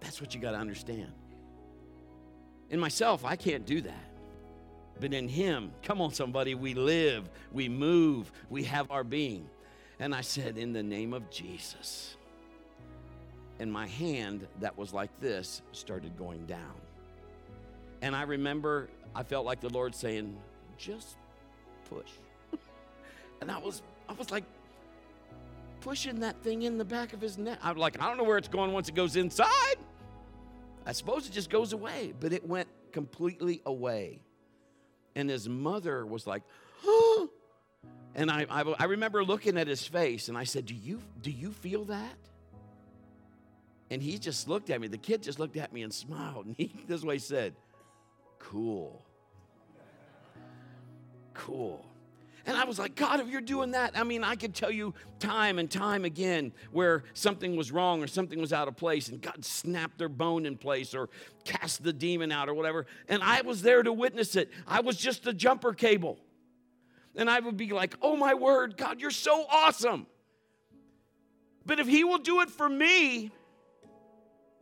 That's 0.00 0.20
what 0.20 0.34
you 0.34 0.40
got 0.40 0.52
to 0.52 0.58
understand. 0.58 1.12
In 2.70 2.80
myself, 2.80 3.24
I 3.24 3.36
can't 3.36 3.66
do 3.66 3.80
that. 3.82 4.06
But 4.98 5.14
in 5.14 5.28
him, 5.28 5.72
come 5.82 6.00
on, 6.00 6.12
somebody, 6.12 6.54
we 6.54 6.74
live, 6.74 7.28
we 7.52 7.68
move, 7.68 8.30
we 8.50 8.64
have 8.64 8.90
our 8.90 9.02
being. 9.02 9.48
And 9.98 10.14
I 10.14 10.20
said, 10.20 10.58
in 10.58 10.72
the 10.72 10.82
name 10.82 11.12
of 11.12 11.30
Jesus 11.30 12.16
and 13.60 13.70
my 13.70 13.86
hand 13.86 14.48
that 14.60 14.76
was 14.76 14.92
like 14.92 15.14
this 15.20 15.62
started 15.72 16.16
going 16.16 16.46
down. 16.46 16.74
And 18.02 18.16
I 18.16 18.22
remember 18.22 18.88
I 19.14 19.22
felt 19.22 19.44
like 19.44 19.60
the 19.60 19.68
Lord 19.68 19.94
saying, 19.94 20.36
just 20.78 21.16
push. 21.88 22.10
and 23.40 23.50
I 23.50 23.58
was 23.58 23.82
I 24.08 24.14
was 24.14 24.30
like 24.30 24.44
pushing 25.80 26.20
that 26.20 26.42
thing 26.42 26.62
in 26.62 26.78
the 26.78 26.84
back 26.84 27.12
of 27.12 27.20
his 27.20 27.38
neck. 27.38 27.58
I'm 27.62 27.76
like, 27.76 28.00
I 28.00 28.08
don't 28.08 28.16
know 28.16 28.24
where 28.24 28.38
it's 28.38 28.48
going 28.48 28.72
once 28.72 28.88
it 28.88 28.94
goes 28.94 29.16
inside. 29.16 29.76
I 30.90 30.92
suppose 30.92 31.28
it 31.28 31.30
just 31.30 31.50
goes 31.50 31.72
away, 31.72 32.12
but 32.18 32.32
it 32.32 32.44
went 32.44 32.66
completely 32.90 33.62
away. 33.64 34.22
And 35.14 35.30
his 35.30 35.48
mother 35.48 36.04
was 36.04 36.26
like, 36.26 36.42
oh. 36.84 37.30
And 38.16 38.28
I, 38.28 38.44
I, 38.50 38.62
I 38.76 38.84
remember 38.86 39.22
looking 39.22 39.56
at 39.56 39.68
his 39.68 39.86
face 39.86 40.28
and 40.28 40.36
I 40.36 40.42
said, 40.42 40.66
Do 40.66 40.74
you 40.74 41.00
do 41.22 41.30
you 41.30 41.52
feel 41.52 41.84
that? 41.84 42.16
And 43.88 44.02
he 44.02 44.18
just 44.18 44.48
looked 44.48 44.68
at 44.68 44.80
me. 44.80 44.88
The 44.88 44.98
kid 44.98 45.22
just 45.22 45.38
looked 45.38 45.56
at 45.56 45.72
me 45.72 45.84
and 45.84 45.94
smiled. 45.94 46.46
And 46.46 46.56
he, 46.58 46.74
this 46.88 47.04
way, 47.04 47.18
said, 47.18 47.54
Cool. 48.40 49.00
cool. 51.34 51.86
And 52.46 52.56
I 52.56 52.64
was 52.64 52.78
like, 52.78 52.94
God, 52.94 53.20
if 53.20 53.28
you're 53.28 53.40
doing 53.40 53.72
that, 53.72 53.98
I 53.98 54.04
mean, 54.04 54.24
I 54.24 54.34
could 54.34 54.54
tell 54.54 54.70
you 54.70 54.94
time 55.18 55.58
and 55.58 55.70
time 55.70 56.04
again 56.04 56.52
where 56.70 57.04
something 57.12 57.56
was 57.56 57.70
wrong 57.70 58.02
or 58.02 58.06
something 58.06 58.40
was 58.40 58.52
out 58.52 58.68
of 58.68 58.76
place, 58.76 59.08
and 59.08 59.20
God 59.20 59.44
snapped 59.44 59.98
their 59.98 60.08
bone 60.08 60.46
in 60.46 60.56
place 60.56 60.94
or 60.94 61.10
cast 61.44 61.82
the 61.82 61.92
demon 61.92 62.32
out 62.32 62.48
or 62.48 62.54
whatever. 62.54 62.86
And 63.08 63.22
I 63.22 63.42
was 63.42 63.62
there 63.62 63.82
to 63.82 63.92
witness 63.92 64.36
it. 64.36 64.50
I 64.66 64.80
was 64.80 64.96
just 64.96 65.26
a 65.26 65.32
jumper 65.32 65.74
cable. 65.74 66.18
And 67.16 67.28
I 67.28 67.40
would 67.40 67.56
be 67.56 67.70
like, 67.70 67.96
oh 68.00 68.16
my 68.16 68.34
word, 68.34 68.76
God, 68.76 69.00
you're 69.00 69.10
so 69.10 69.44
awesome. 69.50 70.06
But 71.66 71.78
if 71.78 71.86
He 71.86 72.04
will 72.04 72.18
do 72.18 72.40
it 72.40 72.50
for 72.50 72.68
me, 72.68 73.30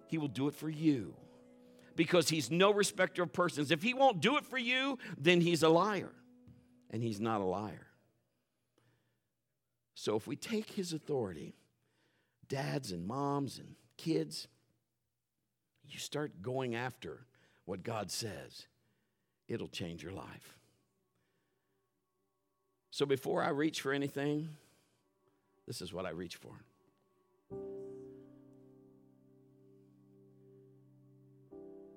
He 0.09 0.19
will 0.19 0.29
do 0.29 0.49
it 0.49 0.55
for 0.55 0.69
you 0.69 1.15
because 1.95 2.29
He's 2.29 2.51
no 2.51 2.73
respecter 2.73 3.23
of 3.23 3.33
persons. 3.33 3.71
If 3.71 3.83
He 3.83 3.95
won't 3.95 4.21
do 4.21 4.37
it 4.37 4.47
for 4.47 4.59
you, 4.59 4.99
then 5.17 5.41
He's 5.41 5.63
a 5.63 5.69
liar 5.69 6.13
and 6.91 7.03
he's 7.03 7.21
not 7.21 7.41
a 7.41 7.45
liar. 7.45 7.87
So 9.95 10.17
if 10.17 10.27
we 10.27 10.37
take 10.37 10.71
his 10.71 10.93
authority, 10.93 11.55
dads 12.49 12.93
and 12.93 13.07
moms 13.07 13.59
and 13.59 13.75
kids, 13.97 14.49
you 15.89 15.99
start 15.99 16.41
going 16.41 16.75
after 16.75 17.27
what 17.65 17.83
God 17.83 18.11
says, 18.11 18.67
it'll 19.49 19.69
change 19.69 20.03
your 20.03 20.13
life. 20.13 20.57
So 22.91 23.07
before 23.07 23.43
I 23.43 23.51
reach 23.51 23.81
for 23.81 23.93
anything, 23.93 24.49
this 25.67 25.83
is 25.83 25.93
what 25.93 26.07
I 26.07 26.11
reach 26.11 26.37
for. 26.37 26.53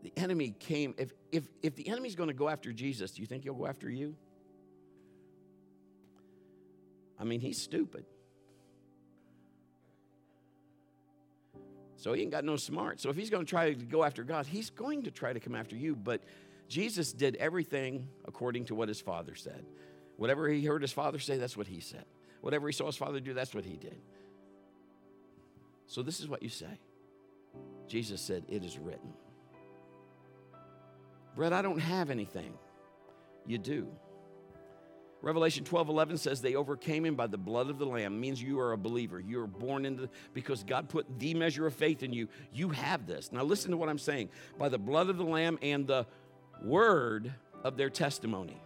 The 0.03 0.11
enemy 0.17 0.55
came, 0.59 0.95
if, 0.97 1.13
if, 1.31 1.43
if 1.61 1.75
the 1.75 1.87
enemy's 1.87 2.15
going 2.15 2.29
to 2.29 2.33
go 2.33 2.49
after 2.49 2.73
Jesus, 2.73 3.11
do 3.11 3.21
you 3.21 3.27
think 3.27 3.43
he'll 3.43 3.53
go 3.53 3.67
after 3.67 3.89
you? 3.89 4.15
I 7.21 7.23
mean, 7.23 7.39
he's 7.39 7.61
stupid. 7.61 8.03
So 11.95 12.13
he 12.13 12.23
ain't 12.23 12.31
got 12.31 12.43
no 12.43 12.55
smart. 12.55 12.99
So 12.99 13.11
if 13.11 13.15
he's 13.15 13.29
going 13.29 13.45
to 13.45 13.49
try 13.49 13.73
to 13.73 13.85
go 13.85 14.03
after 14.03 14.23
God, 14.23 14.47
he's 14.47 14.71
going 14.71 15.03
to 15.03 15.11
try 15.11 15.31
to 15.31 15.39
come 15.39 15.53
after 15.53 15.75
you. 15.75 15.95
But 15.95 16.23
Jesus 16.67 17.13
did 17.13 17.35
everything 17.35 18.07
according 18.25 18.65
to 18.65 18.75
what 18.75 18.87
his 18.87 18.99
father 18.99 19.35
said. 19.35 19.63
Whatever 20.17 20.49
he 20.49 20.65
heard 20.65 20.81
his 20.81 20.91
father 20.91 21.19
say, 21.19 21.37
that's 21.37 21.55
what 21.55 21.67
he 21.67 21.79
said. 21.79 22.05
Whatever 22.41 22.67
he 22.67 22.73
saw 22.73 22.87
his 22.87 22.95
father 22.95 23.19
do, 23.19 23.35
that's 23.35 23.53
what 23.53 23.65
he 23.65 23.77
did. 23.77 24.01
So 25.85 26.01
this 26.01 26.19
is 26.19 26.27
what 26.27 26.41
you 26.41 26.49
say. 26.49 26.79
Jesus 27.87 28.19
said, 28.19 28.45
It 28.47 28.63
is 28.63 28.79
written. 28.79 29.13
Brett, 31.35 31.53
I 31.53 31.61
don't 31.61 31.79
have 31.79 32.09
anything. 32.09 32.53
You 33.45 33.59
do. 33.59 33.87
Revelation 35.21 35.63
12 35.63 35.89
11 35.89 36.17
says 36.17 36.41
they 36.41 36.55
overcame 36.55 37.05
him 37.05 37.15
by 37.15 37.27
the 37.27 37.37
blood 37.37 37.69
of 37.69 37.77
the 37.77 37.85
Lamb. 37.85 38.19
Means 38.19 38.41
you 38.41 38.59
are 38.59 38.71
a 38.71 38.77
believer. 38.77 39.19
You 39.19 39.41
are 39.41 39.47
born 39.47 39.85
into, 39.85 40.09
because 40.33 40.63
God 40.63 40.89
put 40.89 41.19
the 41.19 41.33
measure 41.35 41.67
of 41.67 41.75
faith 41.75 42.01
in 42.01 42.11
you. 42.11 42.27
You 42.51 42.69
have 42.69 43.05
this. 43.05 43.31
Now, 43.31 43.43
listen 43.43 43.71
to 43.71 43.77
what 43.77 43.87
I'm 43.87 43.99
saying 43.99 44.29
by 44.57 44.69
the 44.69 44.79
blood 44.79 45.09
of 45.09 45.17
the 45.17 45.23
Lamb 45.23 45.59
and 45.61 45.85
the 45.85 46.07
word 46.63 47.31
of 47.63 47.77
their 47.77 47.89
testimony. 47.89 48.59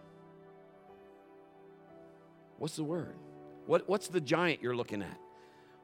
What's 2.58 2.76
the 2.76 2.84
word? 2.84 3.16
What, 3.66 3.86
what's 3.88 4.08
the 4.08 4.20
giant 4.20 4.62
you're 4.62 4.76
looking 4.76 5.02
at? 5.02 5.18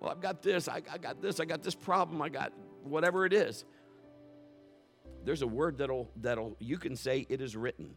Well, 0.01 0.11
I've 0.11 0.20
got 0.20 0.43
this, 0.43 0.68
I, 0.68 0.81
I 0.91 0.99
got 0.99 1.20
this, 1.20 1.39
I 1.39 1.45
got 1.45 1.62
this 1.62 1.75
problem, 1.75 2.23
I 2.23 2.31
got 2.31 2.53
whatever 2.83 3.27
it 3.27 3.33
is. 3.33 3.64
There's 5.25 5.43
a 5.43 5.47
word 5.47 5.79
that'll, 5.79 6.11
that'll, 6.16 6.57
you 6.59 6.79
can 6.79 6.97
say, 6.97 7.27
it 7.29 7.41
is 7.41 7.57
written. 7.57 7.95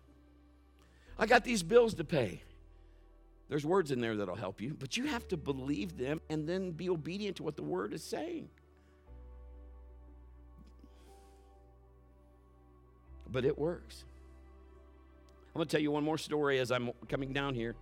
I 1.18 1.26
got 1.26 1.44
these 1.44 1.64
bills 1.64 1.94
to 1.96 2.04
pay. 2.04 2.42
There's 3.48 3.66
words 3.66 3.92
in 3.92 4.02
there 4.02 4.16
that'll 4.16 4.36
help 4.36 4.60
you, 4.60 4.76
but 4.78 4.98
you 4.98 5.06
have 5.06 5.28
to 5.28 5.38
believe 5.38 5.98
them 5.98 6.20
and 6.30 6.48
then 6.48 6.72
be 6.72 6.90
obedient 6.90 7.38
to 7.38 7.44
what 7.44 7.56
the 7.56 7.64
word 7.64 7.94
is 7.94 8.04
saying. 8.04 8.50
But 13.32 13.46
it 13.46 13.58
works. 13.58 14.06
I'm 15.54 15.60
going 15.60 15.68
to 15.68 15.72
tell 15.72 15.82
you 15.82 15.92
one 15.92 16.04
more 16.04 16.18
story 16.18 16.60
as 16.60 16.72
I'm 16.72 16.92
coming 17.08 17.34
down 17.34 17.54
here. 17.54 17.76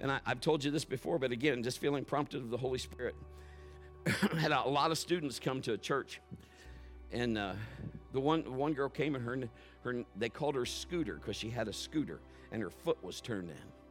And 0.00 0.10
I, 0.10 0.20
have 0.24 0.40
told 0.40 0.64
you 0.64 0.70
this 0.70 0.84
before, 0.84 1.18
but 1.18 1.30
again, 1.30 1.62
just 1.62 1.78
feeling 1.78 2.04
prompted 2.04 2.42
of 2.42 2.50
the 2.50 2.56
Holy 2.56 2.78
Spirit. 2.78 3.14
Had 4.38 4.50
a 4.50 4.62
lot 4.62 4.90
of 4.90 4.98
students 4.98 5.38
come 5.38 5.60
to 5.62 5.74
a 5.74 5.78
church, 5.78 6.20
and 7.12 7.38
uh, 7.38 7.52
the 8.12 8.20
one 8.20 8.56
one 8.56 8.72
girl 8.72 8.88
came 8.88 9.14
and 9.14 9.24
her 9.24 9.48
her 9.84 10.04
they 10.16 10.28
called 10.28 10.54
her 10.56 10.66
Scooter 10.66 11.14
because 11.14 11.36
she 11.36 11.50
had 11.50 11.68
a 11.68 11.72
scooter 11.72 12.20
and 12.50 12.60
her 12.62 12.70
foot 12.70 13.02
was 13.02 13.20
turned 13.20 13.50
in. 13.50 13.81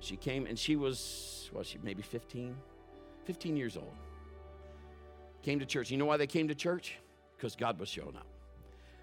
She 0.00 0.16
came 0.16 0.46
and 0.46 0.58
she 0.58 0.76
was, 0.76 1.50
well, 1.52 1.62
she 1.62 1.78
maybe 1.82 2.02
15, 2.02 2.56
15 3.24 3.56
years 3.56 3.76
old. 3.76 3.92
Came 5.42 5.60
to 5.60 5.66
church. 5.66 5.90
You 5.90 5.98
know 5.98 6.06
why 6.06 6.16
they 6.16 6.26
came 6.26 6.48
to 6.48 6.54
church? 6.54 6.98
Because 7.36 7.54
God 7.54 7.78
was 7.78 7.88
showing 7.88 8.16
up. 8.16 8.26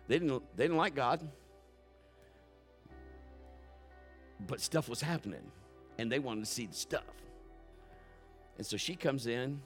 They 0.07 0.19
didn't, 0.19 0.43
they 0.55 0.65
didn't 0.65 0.77
like 0.77 0.95
God, 0.95 1.27
but 4.47 4.61
stuff 4.61 4.87
was 4.87 5.01
happening, 5.01 5.51
and 5.97 6.11
they 6.11 6.19
wanted 6.19 6.45
to 6.45 6.49
see 6.49 6.65
the 6.65 6.75
stuff. 6.75 7.03
And 8.57 8.65
so 8.65 8.77
she 8.77 8.95
comes 8.95 9.27
in, 9.27 9.59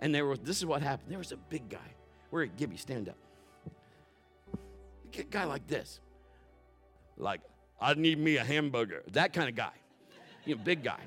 and 0.00 0.14
there 0.14 0.26
was 0.26 0.40
this 0.40 0.58
is 0.58 0.66
what 0.66 0.82
happened. 0.82 1.10
There 1.10 1.18
was 1.18 1.32
a 1.32 1.36
big 1.36 1.68
guy. 1.68 1.78
Where 2.30 2.44
Gibby, 2.46 2.76
stand 2.76 3.08
up. 3.08 3.16
A 5.16 5.22
guy 5.22 5.44
like 5.44 5.66
this. 5.66 6.00
Like, 7.16 7.40
I 7.80 7.94
need 7.94 8.18
me 8.18 8.36
a 8.36 8.44
hamburger. 8.44 9.04
That 9.12 9.32
kind 9.32 9.48
of 9.48 9.54
guy 9.54 9.72
you 10.44 10.54
know, 10.54 10.62
big 10.62 10.82
guy. 10.82 11.00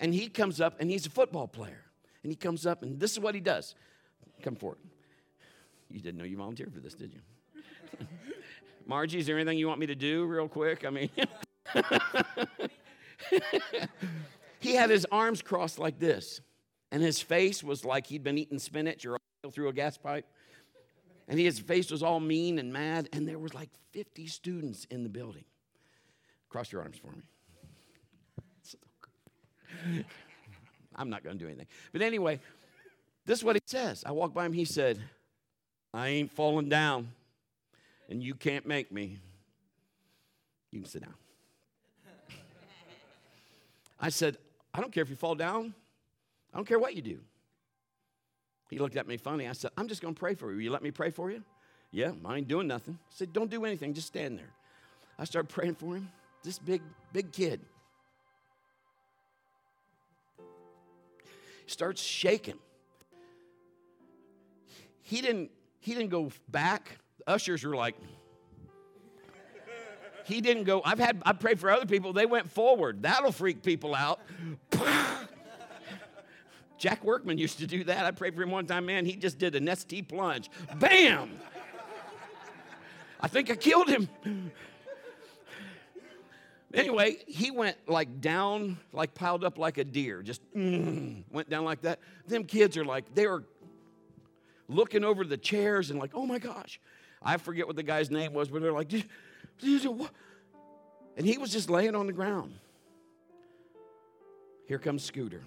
And 0.00 0.14
he 0.14 0.28
comes 0.28 0.60
up, 0.60 0.80
and 0.80 0.90
he's 0.90 1.06
a 1.06 1.10
football 1.10 1.48
player. 1.48 1.84
And 2.22 2.30
he 2.32 2.36
comes 2.36 2.66
up, 2.66 2.82
and 2.82 2.98
this 2.98 3.12
is 3.12 3.20
what 3.20 3.34
he 3.34 3.40
does. 3.40 3.74
Come 4.42 4.56
forward. 4.56 4.78
You 5.90 6.00
didn't 6.00 6.18
know 6.18 6.24
you 6.24 6.36
volunteered 6.36 6.72
for 6.72 6.80
this, 6.80 6.94
did 6.94 7.12
you? 7.14 7.20
Margie, 8.86 9.18
is 9.18 9.26
there 9.26 9.36
anything 9.36 9.58
you 9.58 9.68
want 9.68 9.80
me 9.80 9.86
to 9.86 9.94
do 9.94 10.24
real 10.26 10.48
quick? 10.48 10.84
I 10.84 10.90
mean, 10.90 11.10
he 14.60 14.74
had 14.74 14.90
his 14.90 15.06
arms 15.10 15.42
crossed 15.42 15.78
like 15.78 15.98
this, 15.98 16.40
and 16.90 17.02
his 17.02 17.20
face 17.20 17.62
was 17.62 17.84
like 17.84 18.06
he'd 18.06 18.22
been 18.22 18.38
eating 18.38 18.58
spinach 18.58 19.04
or 19.06 19.18
through 19.52 19.68
a 19.68 19.72
gas 19.72 19.96
pipe. 19.96 20.26
And 21.28 21.38
his 21.38 21.58
face 21.58 21.90
was 21.90 22.02
all 22.02 22.20
mean 22.20 22.58
and 22.58 22.72
mad, 22.72 23.08
and 23.12 23.28
there 23.28 23.38
was 23.38 23.52
like 23.52 23.68
50 23.92 24.26
students 24.26 24.86
in 24.90 25.02
the 25.02 25.10
building. 25.10 25.44
Cross 26.48 26.72
your 26.72 26.82
arms 26.82 26.96
for 26.96 27.12
me. 27.12 27.22
I'm 30.96 31.10
not 31.10 31.22
going 31.22 31.38
to 31.38 31.44
do 31.44 31.48
anything. 31.48 31.66
But 31.92 32.02
anyway, 32.02 32.40
this 33.24 33.38
is 33.38 33.44
what 33.44 33.56
he 33.56 33.62
says. 33.66 34.04
I 34.06 34.12
walked 34.12 34.34
by 34.34 34.46
him. 34.46 34.52
He 34.52 34.64
said, 34.64 34.98
I 35.92 36.08
ain't 36.08 36.32
falling 36.32 36.68
down, 36.68 37.08
and 38.08 38.22
you 38.22 38.34
can't 38.34 38.66
make 38.66 38.90
me. 38.90 39.18
You 40.70 40.80
can 40.80 40.88
sit 40.88 41.02
down. 41.02 41.14
I 44.00 44.08
said, 44.08 44.36
I 44.74 44.80
don't 44.80 44.92
care 44.92 45.02
if 45.02 45.10
you 45.10 45.16
fall 45.16 45.34
down. 45.34 45.74
I 46.52 46.56
don't 46.56 46.66
care 46.66 46.78
what 46.78 46.94
you 46.94 47.02
do. 47.02 47.20
He 48.70 48.78
looked 48.78 48.96
at 48.96 49.06
me 49.06 49.16
funny. 49.16 49.48
I 49.48 49.52
said, 49.52 49.70
I'm 49.76 49.88
just 49.88 50.02
going 50.02 50.14
to 50.14 50.18
pray 50.18 50.34
for 50.34 50.52
you. 50.52 50.58
You 50.58 50.70
let 50.70 50.82
me 50.82 50.90
pray 50.90 51.10
for 51.10 51.30
you? 51.30 51.42
Yeah, 51.90 52.12
I 52.24 52.36
ain't 52.36 52.48
doing 52.48 52.66
nothing. 52.66 52.98
I 53.00 53.14
said, 53.14 53.32
Don't 53.32 53.50
do 53.50 53.64
anything. 53.64 53.94
Just 53.94 54.08
stand 54.08 54.38
there. 54.38 54.50
I 55.18 55.24
started 55.24 55.48
praying 55.48 55.76
for 55.76 55.96
him. 55.96 56.10
This 56.44 56.58
big, 56.58 56.82
big 57.12 57.32
kid. 57.32 57.60
Starts 61.68 62.02
shaking. 62.02 62.58
He 65.02 65.20
didn't, 65.20 65.50
he 65.80 65.94
didn't 65.94 66.10
go 66.10 66.32
back. 66.48 66.98
The 67.18 67.30
ushers 67.30 67.62
were 67.62 67.76
like, 67.76 67.94
he 70.24 70.40
didn't 70.40 70.64
go. 70.64 70.82
I've 70.84 70.98
had, 70.98 71.22
I 71.24 71.32
prayed 71.34 71.60
for 71.60 71.70
other 71.70 71.86
people, 71.86 72.12
they 72.12 72.26
went 72.26 72.50
forward. 72.50 73.02
That'll 73.02 73.32
freak 73.32 73.62
people 73.62 73.94
out. 73.94 74.20
Jack 76.78 77.04
Workman 77.04 77.38
used 77.38 77.58
to 77.58 77.66
do 77.66 77.84
that. 77.84 78.04
I 78.06 78.12
prayed 78.12 78.34
for 78.34 78.42
him 78.42 78.50
one 78.50 78.66
time, 78.66 78.86
man. 78.86 79.04
He 79.04 79.16
just 79.16 79.38
did 79.38 79.54
a 79.54 79.60
Nestea 79.60 80.06
plunge. 80.06 80.50
Bam! 80.76 81.30
I 83.20 83.28
think 83.28 83.50
I 83.50 83.56
killed 83.56 83.88
him. 83.88 84.08
Anyway, 86.74 87.16
he 87.26 87.50
went 87.50 87.76
like 87.88 88.20
down, 88.20 88.78
like 88.92 89.14
piled 89.14 89.42
up 89.42 89.56
like 89.58 89.78
a 89.78 89.84
deer, 89.84 90.22
just 90.22 90.42
mm, 90.54 91.22
went 91.30 91.48
down 91.48 91.64
like 91.64 91.80
that. 91.82 91.98
Them 92.26 92.44
kids 92.44 92.76
are 92.76 92.84
like, 92.84 93.14
they 93.14 93.26
were 93.26 93.44
looking 94.68 95.02
over 95.02 95.24
the 95.24 95.38
chairs 95.38 95.90
and 95.90 95.98
like, 95.98 96.10
oh 96.14 96.26
my 96.26 96.38
gosh. 96.38 96.78
I 97.22 97.36
forget 97.38 97.66
what 97.66 97.76
the 97.76 97.82
guy's 97.82 98.10
name 98.10 98.32
was, 98.32 98.48
but 98.48 98.62
they're 98.62 98.72
like? 98.72 98.92
And 98.92 99.04
he 101.24 101.38
was 101.38 101.50
just 101.50 101.68
laying 101.70 101.96
on 101.96 102.06
the 102.06 102.12
ground. 102.12 102.54
Here 104.66 104.78
comes 104.78 105.02
Scooter. 105.02 105.42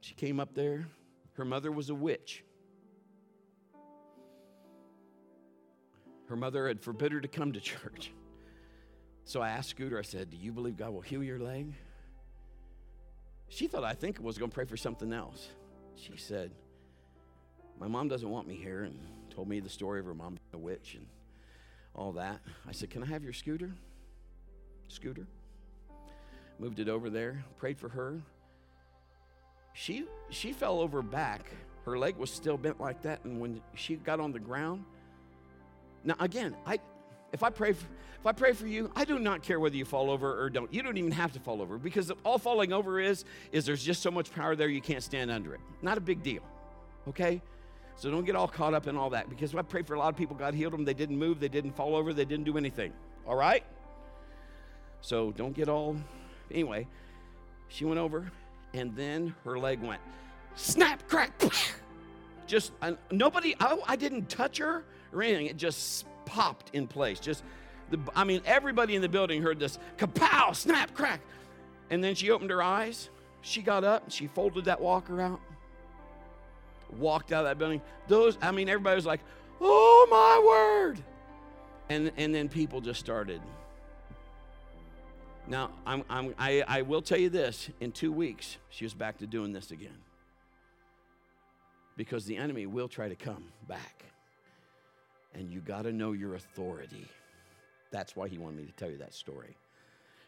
She 0.00 0.14
came 0.14 0.40
up 0.40 0.54
there. 0.54 0.88
Her 1.34 1.44
mother 1.44 1.70
was 1.70 1.88
a 1.88 1.94
witch. 1.94 2.44
Her 6.28 6.36
mother 6.36 6.66
had 6.66 6.80
forbid 6.80 7.12
her 7.12 7.20
to 7.20 7.28
come 7.28 7.52
to 7.52 7.60
church. 7.60 8.12
So 9.24 9.40
I 9.40 9.50
asked 9.50 9.70
Scooter, 9.70 9.98
I 9.98 10.02
said, 10.02 10.30
Do 10.30 10.36
you 10.36 10.52
believe 10.52 10.76
God 10.76 10.92
will 10.92 11.00
heal 11.00 11.22
your 11.22 11.38
leg? 11.38 11.72
She 13.48 13.66
thought 13.66 13.84
I 13.84 13.94
think 13.94 14.20
was 14.20 14.38
going 14.38 14.50
to 14.50 14.54
pray 14.54 14.64
for 14.64 14.76
something 14.76 15.12
else. 15.12 15.48
She 15.96 16.16
said, 16.16 16.50
My 17.78 17.86
mom 17.86 18.08
doesn't 18.08 18.28
want 18.28 18.48
me 18.48 18.56
here, 18.56 18.84
and 18.84 18.98
told 19.30 19.48
me 19.48 19.60
the 19.60 19.68
story 19.68 20.00
of 20.00 20.06
her 20.06 20.14
mom 20.14 20.34
being 20.34 20.62
a 20.62 20.64
witch 20.64 20.94
and 20.94 21.06
all 21.94 22.12
that. 22.12 22.40
I 22.66 22.72
said, 22.72 22.90
Can 22.90 23.02
I 23.02 23.06
have 23.06 23.22
your 23.22 23.32
scooter? 23.32 23.70
Scooter. 24.88 25.26
Moved 26.58 26.80
it 26.80 26.88
over 26.88 27.10
there, 27.10 27.44
prayed 27.56 27.78
for 27.78 27.88
her. 27.88 28.20
She 29.74 30.04
she 30.30 30.52
fell 30.52 30.80
over 30.80 31.02
back. 31.02 31.46
Her 31.84 31.98
leg 31.98 32.16
was 32.16 32.30
still 32.30 32.56
bent 32.56 32.80
like 32.80 33.02
that, 33.02 33.24
and 33.24 33.40
when 33.40 33.60
she 33.74 33.96
got 33.96 34.20
on 34.20 34.32
the 34.32 34.38
ground, 34.38 34.84
now 36.04 36.14
again, 36.20 36.54
I 36.66 36.78
if 37.32 37.42
I 37.42 37.50
pray 37.50 37.72
for, 37.72 37.86
if 38.20 38.26
I 38.26 38.32
pray 38.32 38.52
for 38.52 38.66
you, 38.66 38.90
I 38.94 39.04
do 39.04 39.18
not 39.18 39.42
care 39.42 39.58
whether 39.58 39.74
you 39.74 39.84
fall 39.84 40.10
over 40.10 40.40
or 40.40 40.48
don't. 40.50 40.72
You 40.72 40.82
don't 40.82 40.96
even 40.96 41.10
have 41.10 41.32
to 41.32 41.40
fall 41.40 41.60
over 41.60 41.78
because 41.78 42.12
all 42.24 42.38
falling 42.38 42.72
over 42.72 43.00
is 43.00 43.24
is 43.50 43.66
there's 43.66 43.82
just 43.82 44.02
so 44.02 44.10
much 44.10 44.32
power 44.32 44.54
there 44.54 44.68
you 44.68 44.80
can't 44.80 45.02
stand 45.02 45.30
under 45.30 45.54
it. 45.54 45.60
Not 45.80 45.98
a 45.98 46.00
big 46.00 46.22
deal. 46.22 46.42
Okay? 47.08 47.42
So 47.96 48.10
don't 48.10 48.24
get 48.24 48.36
all 48.36 48.48
caught 48.48 48.74
up 48.74 48.86
in 48.86 48.96
all 48.96 49.10
that 49.10 49.28
because 49.28 49.54
I 49.54 49.62
pray 49.62 49.82
for 49.82 49.94
a 49.94 49.98
lot 49.98 50.08
of 50.08 50.16
people 50.16 50.36
God 50.36 50.54
healed 50.54 50.72
them, 50.72 50.84
they 50.84 50.94
didn't 50.94 51.18
move, 51.18 51.40
they 51.40 51.48
didn't 51.48 51.72
fall 51.72 51.96
over, 51.96 52.12
they 52.12 52.24
didn't 52.24 52.44
do 52.44 52.56
anything. 52.56 52.92
All 53.26 53.36
right? 53.36 53.64
So 55.00 55.32
don't 55.32 55.52
get 55.52 55.68
all 55.68 55.96
anyway, 56.50 56.86
she 57.68 57.84
went 57.84 57.98
over 57.98 58.30
and 58.74 58.94
then 58.94 59.34
her 59.44 59.58
leg 59.58 59.82
went 59.82 60.00
snap 60.54 61.08
crack 61.08 61.32
just 62.46 62.72
nobody 63.10 63.56
I, 63.58 63.78
I 63.86 63.96
didn't 63.96 64.28
touch 64.28 64.58
her 64.58 64.84
or 65.12 65.22
anything 65.22 65.46
it 65.46 65.56
just 65.56 66.06
popped 66.32 66.70
in 66.74 66.86
place. 66.86 67.20
Just, 67.20 67.44
the, 67.90 67.98
I 68.16 68.24
mean, 68.24 68.40
everybody 68.46 68.96
in 68.96 69.02
the 69.02 69.08
building 69.08 69.42
heard 69.42 69.58
this 69.58 69.78
kapow, 69.98 70.56
snap, 70.56 70.94
crack. 70.94 71.20
And 71.90 72.02
then 72.02 72.14
she 72.14 72.30
opened 72.30 72.50
her 72.50 72.62
eyes. 72.62 73.10
She 73.42 73.60
got 73.60 73.84
up 73.84 74.04
and 74.04 74.12
she 74.12 74.28
folded 74.28 74.64
that 74.64 74.80
walker 74.80 75.20
out, 75.20 75.40
walked 76.96 77.32
out 77.32 77.40
of 77.40 77.50
that 77.50 77.58
building. 77.58 77.82
Those, 78.08 78.38
I 78.40 78.50
mean, 78.50 78.68
everybody 78.68 78.96
was 78.96 79.04
like, 79.04 79.20
oh 79.60 80.06
my 80.10 80.48
word. 80.48 81.02
And, 81.90 82.10
and 82.16 82.34
then 82.34 82.48
people 82.48 82.80
just 82.80 83.00
started. 83.00 83.42
Now, 85.46 85.70
I'm, 85.84 86.02
I'm, 86.08 86.34
I, 86.38 86.64
I 86.66 86.82
will 86.82 87.02
tell 87.02 87.18
you 87.18 87.28
this 87.28 87.68
in 87.80 87.92
two 87.92 88.12
weeks, 88.12 88.56
she 88.70 88.86
was 88.86 88.94
back 88.94 89.18
to 89.18 89.26
doing 89.26 89.52
this 89.52 89.70
again. 89.70 89.98
Because 91.96 92.24
the 92.24 92.38
enemy 92.38 92.64
will 92.64 92.88
try 92.88 93.08
to 93.08 93.16
come 93.16 93.44
back 93.68 94.06
and 95.34 95.50
you 95.50 95.60
got 95.60 95.82
to 95.82 95.92
know 95.92 96.12
your 96.12 96.34
authority. 96.34 97.06
That's 97.90 98.16
why 98.16 98.28
he 98.28 98.38
wanted 98.38 98.58
me 98.58 98.64
to 98.64 98.72
tell 98.72 98.90
you 98.90 98.98
that 98.98 99.14
story. 99.14 99.56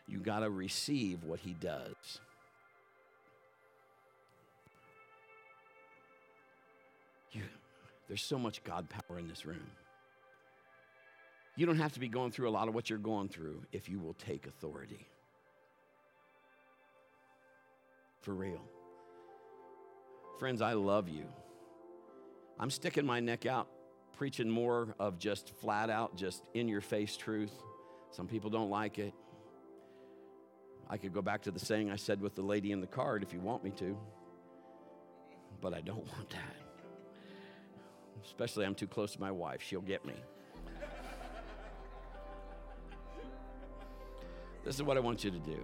You 0.07 0.19
got 0.19 0.41
to 0.41 0.51
receive 0.51 1.25
what 1.25 1.41
he 1.41 1.55
does. 1.55 2.21
You, 7.33 7.43
there's 8.09 8.23
so 8.23 8.39
much 8.39 8.63
God 8.65 8.89
power 8.89 9.19
in 9.19 9.29
this 9.29 9.47
room. 9.47 9.67
You 11.57 11.67
don't 11.67 11.79
have 11.79 11.93
to 11.93 12.01
be 12.01 12.09
going 12.09 12.33
through 12.33 12.49
a 12.49 12.51
lot 12.51 12.69
of 12.69 12.75
what 12.75 12.91
you're 12.91 12.99
going 12.99 13.29
through 13.29 13.63
if 13.73 13.89
you 13.89 13.99
will 13.99 14.15
take 14.15 14.47
authority. 14.47 15.07
For 18.21 18.35
real. 18.35 18.61
Friends, 20.39 20.61
I 20.61 20.73
love 20.73 21.09
you. 21.09 21.25
I'm 22.59 22.71
sticking 22.71 23.07
my 23.07 23.21
neck 23.21 23.47
out 23.47 23.69
preaching 24.17 24.49
more 24.49 24.95
of 24.99 25.19
just 25.19 25.51
flat 25.61 25.91
out, 25.91 26.17
just 26.17 26.43
in 26.55 26.69
your 26.69 26.81
face 26.81 27.17
truth. 27.17 27.53
Some 28.11 28.27
people 28.27 28.51
don't 28.51 28.71
like 28.71 28.99
it. 28.99 29.13
I 30.89 30.97
could 30.97 31.13
go 31.13 31.23
back 31.23 31.43
to 31.43 31.51
the 31.51 31.59
saying 31.59 31.91
I 31.91 31.97
said 31.97 32.21
with 32.21 32.35
the 32.35 32.43
lady 32.43 32.73
in 32.73 32.81
the 32.81 32.87
card 32.87 33.23
if 33.23 33.33
you 33.33 33.41
want 33.41 33.65
me 33.65 33.71
to, 33.79 33.97
but 35.61 35.75
I 35.75 35.81
don't 35.81 36.07
want 36.13 36.31
that. 36.31 36.57
Especially, 38.25 38.65
I'm 38.65 38.75
too 38.75 38.87
close 38.87 39.13
to 39.13 39.21
my 39.21 39.31
wife. 39.31 39.63
She'll 39.63 39.81
get 39.81 40.05
me. 40.05 40.15
this 44.65 44.75
is 44.75 44.83
what 44.83 44.97
I 44.97 45.01
want 45.01 45.25
you 45.25 45.31
to 45.31 45.39
do. 45.39 45.59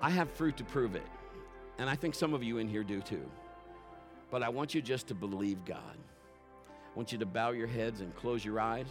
I 0.00 0.10
have 0.10 0.30
fruit 0.30 0.56
to 0.58 0.64
prove 0.64 0.94
it, 0.94 1.06
and 1.78 1.88
I 1.88 1.96
think 1.96 2.14
some 2.14 2.34
of 2.34 2.42
you 2.42 2.58
in 2.58 2.68
here 2.68 2.84
do 2.84 3.00
too. 3.00 3.24
But 4.30 4.42
I 4.42 4.48
want 4.48 4.74
you 4.74 4.82
just 4.82 5.08
to 5.08 5.14
believe 5.14 5.64
God. 5.64 5.96
I 6.94 6.96
want 6.96 7.10
you 7.10 7.18
to 7.18 7.26
bow 7.26 7.50
your 7.50 7.66
heads 7.66 8.00
and 8.00 8.14
close 8.14 8.44
your 8.44 8.60
eyes. 8.60 8.86